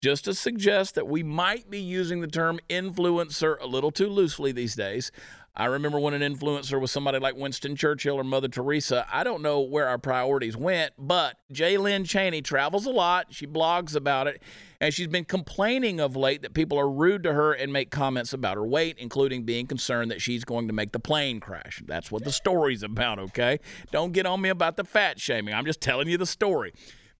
just 0.00 0.26
to 0.26 0.34
suggest 0.34 0.94
that 0.94 1.08
we 1.08 1.24
might 1.24 1.70
be 1.70 1.80
using 1.80 2.20
the 2.20 2.28
term 2.28 2.60
influencer 2.70 3.56
a 3.60 3.66
little 3.66 3.90
too 3.90 4.06
loosely 4.06 4.52
these 4.52 4.76
days. 4.76 5.10
I 5.56 5.66
remember 5.66 6.00
when 6.00 6.14
an 6.14 6.34
influencer 6.34 6.80
was 6.80 6.90
somebody 6.90 7.20
like 7.20 7.36
Winston 7.36 7.76
Churchill 7.76 8.16
or 8.16 8.24
Mother 8.24 8.48
Teresa. 8.48 9.06
I 9.12 9.22
don't 9.22 9.40
know 9.40 9.60
where 9.60 9.86
our 9.86 9.98
priorities 9.98 10.56
went, 10.56 10.94
but 10.98 11.36
Jaylyn 11.52 12.08
Cheney 12.08 12.42
travels 12.42 12.86
a 12.86 12.90
lot. 12.90 13.26
She 13.30 13.46
blogs 13.46 13.94
about 13.94 14.26
it, 14.26 14.42
and 14.80 14.92
she's 14.92 15.06
been 15.06 15.24
complaining 15.24 16.00
of 16.00 16.16
late 16.16 16.42
that 16.42 16.54
people 16.54 16.76
are 16.76 16.90
rude 16.90 17.22
to 17.22 17.34
her 17.34 17.52
and 17.52 17.72
make 17.72 17.92
comments 17.92 18.32
about 18.32 18.56
her 18.56 18.66
weight, 18.66 18.96
including 18.98 19.44
being 19.44 19.68
concerned 19.68 20.10
that 20.10 20.20
she's 20.20 20.44
going 20.44 20.66
to 20.66 20.74
make 20.74 20.90
the 20.90 20.98
plane 20.98 21.38
crash. 21.38 21.80
That's 21.86 22.10
what 22.10 22.24
the 22.24 22.32
story's 22.32 22.82
about, 22.82 23.20
okay? 23.20 23.60
Don't 23.92 24.12
get 24.12 24.26
on 24.26 24.40
me 24.40 24.48
about 24.48 24.76
the 24.76 24.84
fat 24.84 25.20
shaming. 25.20 25.54
I'm 25.54 25.66
just 25.66 25.80
telling 25.80 26.08
you 26.08 26.18
the 26.18 26.26
story. 26.26 26.72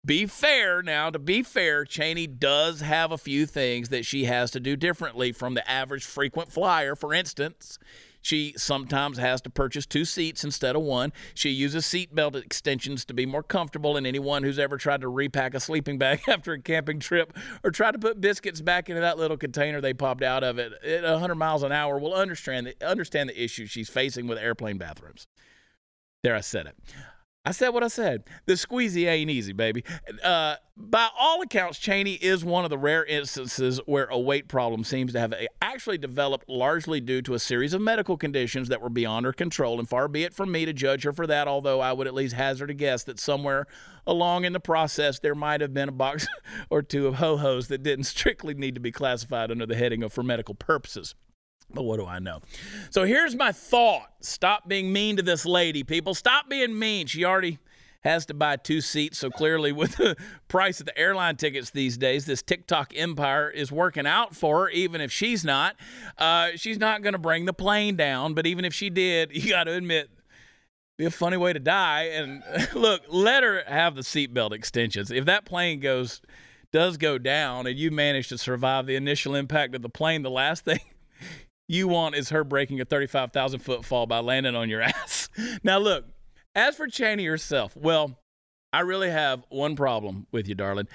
Be 0.05 0.27
fair 0.27 0.83
now, 0.83 1.09
to 1.09 1.21
be 1.21 1.43
fair, 1.45 1.85
Chaney 1.85 2.27
does 2.27 2.81
have 2.81 3.13
a 3.13 3.17
few 3.17 3.47
things 3.47 3.91
that 3.91 4.05
she 4.05 4.25
has 4.25 4.51
to 4.51 4.61
do 4.61 4.75
differently 4.77 5.31
from 5.31 5.55
the 5.55 5.71
average 5.71 6.05
frequent 6.05 6.53
flyer. 6.53 6.95
For 6.95 7.15
instance, 7.15 7.79
She 8.25 8.55
sometimes 8.57 9.19
has 9.19 9.43
to 9.43 9.51
purchase 9.51 9.85
two 9.85 10.07
seats 10.07 10.45
instead 10.45 10.77
of 10.77 10.81
one. 10.81 11.13
She 11.35 11.51
uses 11.51 11.85
seatbelt 11.85 12.43
extensions 12.43 13.05
to 13.05 13.13
be 13.13 13.27
more 13.27 13.43
comfortable, 13.43 13.99
and 13.99 14.07
anyone 14.07 14.45
who's 14.45 14.59
ever 14.59 14.79
tried 14.79 15.03
to 15.03 15.09
repack 15.09 15.53
a 15.53 15.61
sleeping 15.61 15.99
bag 15.99 16.23
after 16.29 16.55
a 16.55 16.59
camping 16.59 17.01
trip 17.01 17.37
or 17.63 17.71
tried 17.71 17.93
to 17.93 17.99
put 17.99 18.23
biscuits 18.23 18.63
back 18.63 18.89
into 18.89 19.03
that 19.03 19.19
little 19.19 19.37
container 19.37 19.83
they 19.83 19.93
popped 19.93 20.23
out 20.23 20.43
of 20.43 20.59
it 20.59 20.73
at 20.83 21.03
100 21.03 21.35
miles 21.35 21.63
an 21.63 21.71
hour 21.71 21.99
will 21.99 22.15
understand 22.15 22.67
the, 22.67 22.89
understand 22.89 23.29
the 23.29 23.45
issue 23.45 23.67
she's 23.67 23.91
facing 23.91 24.27
with 24.27 24.39
airplane 24.39 24.79
bathrooms. 24.79 25.27
There, 26.23 26.35
I 26.35 26.41
said 26.41 26.65
it. 26.67 26.77
I 27.47 27.53
said 27.53 27.71
what 27.71 27.83
I 27.83 27.89
said. 27.89 28.25
The 28.47 28.55
squeezy 28.55 29.07
ain't 29.07 29.31
easy, 29.31 29.53
baby. 29.53 29.85
Uh, 30.23 30.57
by 30.79 31.09
all 31.19 31.43
accounts, 31.43 31.79
Chaney 31.79 32.15
is 32.15 32.43
one 32.43 32.65
of 32.65 32.71
the 32.71 32.79
rare 32.79 33.05
instances 33.05 33.81
where 33.85 34.07
a 34.07 34.19
weight 34.19 34.49
problem 34.49 34.83
seems 34.83 35.13
to 35.13 35.21
have 35.21 35.35
actually 35.61 35.99
developed 35.99 36.49
largely 36.49 37.01
due 37.01 37.21
to 37.21 37.35
a 37.35 37.39
series 37.39 37.75
of 37.75 37.83
medical 37.83 38.17
conditions 38.17 38.69
that 38.69 38.81
were 38.81 38.89
beyond 38.89 39.27
her 39.27 39.33
control. 39.33 39.79
And 39.79 39.87
far 39.87 40.09
be 40.09 40.25
it 40.25 40.33
from 40.33 40.53
me 40.53 40.65
to 40.65 40.73
judge 40.73 41.05
her 41.05 41.13
for 41.13 41.27
that, 41.27 41.47
although 41.47 41.81
I 41.81 41.93
would 41.93 42.07
at 42.07 42.15
least 42.15 42.35
hazard 42.35 42.71
a 42.71 42.75
guess 42.75 43.05
that 43.05 43.21
somewhere 43.21 43.67
along 44.07 44.45
in 44.45 44.55
the 44.55 44.61
process 44.61 45.19
there 45.19 45.35
might 45.35 45.61
have 45.61 45.75
been 45.75 45.91
a 45.91 45.93
box 45.93 46.27
or 46.71 46.81
two 46.81 47.07
of 47.07 47.17
ho 47.17 47.37
hos 47.37 47.69
that 47.69 47.83
didn't 47.83 48.05
strictly 48.05 48.55
need 48.55 48.75
to 48.75 48.81
be 48.81 48.91
classified 48.91 49.51
under 49.51 49.67
the 49.67 49.77
heading 49.77 50.03
of 50.03 50.15
for 50.15 50.23
medical 50.23 50.55
purposes. 50.55 51.15
But 51.71 51.83
what 51.83 51.99
do 51.99 52.07
I 52.07 52.19
know? 52.19 52.41
So 52.91 53.05
here's 53.05 53.35
my 53.35 53.53
thought. 53.53 54.09
Stop 54.21 54.69
being 54.69 54.93
mean 54.93 55.17
to 55.17 55.23
this 55.23 55.45
lady, 55.45 55.83
people. 55.83 56.15
Stop 56.15 56.49
being 56.49 56.79
mean. 56.79 57.07
She 57.07 57.25
already 57.25 57.59
has 58.05 58.27
to 58.27 58.35
buy 58.35 58.57
two 58.57 58.81
seats. 58.81 59.19
So 59.19 59.31
clearly, 59.31 59.73
with 59.73 59.97
the 59.97 60.17
price 60.49 60.79
of 60.81 60.87
the 60.87 60.97
airline 60.97 61.37
tickets 61.37 61.71
these 61.71 61.97
days, 61.97 62.27
this 62.27 62.43
TikTok 62.43 62.93
empire 62.95 63.51
is 63.51 63.73
working 63.73 64.07
out 64.07 64.37
for 64.37 64.65
her, 64.65 64.71
even 64.71 65.01
if 65.01 65.11
she's 65.11 65.45
not. 65.45 65.77
Uh, 66.19 66.51
she's 66.57 66.79
not 66.79 67.03
going 67.03 67.15
to 67.15 67.19
bring 67.19 67.47
the 67.47 67.55
plane 67.55 67.97
down. 67.97 68.35
But 68.35 68.47
even 68.47 68.65
if 68.65 68.75
she 68.75 68.91
did, 68.91 69.31
you 69.35 69.51
got 69.51 69.65
to 69.65 69.73
admit, 69.73 70.11
be 70.97 71.07
a 71.07 71.11
funny 71.11 71.37
way 71.37 71.53
to 71.53 71.59
die. 71.59 72.03
And 72.05 72.43
look, 72.75 73.03
let 73.09 73.43
her 73.43 73.65
have 73.67 73.97
the 73.97 74.03
seatbelt 74.03 74.53
extensions. 74.53 75.11
If 75.11 75.25
that 75.25 75.45
plane 75.45 75.81
goes 75.81 76.21
does 76.73 76.97
go 76.97 77.19
down 77.19 77.69
and 77.69 77.79
you 77.79 77.93
manage 77.93 78.29
to 78.29 78.37
survive 78.37 78.87
the 78.87 78.97
initial 78.97 79.37
impact 79.37 79.77
of 79.77 79.83
the 79.83 79.89
plane, 79.89 80.23
the 80.23 80.31
last 80.31 80.65
thing 80.65 80.81
you 81.69 81.89
want 81.89 82.15
is 82.15 82.31
her 82.31 82.45
breaking 82.45 82.81
a 82.81 82.85
35,000 82.85 83.61
foot 83.61 83.85
fall 83.85 84.07
by 84.07 84.19
landing 84.21 84.57
on 84.57 84.69
your 84.69 84.83
ass. 84.83 85.29
now, 85.63 85.79
look, 85.79 86.07
as 86.55 86.77
for 86.77 86.87
Chaney 86.87 87.27
herself, 87.27 87.77
well, 87.77 88.19
I 88.73 88.81
really 88.81 89.11
have 89.11 89.45
one 89.49 89.77
problem 89.77 90.27
with 90.33 90.49
you, 90.49 90.55
darling. 90.55 90.89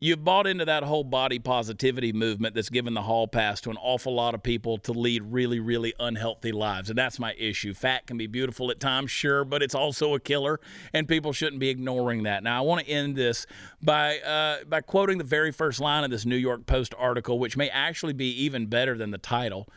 You've 0.00 0.24
bought 0.24 0.48
into 0.48 0.64
that 0.64 0.82
whole 0.82 1.04
body 1.04 1.38
positivity 1.38 2.12
movement 2.12 2.56
that's 2.56 2.70
given 2.70 2.92
the 2.92 3.02
hall 3.02 3.28
pass 3.28 3.60
to 3.60 3.70
an 3.70 3.76
awful 3.76 4.12
lot 4.12 4.34
of 4.34 4.42
people 4.42 4.78
to 4.78 4.92
lead 4.92 5.22
really, 5.22 5.60
really 5.60 5.94
unhealthy 6.00 6.50
lives. 6.50 6.90
And 6.90 6.98
that's 6.98 7.20
my 7.20 7.34
issue. 7.34 7.72
Fat 7.72 8.08
can 8.08 8.18
be 8.18 8.26
beautiful 8.26 8.72
at 8.72 8.80
times, 8.80 9.12
sure, 9.12 9.44
but 9.44 9.62
it's 9.62 9.76
also 9.76 10.14
a 10.14 10.18
killer, 10.18 10.58
and 10.92 11.06
people 11.06 11.32
shouldn't 11.32 11.60
be 11.60 11.68
ignoring 11.68 12.24
that. 12.24 12.42
Now, 12.42 12.58
I 12.58 12.62
want 12.62 12.84
to 12.84 12.90
end 12.90 13.14
this 13.14 13.46
by, 13.80 14.18
uh, 14.18 14.64
by 14.64 14.80
quoting 14.80 15.18
the 15.18 15.24
very 15.24 15.52
first 15.52 15.78
line 15.78 16.02
of 16.02 16.10
this 16.10 16.26
New 16.26 16.34
York 16.34 16.66
Post 16.66 16.94
article, 16.98 17.38
which 17.38 17.56
may 17.56 17.70
actually 17.70 18.12
be 18.12 18.30
even 18.42 18.66
better 18.66 18.98
than 18.98 19.12
the 19.12 19.18
title. 19.18 19.68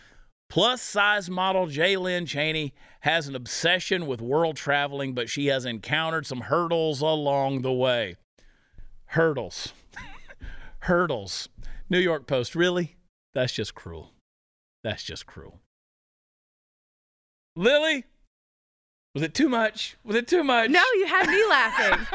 Plus 0.49 0.81
size 0.81 1.29
model 1.29 1.67
Jaylyn 1.67 2.27
Cheney 2.27 2.73
has 3.01 3.27
an 3.27 3.35
obsession 3.35 4.07
with 4.07 4.21
world 4.21 4.55
traveling, 4.55 5.13
but 5.13 5.29
she 5.29 5.47
has 5.47 5.65
encountered 5.65 6.25
some 6.25 6.41
hurdles 6.41 7.01
along 7.01 7.61
the 7.61 7.73
way. 7.73 8.15
Hurdles. 9.07 9.73
hurdles. 10.79 11.49
New 11.89 11.99
York 11.99 12.25
Post, 12.27 12.55
really? 12.55 12.95
That's 13.33 13.53
just 13.53 13.75
cruel. 13.75 14.11
That's 14.83 15.03
just 15.03 15.25
cruel. 15.25 15.59
Lily, 17.55 18.05
was 19.13 19.23
it 19.23 19.33
too 19.33 19.49
much? 19.49 19.97
Was 20.03 20.15
it 20.15 20.27
too 20.27 20.43
much? 20.43 20.69
No, 20.69 20.83
you 20.95 21.05
had 21.05 21.27
me 21.27 21.45
laughing. 21.49 22.07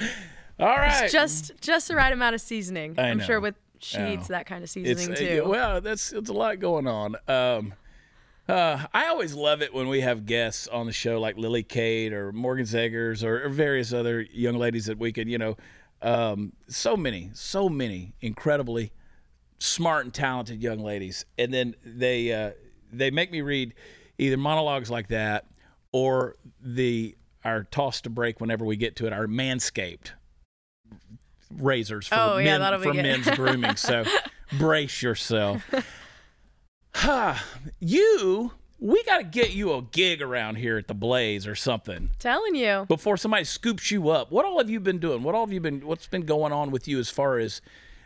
All 0.58 0.76
right. 0.76 1.04
It's 1.04 1.12
just 1.12 1.52
just 1.60 1.88
the 1.88 1.94
right 1.94 2.12
amount 2.12 2.34
of 2.34 2.40
seasoning. 2.40 2.94
I 2.98 3.08
I'm 3.08 3.18
know. 3.18 3.24
sure 3.24 3.40
with 3.40 3.54
she 3.82 3.98
I 3.98 4.14
eats 4.14 4.28
that 4.28 4.46
kind 4.46 4.58
of 4.58 4.64
It's 4.64 4.72
seasoning 4.72 5.12
uh, 5.12 5.14
too. 5.16 5.44
well, 5.48 5.80
that's 5.80 6.12
it's 6.12 6.30
a 6.30 6.32
lot 6.32 6.58
going 6.58 6.86
on. 6.86 7.16
Um, 7.28 7.74
uh, 8.48 8.86
I 8.92 9.06
always 9.06 9.34
love 9.34 9.62
it 9.62 9.72
when 9.72 9.88
we 9.88 10.00
have 10.00 10.26
guests 10.26 10.66
on 10.68 10.86
the 10.86 10.92
show 10.92 11.20
like 11.20 11.36
Lily 11.36 11.62
Kate 11.62 12.12
or 12.12 12.32
Morgan 12.32 12.66
Zegers 12.66 13.22
or, 13.22 13.44
or 13.44 13.48
various 13.48 13.92
other 13.92 14.20
young 14.20 14.56
ladies 14.56 14.86
that 14.86 14.98
we 14.98 15.12
could, 15.12 15.28
you 15.28 15.38
know, 15.38 15.56
um, 16.02 16.52
so 16.68 16.96
many, 16.96 17.30
so 17.34 17.68
many 17.68 18.14
incredibly 18.20 18.92
smart 19.58 20.04
and 20.04 20.12
talented 20.12 20.60
young 20.60 20.78
ladies, 20.78 21.24
and 21.38 21.54
then 21.54 21.76
they 21.84 22.32
uh, 22.32 22.50
they 22.92 23.10
make 23.10 23.30
me 23.30 23.40
read 23.40 23.74
either 24.18 24.36
monologues 24.36 24.90
like 24.90 25.08
that 25.08 25.46
or 25.92 26.36
the 26.60 27.16
our 27.44 27.64
toss 27.64 28.00
to 28.02 28.10
break 28.10 28.40
whenever 28.40 28.64
we 28.64 28.76
get 28.76 28.96
to 28.96 29.06
it, 29.06 29.12
our 29.12 29.26
manscaped 29.26 30.12
razors 31.58 32.06
for 32.06 32.14
Oh, 32.16 32.36
men 32.36 32.60
that'll 32.60 32.80
for 32.80 32.94
men's 32.94 33.28
grooming. 33.30 33.76
So 33.76 34.04
brace 34.58 35.02
yourself. 35.02 35.62
You, 37.80 38.52
we 38.78 39.02
got 39.04 39.18
to 39.18 39.24
get 39.24 39.52
you 39.52 39.72
a 39.74 39.82
gig 39.82 40.20
around 40.22 40.56
here 40.56 40.76
at 40.76 40.88
the 40.88 40.94
Blaze 40.94 41.46
or 41.46 41.54
something 41.54 42.10
Telling 42.18 42.54
you. 42.54 42.84
before 42.88 43.16
somebody 43.16 43.44
scoops 43.44 43.90
you 43.90 44.10
up. 44.10 44.30
What 44.30 44.44
all 44.44 44.58
have 44.58 44.70
you 44.70 44.80
been 44.80 44.98
doing? 44.98 45.22
What 45.22 45.34
all 45.34 45.46
have 45.46 45.52
you 45.52 45.60
been? 45.60 45.86
What's 45.86 46.06
been 46.06 46.26
going 46.26 46.52
on 46.52 46.70
with 46.70 46.86
you 46.88 46.98
as 46.98 47.10
far 47.10 47.38
as? 47.38 47.60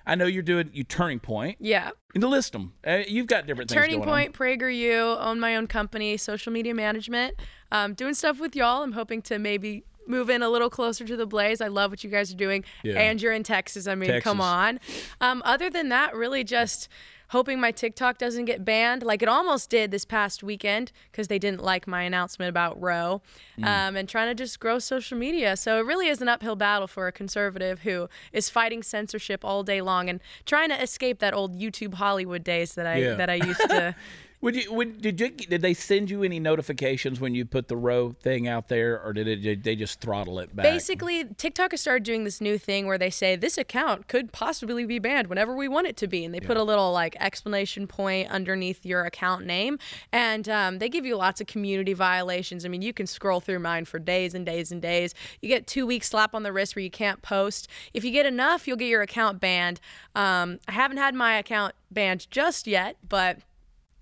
I 0.09 0.15
know 0.15 0.27
you're 0.27 0.45
doing 0.45 0.71
you 0.73 0.85
Turning 0.85 1.19
Point. 1.19 1.57
Yeah. 1.59 1.91
And 2.15 2.21
to 2.21 2.29
list 2.29 2.53
them, 2.53 2.75
uh, 2.87 3.03
you've 3.09 3.27
got 3.27 3.47
different 3.47 3.69
things 3.71 3.81
Turning 3.81 4.03
Point, 4.03 4.35
PragerU, 4.35 5.21
own 5.21 5.41
my 5.41 5.57
own 5.57 5.67
company, 5.67 6.17
social 6.17 6.53
media 6.53 6.75
management. 6.75 7.35
Um, 7.73 7.95
doing 7.95 8.15
stuff 8.15 8.39
with 8.39 8.55
y'all. 8.55 8.85
I'm 8.85 8.93
hoping 8.93 9.21
to 9.23 9.41
maybe 9.41 9.85
move 10.09 10.31
in 10.31 10.43
a 10.43 10.49
little 10.49 10.71
closer 10.71 11.05
to 11.05 11.17
the 11.17 11.27
Blaze. 11.27 11.61
I 11.61 11.69
love 11.69 11.91
what 11.91 12.03
you 12.05 12.11
guys 12.11 12.33
are 12.33 12.37
doing. 12.37 12.65
Yeah. 12.83 12.99
And 13.01 13.21
you're 13.21 13.33
in 13.33 13.43
Texas. 13.43 13.87
I 13.87 13.95
mean, 13.95 14.21
come 14.21 14.41
on. 14.41 14.81
Um, 15.21 15.43
other 15.45 15.71
than 15.71 15.89
that, 15.91 16.15
really 16.15 16.45
just 16.45 16.89
hoping 17.31 17.59
my 17.59 17.73
TikTok 17.73 18.19
doesn't 18.19 18.45
get 18.45 18.65
banned 18.65 19.03
like 19.03 19.21
it 19.21 19.29
almost 19.29 19.69
did 19.69 19.91
this 19.91 20.05
past 20.05 20.45
weekend 20.45 20.93
because 21.11 21.27
they 21.27 21.41
didn't 21.41 21.61
like 21.61 21.85
my 21.89 22.03
announcement 22.03 22.49
about 22.49 22.81
Roe 22.81 23.21
Mm. 23.59 23.65
um, 23.67 23.97
and 23.97 24.09
trying 24.09 24.29
to 24.29 24.35
just 24.35 24.61
grow 24.61 24.79
social 24.79 25.19
media. 25.19 25.57
So 25.57 25.79
it 25.79 25.87
really 25.87 26.07
is 26.07 26.21
an 26.23 26.29
uphill 26.29 26.55
battle 26.55 26.87
for 26.87 27.09
a 27.09 27.13
conservative 27.13 27.81
who 27.81 28.09
is 28.33 28.49
fighting 28.49 28.83
censorship 28.85 29.45
all 29.45 29.65
day 29.65 29.81
long 29.81 30.09
and 30.09 30.21
trying 30.45 30.69
to 30.69 30.81
escape 30.81 31.19
that 31.19 31.35
old 31.35 31.59
YouTube 31.59 31.95
Hollywood 31.95 32.45
days 32.45 32.75
that 32.75 32.87
I 32.87 32.99
Yeah. 32.99 33.15
that 33.15 33.29
I 33.31 33.35
used 33.35 33.61
to. 33.61 33.97
Would 34.47 34.55
you? 34.55 34.73
Would 34.75 35.03
did 35.03 35.21
you? 35.21 35.31
Did 35.31 35.61
they 35.61 35.75
send 35.75 36.09
you 36.09 36.23
any 36.23 36.39
notifications 36.39 37.19
when 37.19 37.35
you 37.35 37.45
put 37.45 37.67
the 37.67 37.77
Roe 37.77 38.13
thing 38.13 38.47
out 38.47 38.69
there, 38.69 39.03
or 39.03 39.13
did 39.13 39.27
it? 39.27 39.43
Did 39.43 39.65
they 39.65 39.75
just 39.75 40.01
throttle 40.01 40.39
it 40.39 40.55
back? 40.55 40.63
Basically, 40.63 41.25
TikTok 41.25 41.73
has 41.73 41.81
started 41.81 42.05
doing 42.05 42.23
this 42.23 42.41
new 42.41 42.57
thing 42.57 42.87
where 42.87 42.97
they 42.97 43.11
say 43.11 43.35
this 43.35 43.59
account 43.59 44.07
could 44.07 44.31
possibly 44.31 44.87
be 44.87 45.01
banned 45.01 45.27
whenever 45.27 45.57
we 45.57 45.67
want 45.67 45.89
it 45.89 45.97
to 45.97 46.07
be, 46.07 46.25
and 46.25 46.33
they 46.33 46.39
put 46.39 46.57
a 46.57 46.63
little 46.63 46.93
like 46.93 47.17
explanation 47.19 47.89
point 47.89 48.31
underneath 48.31 48.87
your 48.87 49.03
account 49.03 49.45
name, 49.45 49.81
and 50.13 50.49
um, 50.49 50.79
they 50.79 50.89
give 50.89 51.05
you 51.05 51.17
lots 51.17 51.41
of 51.41 51.49
community 51.49 51.93
violations. 51.93 52.65
I 52.65 52.69
mean, 52.69 52.83
you 52.83 52.93
can 52.93 53.09
scroll 53.09 53.41
through 53.41 53.59
mine 53.59 53.85
for 53.85 53.99
days 53.99 54.33
and 54.33 54.47
days 54.47 54.71
and 54.71 54.81
days. 54.81 55.13
You 55.43 55.49
get 55.49 55.67
two 55.67 55.89
weeks 55.89 56.11
slap 56.11 56.37
on 56.37 56.45
the 56.45 56.53
wrist 56.53 56.77
where 56.77 56.85
you 56.85 56.91
can't 56.91 57.21
post. 57.21 57.67
If 57.93 58.05
you 58.05 58.13
get 58.13 58.27
enough, 58.27 58.69
you'll 58.69 58.77
get 58.77 58.87
your 58.87 59.03
account 59.03 59.41
banned. 59.41 59.81
Um, 60.15 60.61
I 60.69 60.73
haven't 60.73 60.99
had 60.99 61.17
my 61.17 61.37
account 61.37 61.75
banned 61.91 62.31
just 62.31 62.69
yet, 62.69 62.97
but 63.09 63.39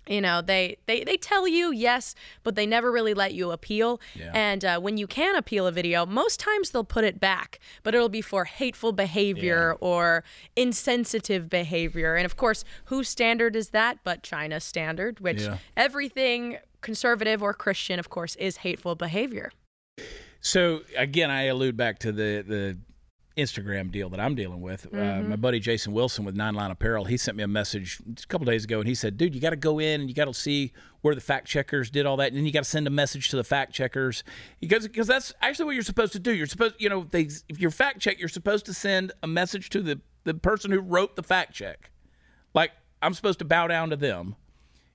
you 0.07 0.21
know 0.21 0.41
they, 0.41 0.77
they 0.85 1.03
they 1.03 1.17
tell 1.17 1.47
you 1.47 1.71
yes 1.71 2.13
but 2.43 2.55
they 2.55 2.65
never 2.65 2.91
really 2.91 3.13
let 3.13 3.33
you 3.33 3.51
appeal 3.51 3.99
Yeah. 4.13 4.31
and 4.33 4.63
uh, 4.63 4.79
when 4.79 4.97
you 4.97 5.07
can 5.07 5.35
appeal 5.35 5.65
a 5.67 5.71
video 5.71 6.05
most 6.05 6.39
times 6.39 6.69
they'll 6.71 6.83
put 6.83 7.03
it 7.03 7.19
back 7.19 7.59
but 7.83 7.95
it'll 7.95 8.09
be 8.09 8.21
for 8.21 8.45
hateful 8.45 8.91
behavior 8.91 9.75
or 9.79 10.23
insensitive 10.55 11.49
behavior 11.49 12.15
and 12.15 12.25
of 12.25 12.35
course 12.37 12.63
whose 12.85 13.07
standard 13.09 13.55
is 13.55 13.69
that 13.69 13.99
but 14.03 14.21
china's 14.23 14.63
standard 14.63 15.19
which 15.19 15.41
Yeah. 15.41 15.57
everything 15.77 16.57
conservative 16.81 17.41
or 17.41 17.53
christian 17.53 17.97
of 17.99 18.09
course 18.09 18.35
is 18.35 18.57
hateful 18.57 18.95
behavior 18.95 19.51
So 20.41 20.81
again, 20.95 21.31
I 21.31 21.45
allude 21.45 21.75
back 21.75 21.97
to 21.99 22.11
the 22.11 22.43
the 22.47 22.77
Instagram 23.37 23.91
deal 23.91 24.09
that 24.09 24.19
I'm 24.19 24.35
dealing 24.35 24.61
with. 24.61 24.87
Uh, 24.93 25.21
my 25.21 25.35
buddy 25.35 25.59
Jason 25.59 25.93
Wilson 25.93 26.23
with 26.23 26.35
Nine 26.35 26.55
Line 26.55 26.71
Apparel, 26.71 27.05
he 27.05 27.17
sent 27.17 27.35
me 27.37 27.43
a 27.43 27.47
message 27.47 28.01
a 28.23 28.27
couple 28.27 28.45
days 28.45 28.63
ago, 28.63 28.79
and 28.79 28.87
he 28.87 28.95
said, 28.95 29.17
"Dude, 29.17 29.35
you 29.35 29.41
got 29.41 29.49
to 29.49 29.55
go 29.55 29.79
in 29.79 30.01
and 30.01 30.09
you 30.09 30.15
got 30.15 30.25
to 30.25 30.33
see 30.33 30.71
where 31.01 31.13
the 31.13 31.21
fact 31.21 31.47
checkers 31.47 31.89
did 31.89 32.05
all 32.05 32.17
that, 32.17 32.29
and 32.29 32.37
then 32.37 32.45
you 32.45 32.51
got 32.51 32.63
to 32.63 32.69
send 32.69 32.87
a 32.87 32.91
message 32.91 33.29
to 33.29 33.35
the 33.35 33.43
fact 33.43 33.73
checkers 33.73 34.23
because 34.59 34.87
because 34.87 35.07
that's 35.07 35.33
actually 35.41 35.65
what 35.65 35.75
you're 35.75 35.83
supposed 35.83 36.13
to 36.13 36.19
do. 36.19 36.33
You're 36.33 36.47
supposed, 36.47 36.75
you 36.79 36.89
know, 36.89 37.05
they 37.09 37.29
if 37.49 37.59
you're 37.59 37.71
fact 37.71 37.99
check, 37.99 38.19
you're 38.19 38.29
supposed 38.29 38.65
to 38.67 38.73
send 38.73 39.11
a 39.21 39.27
message 39.27 39.69
to 39.71 39.81
the 39.81 40.01
the 40.23 40.33
person 40.33 40.71
who 40.71 40.79
wrote 40.79 41.15
the 41.15 41.23
fact 41.23 41.53
check. 41.53 41.91
Like 42.53 42.71
I'm 43.01 43.13
supposed 43.13 43.39
to 43.39 43.45
bow 43.45 43.67
down 43.67 43.89
to 43.89 43.95
them." 43.95 44.35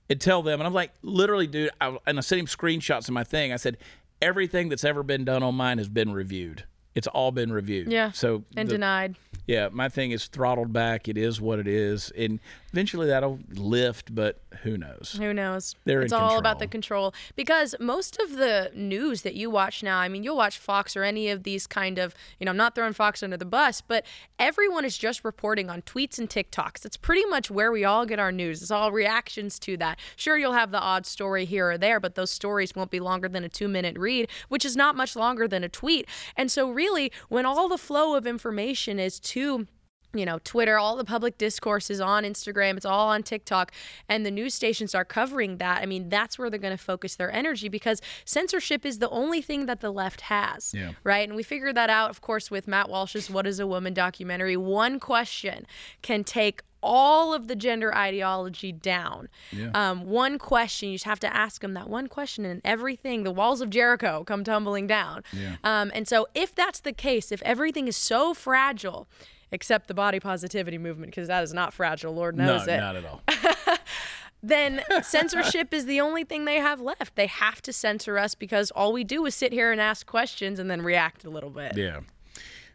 and 0.09 0.19
tell 0.19 0.41
them. 0.43 0.59
And 0.59 0.67
I'm 0.67 0.73
like, 0.73 0.91
literally, 1.01 1.47
dude, 1.47 1.69
I, 1.79 1.97
and 2.05 2.17
I 2.17 2.21
sent 2.21 2.41
him 2.41 2.45
screenshots 2.45 3.07
of 3.07 3.13
my 3.13 3.23
thing. 3.23 3.53
I 3.53 3.55
said, 3.55 3.77
everything 4.21 4.69
that's 4.69 4.83
ever 4.83 5.03
been 5.03 5.25
done 5.25 5.41
on 5.41 5.55
mine 5.55 5.77
has 5.77 5.87
been 5.89 6.11
reviewed. 6.11 6.65
It's 6.95 7.07
all 7.07 7.31
been 7.31 7.51
reviewed. 7.53 7.91
Yeah, 7.91 8.11
So 8.11 8.43
and 8.55 8.67
the- 8.67 8.73
denied 8.73 9.15
Yeah, 9.47 9.69
my 9.71 9.89
thing 9.89 10.11
is 10.11 10.27
throttled 10.27 10.71
back. 10.71 11.07
It 11.09 11.17
is 11.17 11.41
what 11.41 11.57
it 11.59 11.67
is, 11.67 12.11
and 12.17 12.39
eventually 12.71 13.07
that'll 13.07 13.39
lift. 13.53 14.13
But 14.13 14.39
who 14.63 14.77
knows? 14.77 15.15
Who 15.17 15.33
knows? 15.33 15.75
They're 15.83 16.01
it's 16.03 16.13
all 16.13 16.37
about 16.37 16.59
the 16.59 16.67
control. 16.67 17.11
control 17.11 17.33
because 17.35 17.75
most 17.79 18.19
of 18.21 18.35
the 18.35 18.71
news 18.75 19.23
that 19.23 19.33
you 19.35 19.49
watch 19.49 19.81
now, 19.83 19.97
I 19.99 20.09
mean, 20.09 20.23
you'll 20.23 20.37
watch 20.37 20.57
Fox 20.57 20.95
or 20.95 21.03
any 21.03 21.29
of 21.29 21.43
these 21.43 21.65
kind 21.65 21.97
of, 21.97 22.13
you 22.39 22.45
know, 22.45 22.51
I'm 22.51 22.57
not 22.57 22.75
throwing 22.75 22.93
Fox 22.93 23.23
under 23.23 23.35
the 23.35 23.45
bus, 23.45 23.81
but 23.81 24.05
everyone 24.37 24.85
is 24.85 24.97
just 24.97 25.25
reporting 25.25 25.69
on 25.69 25.81
tweets 25.81 26.19
and 26.19 26.29
TikToks. 26.29 26.85
It's 26.85 26.97
pretty 26.97 27.25
much 27.25 27.49
where 27.49 27.71
we 27.71 27.83
all 27.83 28.05
get 28.05 28.19
our 28.19 28.31
news. 28.31 28.61
It's 28.61 28.71
all 28.71 28.91
reactions 28.91 29.57
to 29.59 29.75
that. 29.77 29.97
Sure, 30.15 30.37
you'll 30.37 30.53
have 30.53 30.71
the 30.71 30.79
odd 30.79 31.05
story 31.05 31.45
here 31.45 31.71
or 31.71 31.77
there, 31.77 31.99
but 31.99 32.15
those 32.15 32.31
stories 32.31 32.75
won't 32.75 32.91
be 32.91 32.99
longer 32.99 33.27
than 33.27 33.43
a 33.43 33.49
two 33.49 33.67
minute 33.67 33.97
read, 33.97 34.29
which 34.49 34.63
is 34.65 34.75
not 34.75 34.95
much 34.95 35.15
longer 35.15 35.47
than 35.47 35.63
a 35.63 35.69
tweet. 35.69 36.07
And 36.37 36.51
so, 36.51 36.69
really, 36.81 37.11
when 37.29 37.45
all 37.45 37.69
the 37.69 37.77
flow 37.77 38.15
of 38.15 38.25
information 38.25 38.99
is 38.99 39.19
to 39.19 39.67
you 40.13 40.25
know, 40.25 40.39
Twitter, 40.43 40.77
all 40.77 40.95
the 40.97 41.05
public 41.05 41.37
discourse 41.37 41.89
is 41.89 42.01
on 42.01 42.23
Instagram, 42.23 42.75
it's 42.77 42.85
all 42.85 43.07
on 43.09 43.23
TikTok, 43.23 43.71
and 44.09 44.25
the 44.25 44.31
news 44.31 44.53
stations 44.53 44.93
are 44.93 45.05
covering 45.05 45.57
that. 45.57 45.81
I 45.81 45.85
mean, 45.85 46.09
that's 46.09 46.37
where 46.37 46.49
they're 46.49 46.59
going 46.59 46.77
to 46.77 46.83
focus 46.83 47.15
their 47.15 47.31
energy 47.31 47.69
because 47.69 48.01
censorship 48.25 48.85
is 48.85 48.99
the 48.99 49.09
only 49.09 49.41
thing 49.41 49.67
that 49.67 49.79
the 49.79 49.91
left 49.91 50.21
has, 50.21 50.73
Yeah. 50.73 50.91
right? 51.03 51.27
And 51.27 51.35
we 51.35 51.43
figured 51.43 51.75
that 51.75 51.89
out, 51.89 52.09
of 52.09 52.21
course, 52.21 52.51
with 52.51 52.67
Matt 52.67 52.89
Walsh's 52.89 53.29
What 53.29 53.47
is 53.47 53.59
a 53.59 53.67
Woman 53.67 53.93
documentary. 53.93 54.57
One 54.57 54.99
question 54.99 55.65
can 56.01 56.23
take 56.23 56.61
all 56.83 57.31
of 57.31 57.47
the 57.47 57.55
gender 57.55 57.93
ideology 57.95 58.71
down. 58.71 59.29
Yeah. 59.51 59.69
Um, 59.75 60.07
one 60.07 60.39
question, 60.39 60.89
you 60.89 60.95
just 60.95 61.05
have 61.05 61.19
to 61.19 61.31
ask 61.33 61.61
them 61.61 61.75
that 61.75 61.87
one 61.87 62.07
question, 62.07 62.43
and 62.43 62.59
everything, 62.65 63.21
the 63.21 63.31
walls 63.31 63.61
of 63.61 63.69
Jericho 63.69 64.23
come 64.25 64.43
tumbling 64.43 64.87
down. 64.87 65.23
Yeah. 65.31 65.57
Um, 65.63 65.91
and 65.93 66.07
so, 66.07 66.27
if 66.33 66.55
that's 66.55 66.79
the 66.79 66.91
case, 66.91 67.31
if 67.31 67.41
everything 67.43 67.87
is 67.87 67.95
so 67.95 68.33
fragile, 68.33 69.07
except 69.51 69.87
the 69.87 69.93
body 69.93 70.19
positivity 70.19 70.77
movement, 70.77 71.11
because 71.11 71.27
that 71.27 71.43
is 71.43 71.53
not 71.53 71.73
fragile, 71.73 72.13
Lord 72.13 72.37
No, 72.37 72.45
knows 72.45 72.67
it, 72.67 72.77
No, 72.77 72.93
not 72.93 72.95
at 72.95 73.05
all. 73.05 73.21
then 74.43 74.81
censorship 75.03 75.73
is 75.73 75.85
the 75.85 76.01
only 76.01 76.23
thing 76.23 76.45
they 76.45 76.57
have 76.57 76.81
left. 76.81 77.15
They 77.15 77.27
have 77.27 77.61
to 77.63 77.73
censor 77.73 78.17
us 78.17 78.35
because 78.35 78.71
all 78.71 78.93
we 78.93 79.03
do 79.03 79.25
is 79.25 79.35
sit 79.35 79.53
here 79.53 79.71
and 79.71 79.79
ask 79.79 80.05
questions 80.07 80.59
and 80.59 80.69
then 80.69 80.81
react 80.81 81.25
a 81.25 81.29
little 81.29 81.49
bit. 81.49 81.77
Yeah. 81.77 81.97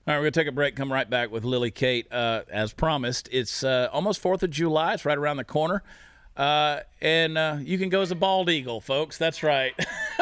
All 0.09 0.15
right, 0.15 0.19
we're 0.19 0.25
going 0.25 0.33
to 0.33 0.41
take 0.41 0.47
a 0.49 0.53
break. 0.53 0.77
Come 0.77 0.93
right 0.93 1.11
back 1.11 1.33
with 1.33 1.43
Lily 1.43 1.73
Kate. 1.73 2.07
Uh, 2.13 2.43
as 2.49 2.73
promised, 2.73 3.29
it's 3.33 3.65
uh, 3.65 3.89
almost 3.93 4.23
4th 4.23 4.45
of 4.45 4.51
July. 4.51 4.95
It's 4.95 5.05
right 5.05 5.19
around 5.19 5.39
the 5.39 5.45
corner. 5.45 5.83
Uh, 6.37 6.81
and 7.01 7.37
uh, 7.37 7.57
you 7.61 7.77
can 7.77 7.89
go 7.89 8.03
as 8.03 8.13
a 8.13 8.15
bald 8.15 8.49
eagle, 8.49 8.81
folks. 8.81 9.19
That's 9.19 9.43
right. 9.43 9.75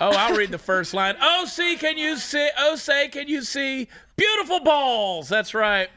oh, 0.00 0.10
I'll 0.10 0.36
read 0.36 0.50
the 0.50 0.58
first 0.58 0.92
line. 0.92 1.16
Oh, 1.18 1.46
see, 1.46 1.76
can 1.76 1.96
you 1.96 2.16
see? 2.16 2.50
Oh, 2.58 2.76
say, 2.76 3.08
can 3.08 3.28
you 3.28 3.40
see? 3.40 3.88
Beautiful 4.22 4.60
balls. 4.60 5.28
That's 5.28 5.52
right. 5.52 5.88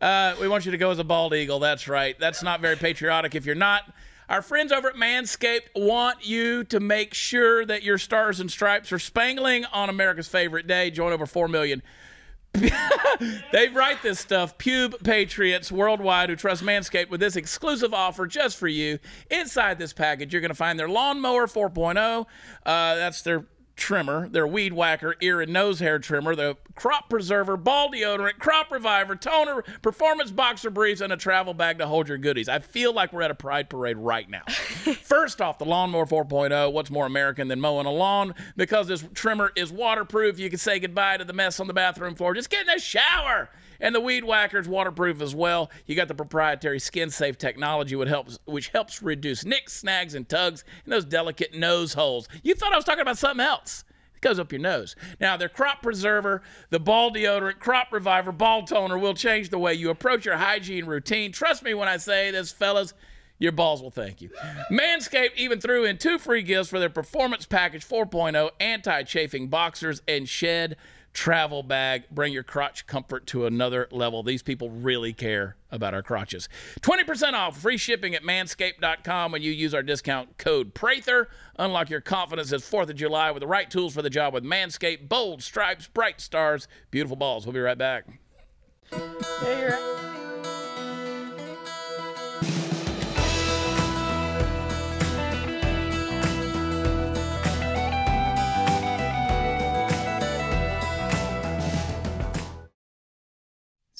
Uh, 0.00 0.36
we 0.40 0.46
want 0.46 0.64
you 0.64 0.70
to 0.70 0.78
go 0.78 0.92
as 0.92 1.00
a 1.00 1.04
bald 1.04 1.34
eagle. 1.34 1.58
That's 1.58 1.88
right. 1.88 2.16
That's 2.20 2.40
not 2.40 2.60
very 2.60 2.76
patriotic 2.76 3.34
if 3.34 3.44
you're 3.44 3.56
not. 3.56 3.92
Our 4.28 4.42
friends 4.42 4.70
over 4.70 4.90
at 4.90 4.94
Manscaped 4.94 5.70
want 5.74 6.24
you 6.24 6.62
to 6.64 6.78
make 6.78 7.14
sure 7.14 7.66
that 7.66 7.82
your 7.82 7.98
stars 7.98 8.38
and 8.38 8.48
stripes 8.48 8.92
are 8.92 9.00
spangling 9.00 9.64
on 9.64 9.88
America's 9.88 10.28
favorite 10.28 10.68
day. 10.68 10.92
Join 10.92 11.12
over 11.12 11.26
4 11.26 11.48
million. 11.48 11.82
they 12.54 13.68
write 13.72 14.00
this 14.04 14.20
stuff. 14.20 14.56
Pube 14.56 15.02
Patriots 15.02 15.72
worldwide 15.72 16.30
who 16.30 16.36
trust 16.36 16.62
Manscaped 16.62 17.10
with 17.10 17.18
this 17.18 17.34
exclusive 17.34 17.92
offer 17.92 18.28
just 18.28 18.56
for 18.56 18.68
you. 18.68 19.00
Inside 19.32 19.80
this 19.80 19.92
package, 19.92 20.32
you're 20.32 20.40
going 20.40 20.50
to 20.50 20.54
find 20.54 20.78
their 20.78 20.88
Lawnmower 20.88 21.48
4.0. 21.48 22.20
Uh, 22.64 22.94
that's 22.94 23.22
their 23.22 23.46
trimmer, 23.76 24.28
their 24.28 24.46
weed 24.46 24.72
whacker, 24.72 25.16
ear 25.20 25.40
and 25.40 25.52
nose 25.52 25.80
hair 25.80 25.98
trimmer, 25.98 26.34
the 26.34 26.56
crop 26.74 27.10
preserver, 27.10 27.56
ball 27.56 27.90
deodorant, 27.90 28.38
crop 28.38 28.70
reviver, 28.70 29.16
toner, 29.16 29.62
performance 29.82 30.30
boxer 30.30 30.70
briefs, 30.70 31.00
and 31.00 31.12
a 31.12 31.16
travel 31.16 31.54
bag 31.54 31.78
to 31.78 31.86
hold 31.86 32.08
your 32.08 32.18
goodies. 32.18 32.48
I 32.48 32.58
feel 32.58 32.92
like 32.92 33.12
we're 33.12 33.22
at 33.22 33.30
a 33.30 33.34
pride 33.34 33.68
parade 33.68 33.96
right 33.96 34.28
now. 34.28 34.42
First 34.48 35.40
off, 35.40 35.58
the 35.58 35.64
Lawnmower 35.64 36.06
4.0. 36.06 36.72
What's 36.72 36.90
more 36.90 37.06
American 37.06 37.48
than 37.48 37.60
mowing 37.60 37.86
a 37.86 37.92
lawn? 37.92 38.34
Because 38.56 38.86
this 38.86 39.04
trimmer 39.14 39.52
is 39.56 39.72
waterproof, 39.72 40.38
you 40.38 40.50
can 40.50 40.58
say 40.58 40.78
goodbye 40.78 41.16
to 41.16 41.24
the 41.24 41.32
mess 41.32 41.60
on 41.60 41.66
the 41.66 41.74
bathroom 41.74 42.14
floor. 42.14 42.34
Just 42.34 42.50
get 42.50 42.62
in 42.62 42.74
the 42.74 42.80
shower. 42.80 43.50
And 43.80 43.94
the 43.94 44.00
weed 44.00 44.24
whacker's 44.24 44.68
waterproof 44.68 45.20
as 45.20 45.34
well. 45.34 45.70
You 45.86 45.94
got 45.94 46.08
the 46.08 46.14
proprietary 46.14 46.78
skin 46.78 47.10
safe 47.10 47.38
technology 47.38 47.96
which 47.96 48.08
helps 48.08 48.38
which 48.44 48.68
helps 48.68 49.02
reduce 49.02 49.44
nicks, 49.44 49.72
snags, 49.72 50.14
and 50.14 50.28
tugs 50.28 50.64
in 50.84 50.90
those 50.90 51.04
delicate 51.04 51.54
nose 51.54 51.94
holes. 51.94 52.28
You 52.42 52.54
thought 52.54 52.72
I 52.72 52.76
was 52.76 52.84
talking 52.84 53.02
about 53.02 53.18
something 53.18 53.44
else. 53.44 53.84
It 54.14 54.20
goes 54.20 54.38
up 54.38 54.52
your 54.52 54.60
nose. 54.60 54.96
Now, 55.20 55.36
their 55.36 55.48
crop 55.48 55.82
preserver, 55.82 56.42
the 56.70 56.80
ball 56.80 57.10
deodorant, 57.12 57.58
crop 57.58 57.92
reviver, 57.92 58.32
ball 58.32 58.62
toner 58.64 58.98
will 58.98 59.14
change 59.14 59.50
the 59.50 59.58
way 59.58 59.74
you 59.74 59.90
approach 59.90 60.24
your 60.24 60.36
hygiene 60.36 60.86
routine. 60.86 61.32
Trust 61.32 61.62
me 61.62 61.74
when 61.74 61.88
I 61.88 61.96
say 61.98 62.30
this, 62.30 62.52
fellas. 62.52 62.94
Your 63.38 63.52
balls 63.52 63.82
will 63.82 63.90
thank 63.90 64.22
you. 64.22 64.30
Manscaped 64.70 65.34
even 65.36 65.60
threw 65.60 65.84
in 65.84 65.98
two 65.98 66.18
free 66.18 66.42
gifts 66.42 66.70
for 66.70 66.78
their 66.78 66.88
Performance 66.88 67.46
Package 67.46 67.86
4.0 67.86 68.50
anti 68.60 69.02
chafing 69.02 69.48
boxers 69.48 70.02
and 70.06 70.28
shed 70.28 70.76
travel 71.14 71.62
bag. 71.62 72.04
Bring 72.10 72.32
your 72.32 72.42
crotch 72.42 72.86
comfort 72.86 73.26
to 73.28 73.46
another 73.46 73.88
level. 73.90 74.22
These 74.22 74.42
people 74.42 74.68
really 74.68 75.12
care 75.14 75.56
about 75.70 75.94
our 75.94 76.02
crotches. 76.02 76.48
20% 76.82 77.32
off, 77.32 77.58
free 77.58 77.78
shipping 77.78 78.14
at 78.14 78.22
manscaped.com 78.22 79.32
when 79.32 79.42
you 79.42 79.52
use 79.52 79.72
our 79.72 79.82
discount 79.82 80.36
code 80.36 80.74
PRATHER. 80.74 81.28
Unlock 81.58 81.88
your 81.88 82.00
confidence 82.00 82.50
this 82.50 82.68
4th 82.68 82.90
of 82.90 82.96
July 82.96 83.30
with 83.30 83.40
the 83.40 83.46
right 83.46 83.70
tools 83.70 83.94
for 83.94 84.02
the 84.02 84.10
job 84.10 84.34
with 84.34 84.44
Manscaped. 84.44 85.08
Bold 85.08 85.42
stripes, 85.42 85.86
bright 85.86 86.20
stars, 86.20 86.68
beautiful 86.90 87.16
balls. 87.16 87.46
We'll 87.46 87.54
be 87.54 87.60
right 87.60 87.78
back. 87.78 88.06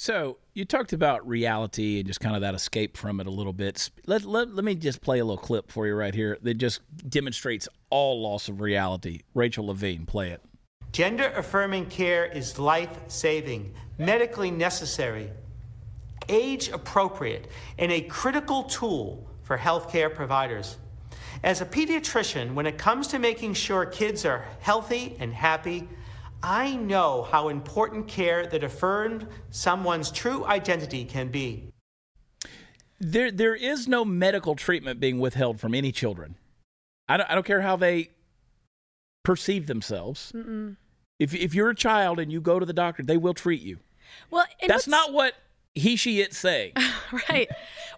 So 0.05 0.37
you 0.53 0.67
talked 0.67 0.93
about 0.93 1.27
reality 1.27 1.99
and 1.99 2.07
just 2.07 2.21
kind 2.21 2.35
of 2.35 2.43
that 2.43 2.55
escape 2.55 2.95
from 2.95 3.21
it 3.21 3.27
a 3.27 3.31
little 3.31 3.55
bit. 3.55 3.89
Let, 4.07 4.27
let, 4.27 4.55
let 4.55 4.63
me 4.63 4.75
just 4.75 5.01
play 5.01 5.19
a 5.19 5.25
little 5.25 5.43
clip 5.43 5.73
for 5.73 5.87
you 5.87 5.95
right 5.95 6.15
here 6.15 6.37
that 6.43 6.59
just 6.59 6.83
demonstrates 7.09 7.71
all 7.89 8.21
loss 8.21 8.51
of 8.51 8.61
reality. 8.61 9.21
Rachel 9.33 9.69
Levine, 9.69 10.05
play 10.05 10.33
it. 10.33 10.43
Gender 10.93 11.33
affirming 11.35 11.87
care 11.87 12.27
is 12.27 12.59
life 12.59 12.91
saving, 13.09 13.73
medically 13.97 14.51
necessary, 14.51 15.31
age 16.29 16.69
appropriate, 16.69 17.49
and 17.79 17.91
a 17.91 18.03
critical 18.03 18.65
tool 18.65 19.27
for 19.41 19.57
healthcare 19.57 20.15
providers. 20.15 20.77
As 21.43 21.63
a 21.63 21.65
pediatrician, 21.65 22.53
when 22.53 22.67
it 22.67 22.77
comes 22.77 23.07
to 23.07 23.19
making 23.19 23.55
sure 23.55 23.87
kids 23.87 24.27
are 24.27 24.45
healthy 24.61 25.17
and 25.19 25.33
happy, 25.33 25.89
I 26.47 26.77
know 26.77 27.23
how 27.23 27.49
important 27.49 28.07
care 28.07 28.47
that 28.47 28.63
affirmed 28.63 29.27
someone's 29.49 30.11
true 30.11 30.45
identity 30.45 31.07
can 31.07 31.29
be. 31.29 31.71
There, 33.01 33.31
there 33.31 33.55
is 33.55 33.89
no 33.89 34.05
medical 34.05 34.55
treatment 34.55 35.01
being 35.01 35.19
withheld 35.19 35.59
from 35.59 35.75
any 35.75 35.91
children. 35.91 36.37
I 37.09 37.17
don't, 37.17 37.31
I 37.31 37.35
don't 37.35 37.47
care 37.47 37.63
how 37.63 37.77
they 37.77 38.11
perceive 39.23 39.67
themselves. 39.67 40.33
If, 41.19 41.35
if 41.35 41.55
you're 41.55 41.71
a 41.71 41.75
child 41.75 42.21
and 42.21 42.31
you 42.31 42.43
go 42.43 42.61
to 42.61 42.67
the 42.67 42.75
doctor, 42.75 43.03
they 43.03 43.17
will 43.17 43.35
treat 43.35 43.63
you. 43.63 43.79
Well, 44.31 44.45
and 44.61 44.69
That's 44.69 44.87
not 44.87 45.15
what 45.15 45.33
he, 45.75 45.97
she, 45.97 46.21
it 46.21 46.35
saying. 46.35 46.73
right. 47.29 47.49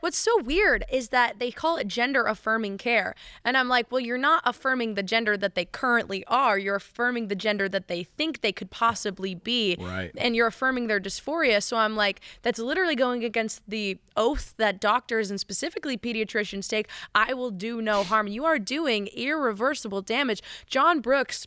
What's 0.01 0.16
so 0.16 0.43
weird 0.43 0.85
is 0.91 1.11
that 1.11 1.39
they 1.39 1.51
call 1.51 1.77
it 1.77 1.89
gender 1.89 2.24
affirming 2.24 2.79
care. 2.79 3.14
And 3.45 3.57
I'm 3.57 3.68
like, 3.68 3.91
well, 3.91 4.01
you're 4.01 4.16
not 4.16 4.43
affirming 4.45 4.95
the 4.95 5.03
gender 5.03 5.37
that 5.37 5.55
they 5.55 5.66
currently 5.66 6.24
are. 6.27 6.59
You're 6.59 6.77
affirming 6.77 7.29
the 7.29 7.35
gender 7.35 7.68
that 7.68 7.89
they 7.89 8.05
think 8.05 8.41
they 8.41 8.53
could 8.53 8.70
possibly 8.70 9.35
be. 9.35 9.77
Right. 9.79 10.11
And 10.16 10.35
you're 10.35 10.47
affirming 10.47 10.87
their 10.87 11.01
dysphoria. 11.01 11.62
So 11.62 11.77
I'm 11.77 11.97
like, 11.97 12.20
that's 12.43 12.59
literally 12.59 12.95
going 12.95 13.24
against 13.24 13.62
the 13.68 13.99
oath 14.16 14.55
that 14.57 14.81
doctors 14.81 15.31
and 15.31 15.39
specifically 15.39 15.99
pediatricians 15.99 16.68
take. 16.68 16.89
I 17.14 17.35
will 17.35 17.51
do 17.51 17.83
no 17.83 18.05
harm. 18.05 18.27
You 18.27 18.45
are 18.45 18.59
doing 18.59 19.09
irreversible 19.09 20.03
damage. 20.03 20.43
John 20.66 21.01
Brooks 21.01 21.47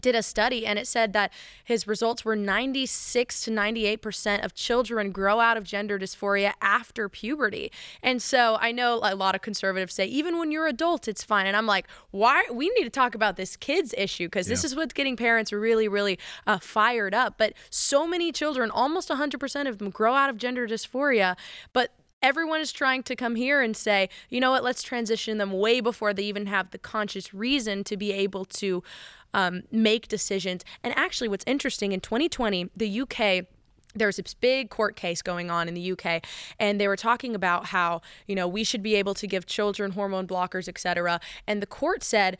did 0.00 0.14
a 0.14 0.22
study 0.22 0.66
and 0.66 0.78
it 0.78 0.86
said 0.86 1.12
that 1.12 1.32
his 1.64 1.86
results 1.86 2.24
were 2.24 2.36
96 2.36 3.42
to 3.42 3.50
98% 3.50 4.44
of 4.44 4.54
children 4.54 5.10
grow 5.10 5.40
out 5.40 5.56
of 5.56 5.64
gender 5.64 5.98
dysphoria 5.98 6.52
after 6.60 7.08
puberty. 7.08 7.70
And 8.02 8.20
so 8.22 8.56
I 8.60 8.72
know 8.72 9.00
a 9.02 9.14
lot 9.14 9.34
of 9.34 9.42
conservatives 9.42 9.94
say 9.94 10.06
even 10.06 10.38
when 10.38 10.52
you're 10.52 10.66
adult 10.66 11.08
it's 11.08 11.24
fine 11.24 11.46
and 11.46 11.56
I'm 11.56 11.66
like 11.66 11.86
why 12.10 12.44
we 12.52 12.68
need 12.70 12.84
to 12.84 12.90
talk 12.90 13.14
about 13.14 13.36
this 13.36 13.56
kids 13.56 13.94
issue 13.96 14.26
because 14.26 14.46
this 14.46 14.64
is 14.64 14.76
what's 14.76 14.94
getting 14.94 15.16
parents 15.16 15.52
really 15.52 15.88
really 15.88 16.18
uh, 16.46 16.58
fired 16.58 17.14
up. 17.14 17.34
But 17.38 17.54
so 17.70 18.06
many 18.06 18.32
children 18.32 18.70
almost 18.70 19.08
100% 19.08 19.68
of 19.68 19.78
them 19.78 19.90
grow 19.90 20.14
out 20.14 20.30
of 20.30 20.36
gender 20.36 20.66
dysphoria 20.66 21.36
but 21.72 21.92
everyone 22.22 22.60
is 22.60 22.72
trying 22.72 23.02
to 23.04 23.14
come 23.14 23.36
here 23.36 23.60
and 23.60 23.76
say, 23.76 24.08
you 24.28 24.40
know 24.40 24.50
what, 24.50 24.64
let's 24.64 24.82
transition 24.82 25.38
them 25.38 25.52
way 25.52 25.80
before 25.80 26.12
they 26.12 26.24
even 26.24 26.46
have 26.46 26.70
the 26.70 26.78
conscious 26.78 27.32
reason 27.32 27.84
to 27.84 27.96
be 27.96 28.12
able 28.12 28.44
to 28.44 28.82
um, 29.38 29.62
make 29.70 30.08
decisions. 30.08 30.64
And 30.82 30.92
actually, 30.98 31.28
what's 31.28 31.44
interesting 31.46 31.92
in 31.92 32.00
2020, 32.00 32.70
the 32.76 33.00
UK 33.02 33.46
there's 33.94 34.16
this 34.16 34.34
big 34.34 34.68
court 34.68 34.96
case 34.96 35.22
going 35.22 35.50
on 35.50 35.66
in 35.66 35.72
the 35.72 35.92
UK 35.92 36.22
and 36.60 36.78
they 36.78 36.86
were 36.86 36.94
talking 36.94 37.34
about 37.34 37.64
how 37.66 38.02
you 38.26 38.34
know 38.34 38.46
we 38.46 38.62
should 38.62 38.82
be 38.82 38.94
able 38.94 39.14
to 39.14 39.26
give 39.26 39.46
children 39.46 39.92
hormone 39.92 40.26
blockers 40.26 40.68
etc 40.68 41.18
and 41.46 41.62
the 41.62 41.66
court 41.66 42.04
said 42.04 42.36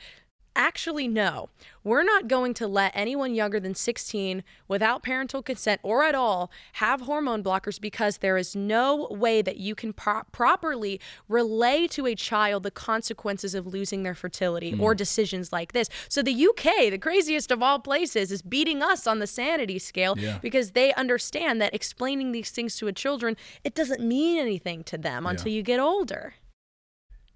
actually 0.57 1.09
no. 1.09 1.49
We're 1.84 2.03
not 2.03 2.28
going 2.28 2.53
to 2.55 2.66
let 2.66 2.92
anyone 2.94 3.34
younger 3.34 3.61
than 3.61 3.74
16 3.74 4.42
without 4.66 5.03
parental 5.03 5.42
consent 5.42 5.80
or 5.82 6.05
at 6.05 6.14
all 6.14 6.51
have 6.74 7.03
hormone 7.03 7.42
blockers 7.42 7.80
because 7.80 8.18
there 8.18 8.36
is 8.36 8.55
no 8.55 9.09
way 9.11 9.40
that 9.40 9.57
you 9.57 9.74
can 9.74 9.92
pro- 9.92 10.24
properly 10.32 11.01
relay 11.28 11.86
to 11.88 12.07
a 12.07 12.14
child 12.14 12.62
the 12.62 12.70
consequences 12.70 13.55
of 13.55 13.66
losing 13.66 14.03
their 14.03 14.14
fertility 14.14 14.76
or 14.78 14.94
mm. 14.94 14.99
decisions 14.99 15.53
like 15.53 15.72
this. 15.72 15.88
So 16.09 16.22
the 16.22 16.46
UK 16.46 16.90
the 16.90 16.99
craziest 16.99 17.51
of 17.51 17.62
all 17.62 17.78
places 17.78 18.30
is 18.30 18.42
beating 18.42 18.82
us 18.82 19.07
on 19.07 19.18
the 19.18 19.26
sanity 19.26 19.78
scale 19.78 20.14
Yeah. 20.18 20.38
because 20.42 20.72
they 20.72 20.92
understand 20.94 21.61
that 21.62 21.74
explaining 21.74 22.32
these 22.32 22.51
things 22.51 22.76
to 22.76 22.86
a 22.88 22.92
children 22.92 23.36
it 23.64 23.74
doesn't 23.74 24.01
mean 24.01 24.38
anything 24.38 24.84
to 24.84 24.99
them 24.99 25.26
until 25.26 25.53
you 25.53 25.62
get 25.62 25.80
older 25.80 26.34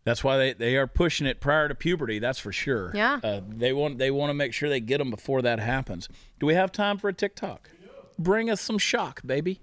That's 0.04 0.24
why 0.24 0.36
they, 0.36 0.52
they 0.52 0.76
are 0.76 0.86
pushing 0.86 1.26
it 1.26 1.40
prior 1.40 1.68
to 1.68 1.74
puberty. 1.74 2.18
That's 2.18 2.38
for 2.38 2.52
sure. 2.52 2.90
Yeah. 2.94 3.20
Uh, 3.22 3.40
they 3.46 3.72
want 3.72 3.98
they 3.98 4.10
want 4.10 4.30
to 4.30 4.34
make 4.34 4.52
sure 4.52 4.68
they 4.68 4.80
get 4.80 4.98
them 4.98 5.10
before 5.10 5.42
that 5.42 5.60
happens. 5.60 6.08
Do 6.40 6.46
we 6.46 6.54
have 6.54 6.72
time 6.72 6.98
for 6.98 7.08
a 7.08 7.12
TikTok? 7.12 7.70
Bring 8.18 8.50
us 8.50 8.60
some 8.60 8.78
shock, 8.78 9.20
baby. 9.24 9.60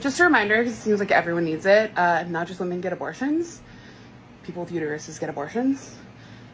Just 0.00 0.18
a 0.18 0.24
reminder, 0.24 0.58
because 0.58 0.72
it 0.72 0.80
seems 0.80 0.98
like 0.98 1.10
everyone 1.10 1.44
needs 1.44 1.66
it. 1.66 1.96
Uh, 1.96 2.24
not 2.24 2.46
just 2.46 2.58
women 2.58 2.80
get 2.80 2.92
abortions. 2.92 3.60
People 4.44 4.64
with 4.64 4.72
uteruses 4.72 5.20
get 5.20 5.28
abortions. 5.28 5.96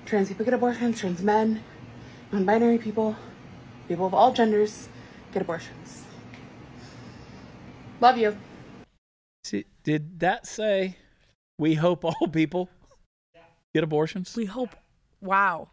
Trans 0.04 0.28
people 0.28 0.44
get 0.44 0.54
abortions. 0.54 0.98
Trans 0.98 1.22
men, 1.22 1.62
non-binary 2.32 2.78
people, 2.78 3.16
people 3.86 4.04
of 4.04 4.14
all 4.14 4.32
genders 4.32 4.88
get 5.32 5.42
abortions. 5.42 6.02
Love 8.00 8.18
you. 8.18 8.36
See, 9.44 9.64
did 9.84 10.18
that 10.20 10.46
say 10.46 10.96
we 11.56 11.74
hope 11.74 12.04
all 12.04 12.26
people 12.28 12.68
get 13.76 13.84
abortions? 13.84 14.34
we 14.36 14.46
hope 14.46 14.74
wow 15.20 15.68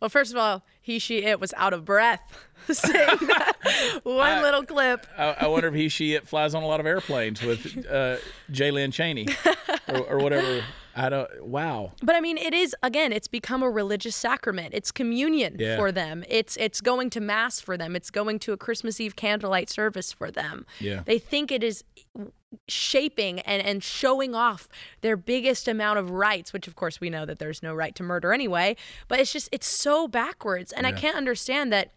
well 0.00 0.08
first 0.08 0.30
of 0.32 0.38
all 0.38 0.62
he 0.80 0.98
she 0.98 1.24
it 1.24 1.40
was 1.40 1.52
out 1.56 1.72
of 1.72 1.84
breath 1.84 2.20
saying 2.70 3.18
that 3.26 4.00
one 4.02 4.42
little 4.42 4.64
clip 4.64 5.06
I, 5.16 5.36
I 5.40 5.46
wonder 5.48 5.68
if 5.68 5.74
he, 5.74 5.88
she, 5.88 6.14
it 6.14 6.26
flies 6.28 6.54
on 6.54 6.62
a 6.62 6.66
lot 6.66 6.80
of 6.80 6.86
airplanes 6.86 7.42
with 7.42 7.86
uh, 7.90 8.16
Jaylen 8.50 8.92
Cheney 8.92 9.28
or, 9.88 9.98
or 9.98 10.18
whatever. 10.18 10.62
I 10.98 11.10
don't. 11.10 11.44
Wow. 11.44 11.92
But 12.02 12.16
I 12.16 12.20
mean, 12.20 12.38
it 12.38 12.54
is 12.54 12.74
again. 12.82 13.12
It's 13.12 13.28
become 13.28 13.62
a 13.62 13.70
religious 13.70 14.16
sacrament. 14.16 14.72
It's 14.72 14.90
communion 14.90 15.56
Yeah. 15.58 15.76
for 15.76 15.92
them. 15.92 16.24
It's 16.28 16.56
it's 16.56 16.80
going 16.80 17.10
to 17.10 17.20
mass 17.20 17.60
for 17.60 17.76
them. 17.76 17.94
It's 17.94 18.10
going 18.10 18.38
to 18.40 18.52
a 18.52 18.56
Christmas 18.56 18.98
Eve 18.98 19.14
candlelight 19.14 19.68
service 19.68 20.10
for 20.12 20.30
them. 20.30 20.64
Yeah. 20.80 21.02
They 21.04 21.18
think 21.18 21.52
it 21.52 21.62
is 21.62 21.84
shaping 22.68 23.40
and 23.40 23.60
and 23.62 23.84
showing 23.84 24.34
off 24.34 24.68
their 25.02 25.16
biggest 25.16 25.68
amount 25.68 25.98
of 25.98 26.10
rights, 26.10 26.52
which 26.52 26.66
of 26.66 26.74
course 26.76 27.00
we 27.00 27.10
know 27.10 27.26
that 27.26 27.38
there's 27.38 27.62
no 27.62 27.74
right 27.74 27.94
to 27.94 28.02
murder 28.02 28.32
anyway. 28.32 28.74
But 29.08 29.20
it's 29.20 29.32
just 29.32 29.48
it's 29.52 29.66
so 29.66 30.08
backwards, 30.08 30.72
and 30.72 30.86
I 30.86 30.92
can't 30.92 31.16
understand 31.16 31.72
that 31.72 31.90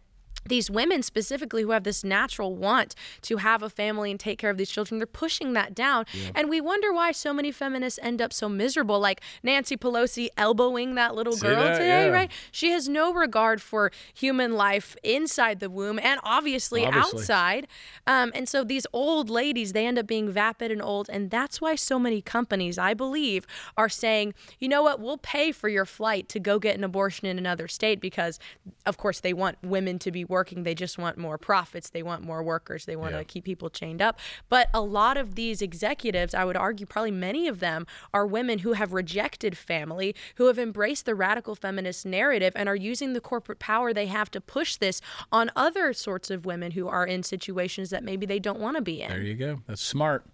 these 0.46 0.70
women 0.70 1.02
specifically 1.02 1.62
who 1.62 1.70
have 1.70 1.84
this 1.84 2.02
natural 2.02 2.56
want 2.56 2.94
to 3.22 3.36
have 3.36 3.62
a 3.62 3.70
family 3.70 4.10
and 4.10 4.18
take 4.18 4.38
care 4.38 4.50
of 4.50 4.56
these 4.56 4.70
children 4.70 4.98
they're 4.98 5.06
pushing 5.06 5.52
that 5.52 5.74
down 5.74 6.04
and 6.34 6.48
we 6.48 6.60
wonder 6.60 6.92
why 6.92 7.12
so 7.12 7.32
many 7.32 7.50
feminists 7.52 7.98
end 8.02 8.20
up 8.22 8.32
so 8.32 8.48
miserable 8.48 8.98
like 8.98 9.20
nancy 9.42 9.76
pelosi 9.76 10.28
elbowing 10.36 10.94
that 10.94 11.14
little 11.14 11.34
See 11.34 11.46
girl 11.46 11.56
that? 11.62 11.72
today 11.72 12.06
Yeah. 12.06 12.10
right 12.12 12.30
she 12.50 12.70
has 12.70 12.88
no 12.88 13.12
regard 13.12 13.60
for 13.60 13.90
human 14.14 14.52
life 14.54 14.96
inside 15.02 15.60
the 15.60 15.68
womb 15.70 15.98
and 16.02 16.18
obviously, 16.24 16.84
Obviously. 16.86 17.18
outside 17.20 17.66
um, 18.06 18.32
and 18.34 18.48
so 18.48 18.64
these 18.64 18.86
old 18.92 19.28
ladies 19.30 19.72
they 19.72 19.86
end 19.86 19.98
up 19.98 20.06
being 20.06 20.30
vapid 20.30 20.70
and 20.70 20.80
old 20.82 21.08
and 21.10 21.30
that's 21.30 21.60
why 21.60 21.74
so 21.74 21.98
many 21.98 22.22
companies 22.22 22.78
i 22.78 22.94
believe 22.94 23.46
are 23.76 23.88
saying 23.88 24.32
you 24.58 24.68
know 24.68 24.82
what 24.82 25.00
we'll 25.00 25.18
pay 25.18 25.52
for 25.52 25.68
your 25.68 25.84
flight 25.84 26.28
to 26.28 26.40
go 26.40 26.58
get 26.58 26.76
an 26.76 26.84
abortion 26.84 27.26
in 27.26 27.38
another 27.38 27.68
state 27.68 28.00
because 28.00 28.38
of 28.86 28.96
course 28.96 29.20
they 29.20 29.32
want 29.32 29.56
women 29.62 29.98
to 29.98 30.10
be 30.10 30.24
working 30.30 30.62
they 30.62 30.74
just 30.74 30.96
want 30.96 31.18
more 31.18 31.36
profits 31.36 31.90
they 31.90 32.02
want 32.02 32.22
more 32.22 32.42
workers 32.42 32.86
they 32.86 32.96
want 32.96 33.12
Yeah. 33.12 33.18
to 33.18 33.24
keep 33.24 33.44
people 33.44 33.68
chained 33.68 34.00
up 34.00 34.18
but 34.48 34.68
a 34.72 34.80
lot 34.80 35.16
of 35.18 35.34
these 35.34 35.60
executives 35.60 36.32
i 36.32 36.44
would 36.44 36.56
argue 36.56 36.86
probably 36.86 37.10
many 37.10 37.48
of 37.48 37.60
them 37.60 37.86
are 38.14 38.26
women 38.26 38.60
who 38.60 38.72
have 38.72 38.92
rejected 38.94 39.58
family 39.58 40.14
who 40.36 40.46
have 40.46 40.58
embraced 40.58 41.04
the 41.04 41.14
radical 41.14 41.54
feminist 41.54 42.06
narrative 42.06 42.52
and 42.56 42.68
are 42.68 42.76
using 42.76 43.12
the 43.12 43.20
corporate 43.20 43.58
power 43.58 43.92
they 43.92 44.06
have 44.06 44.30
to 44.30 44.40
push 44.40 44.76
this 44.76 45.02
on 45.30 45.50
other 45.56 45.92
sorts 45.92 46.30
of 46.30 46.46
women 46.46 46.70
who 46.72 46.86
are 46.88 47.06
in 47.06 47.22
situations 47.22 47.90
that 47.90 48.04
maybe 48.04 48.24
they 48.24 48.38
don't 48.38 48.60
want 48.60 48.76
to 48.76 48.82
be 48.82 49.02
in 49.02 49.08
There 49.10 49.20
you 49.20 49.34
go. 49.34 49.60
That's 49.66 49.82
smart. 49.82 50.24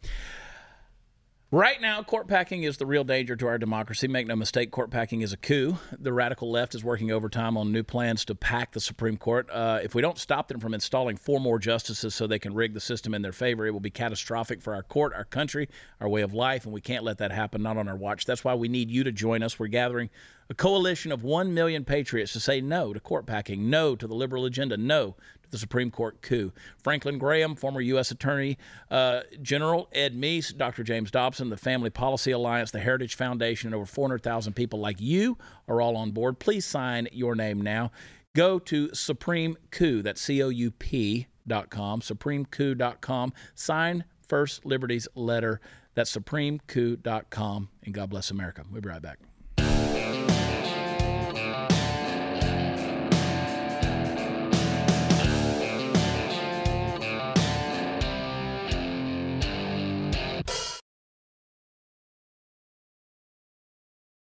Right 1.57 1.81
now, 1.81 2.03
court 2.03 2.29
packing 2.29 2.65
is 2.65 2.77
the 2.77 2.85
real 2.85 3.03
danger 3.03 3.35
to 3.35 3.47
our 3.47 3.57
democracy. 3.57 4.09
Make 4.09 4.27
no 4.27 4.37
mistake, 4.37 4.71
court 4.71 4.91
packing 4.91 5.23
is 5.23 5.33
a 5.33 5.39
coup. 5.39 5.79
The 5.91 6.13
radical 6.13 6.51
left 6.51 6.75
is 6.75 6.85
working 6.85 7.11
overtime 7.11 7.57
on 7.57 7.73
new 7.73 7.83
plans 7.83 8.27
to 8.27 8.35
pack 8.35 8.73
the 8.73 8.81
Supreme 8.81 9.17
Court. 9.17 9.49
Uh, 9.51 9.81
if 9.83 9.95
we 9.95 10.03
don't 10.03 10.19
stop 10.19 10.49
them 10.49 10.61
from 10.61 10.75
installing 10.75 11.17
four 11.17 11.41
more 11.41 11.59
justices 11.59 12.15
so 12.15 12.27
they 12.27 12.39
can 12.39 12.53
rig 12.53 12.75
the 12.75 12.81
system 12.81 13.15
in 13.15 13.23
their 13.23 13.33
favor, 13.33 13.65
it 13.65 13.71
will 13.71 13.81
be 13.81 13.89
catastrophic 13.89 14.61
for 14.61 14.75
our 14.75 14.83
court, 14.83 15.15
our 15.15 15.25
country, 15.25 15.67
our 15.99 16.11
way 16.11 16.21
of 16.21 16.35
life, 16.35 16.65
and 16.67 16.75
we 16.75 16.83
can't 16.83 17.05
let 17.05 17.17
that 17.17 17.33
happen, 17.33 17.63
not 17.63 17.79
on 17.79 17.89
our 17.89 17.97
watch. 17.97 18.27
That's 18.27 18.45
why 18.45 18.55
we 18.55 18.69
need 18.69 18.91
you 18.91 19.03
to 19.05 19.11
join 19.11 19.43
us. 19.43 19.59
We're 19.59 19.69
gathering 19.69 20.11
a 20.51 20.55
coalition 20.55 21.11
of 21.11 21.25
1 21.25 21.55
million 21.55 21.87
patriots 21.87 22.35
to 22.35 22.41
say 22.41 22.61
no 22.61 22.93
to 22.93 23.01
court 23.01 23.25
packing, 23.25 23.71
no 23.71 23.97
to 23.97 24.07
the 24.07 24.15
liberal 24.15 24.45
agenda, 24.45 24.77
no 24.77 25.17
the 25.51 25.59
Supreme 25.59 25.91
Court 25.91 26.21
coup. 26.23 26.53
Franklin 26.83 27.19
Graham, 27.19 27.55
former 27.55 27.81
U.S. 27.81 28.11
Attorney 28.11 28.59
uh, 28.91 29.21
General 29.43 29.89
Ed 29.93 30.15
Meese, 30.15 30.57
Dr. 30.57 30.83
James 30.83 31.11
Dobson, 31.11 31.51
the 31.51 31.57
Family 31.57 31.91
Policy 31.91 32.33
Alliance, 32.33 32.71
the 32.71 32.81
Heritage 32.81 33.15
Foundation, 33.17 33.69
and 33.69 33.75
over 33.75 33.87
400,000 33.87 34.55
people 34.55 34.79
like 34.79 35.01
you 35.01 35.39
are 35.69 35.81
all 35.81 35.97
on 35.97 36.11
board. 36.11 36.39
Please 36.39 36.65
sign 36.65 37.09
your 37.13 37.35
name 37.35 37.61
now. 37.61 37.91
Go 38.35 38.59
to 38.59 38.95
Supreme 38.95 39.57
Coup, 39.71 40.03
that's 40.03 40.21
C 40.21 40.43
O 40.43 40.51
U 40.51 40.73
dot 41.47 41.71
com, 41.71 42.01
supremecoup.com. 42.01 43.33
Sign 43.55 44.05
First 44.21 44.67
Liberty's 44.67 45.09
letter. 45.15 45.61
That's 45.95 46.15
supremecoup.com. 46.15 47.69
And 47.85 47.95
God 47.95 48.11
bless 48.11 48.31
America. 48.31 48.65
We'll 48.71 48.83
be 48.83 48.89
right 48.89 49.01
back. 49.01 49.21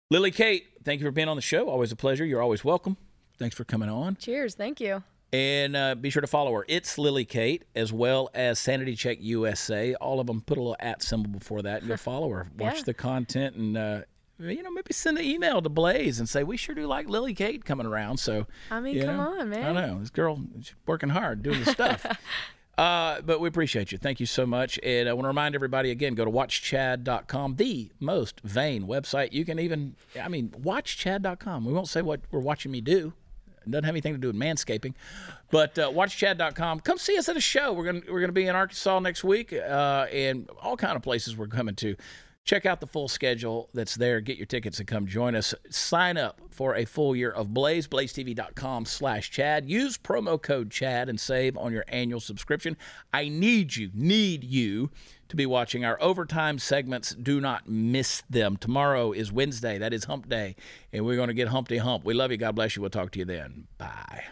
Lily 0.09 0.31
Kate, 0.31 0.67
thank 0.85 1.01
you 1.01 1.07
for 1.07 1.11
being 1.11 1.29
on 1.29 1.35
the 1.37 1.43
show. 1.43 1.69
Always 1.69 1.91
a 1.91 1.97
pleasure. 1.97 2.25
You're 2.25 2.43
always 2.43 2.65
welcome. 2.65 2.97
Thanks 3.39 3.57
for 3.57 3.65
coming 3.65 3.89
on. 3.91 4.17
cheers 4.17 4.55
thank 4.55 4.81
you 4.81 5.03
And 5.33 5.77
uh, 5.77 5.95
be 5.97 6.09
sure 6.11 6.21
to 6.23 6.27
follow 6.29 6.53
her. 6.55 6.65
It's 6.69 6.97
Lily 6.97 7.25
Kate, 7.25 7.65
as 7.75 7.93
well 7.93 8.31
as 8.33 8.59
Sanity 8.61 8.95
Check 8.95 9.19
USA. 9.21 9.95
All 9.97 10.21
of 10.21 10.27
them 10.29 10.41
put 10.43 10.57
a 10.59 10.61
little 10.61 10.77
at 10.81 11.03
symbol 11.03 11.31
before 11.31 11.61
that. 11.63 11.81
And 11.81 11.89
you'll 11.89 11.97
follow 11.97 12.31
her. 12.31 12.49
Watch 12.57 12.77
Yeah. 12.79 12.83
the 12.87 12.95
content 12.95 13.57
and, 13.57 13.77
uh, 13.77 14.01
you 14.39 14.63
know, 14.63 14.71
maybe 14.71 14.93
send 14.93 15.19
an 15.19 15.25
email 15.25 15.61
to 15.61 15.69
Blaze 15.69 16.19
and 16.21 16.29
say, 16.29 16.45
we 16.45 16.57
sure 16.57 16.75
do 16.75 16.87
like 16.87 17.09
Lily 17.09 17.35
Kate 17.35 17.65
coming 17.65 17.87
around. 17.87 18.19
So, 18.19 18.47
I 18.71 18.79
mean, 18.81 19.03
come 19.05 19.17
know, 19.17 19.41
on, 19.41 19.51
man. 19.51 19.77
I 19.77 19.87
know. 19.89 19.99
This 19.99 20.11
girl, 20.11 20.41
she's 20.63 20.75
working 20.87 21.09
hard, 21.11 21.43
doing 21.43 21.65
the 21.65 21.73
stuff. 21.73 22.07
Uh, 22.79 23.22
but 23.22 23.41
we 23.41 23.49
appreciate 23.49 23.91
you. 23.91 23.99
Thank 23.99 24.20
you 24.20 24.27
so 24.27 24.45
much. 24.45 24.79
And 24.83 25.09
I 25.09 25.14
want 25.14 25.24
to 25.24 25.29
remind 25.29 25.55
everybody 25.55 25.91
again 25.91 26.14
go 26.14 26.24
to 26.24 26.31
watchchad.com, 26.31 27.57
the 27.57 27.91
most 28.01 28.41
vain 28.41 28.87
website. 28.87 29.33
You 29.33 29.45
can 29.45 29.59
even, 29.59 29.97
I 30.20 30.29
mean, 30.29 30.51
watchchad.com. 30.51 31.64
We 31.64 31.72
won't 31.72 31.89
say 31.89 32.03
what 32.03 32.20
we're 32.31 32.41
watching 32.41 32.70
me 32.70 32.83
do. 32.83 33.14
It 33.64 33.70
doesn't 33.70 33.85
have 33.85 33.95
anything 33.95 34.12
to 34.12 34.20
do 34.20 34.29
with 34.29 34.37
manscaping. 34.37 34.95
But 35.51 35.79
uh, 35.79 35.91
watchchad.com. 35.91 36.81
Come 36.81 36.99
see 36.99 37.16
us 37.18 37.29
at 37.29 37.37
a 37.37 37.41
show. 37.41 37.72
We're 37.72 37.85
going 37.85 38.03
to 38.03 38.12
we're 38.12 38.20
gonna 38.20 38.33
be 38.33 38.47
in 38.47 38.55
Arkansas 38.55 38.99
next 39.01 39.24
week 39.24 39.53
uh, 39.53 40.07
and 40.12 40.49
all 40.62 40.77
kind 40.77 40.97
of 40.97 41.03
places 41.03 41.37
we're 41.37 41.47
coming 41.49 41.74
to. 41.77 41.97
Check 42.47 42.64
out 42.64 42.80
the 42.80 42.86
full 42.86 43.09
schedule 43.09 43.68
that's 43.74 43.97
there. 43.97 44.20
Get 44.20 44.36
your 44.36 44.47
tickets 44.47 44.78
and 44.78 44.86
come 44.86 45.09
join 45.09 45.34
us. 45.34 45.53
Sign 45.68 46.16
up 46.16 46.40
for 46.49 46.76
a 46.76 46.84
full 46.84 47.16
year 47.16 47.30
of 47.30 47.53
Blaze, 47.53 47.88
blazetv.com 47.88 48.84
slash 48.84 49.32
Chad. 49.32 49.68
Use 49.68 49.99
promo 49.99 50.40
code 50.40 50.70
Chad 50.70 51.09
and 51.09 51.18
save 51.18 51.57
on 51.57 51.72
your 51.72 51.84
annual 51.88 52.20
subscription. 52.20 52.76
I 53.12 53.28
need 53.28 53.74
you, 53.74 53.90
need 53.92 54.44
you 54.44 54.90
to 55.28 55.34
be 55.34 55.44
watching 55.44 55.84
our 55.84 56.01
overtime 56.01 56.61
segments. 56.61 57.16
Do 57.16 57.40
not 57.40 57.68
miss 57.68 58.22
them. 58.30 58.57
Tomorrow 58.57 59.11
is 59.11 59.32
Wednesday. 59.32 59.76
That 59.76 59.92
is 59.92 60.05
hump 60.05 60.28
day. 60.28 60.55
And 60.92 61.05
we're 61.05 61.16
going 61.16 61.26
to 61.26 61.34
get 61.34 61.49
humpty 61.49 61.78
hump. 61.78 62.05
We 62.05 62.14
love 62.14 62.30
you. 62.30 62.36
God 62.36 62.55
bless 62.55 62.76
you. 62.76 62.80
We'll 62.82 62.90
talk 62.90 63.11
to 63.11 63.18
you 63.18 63.24
then. 63.24 63.66
Bye. 63.76 64.22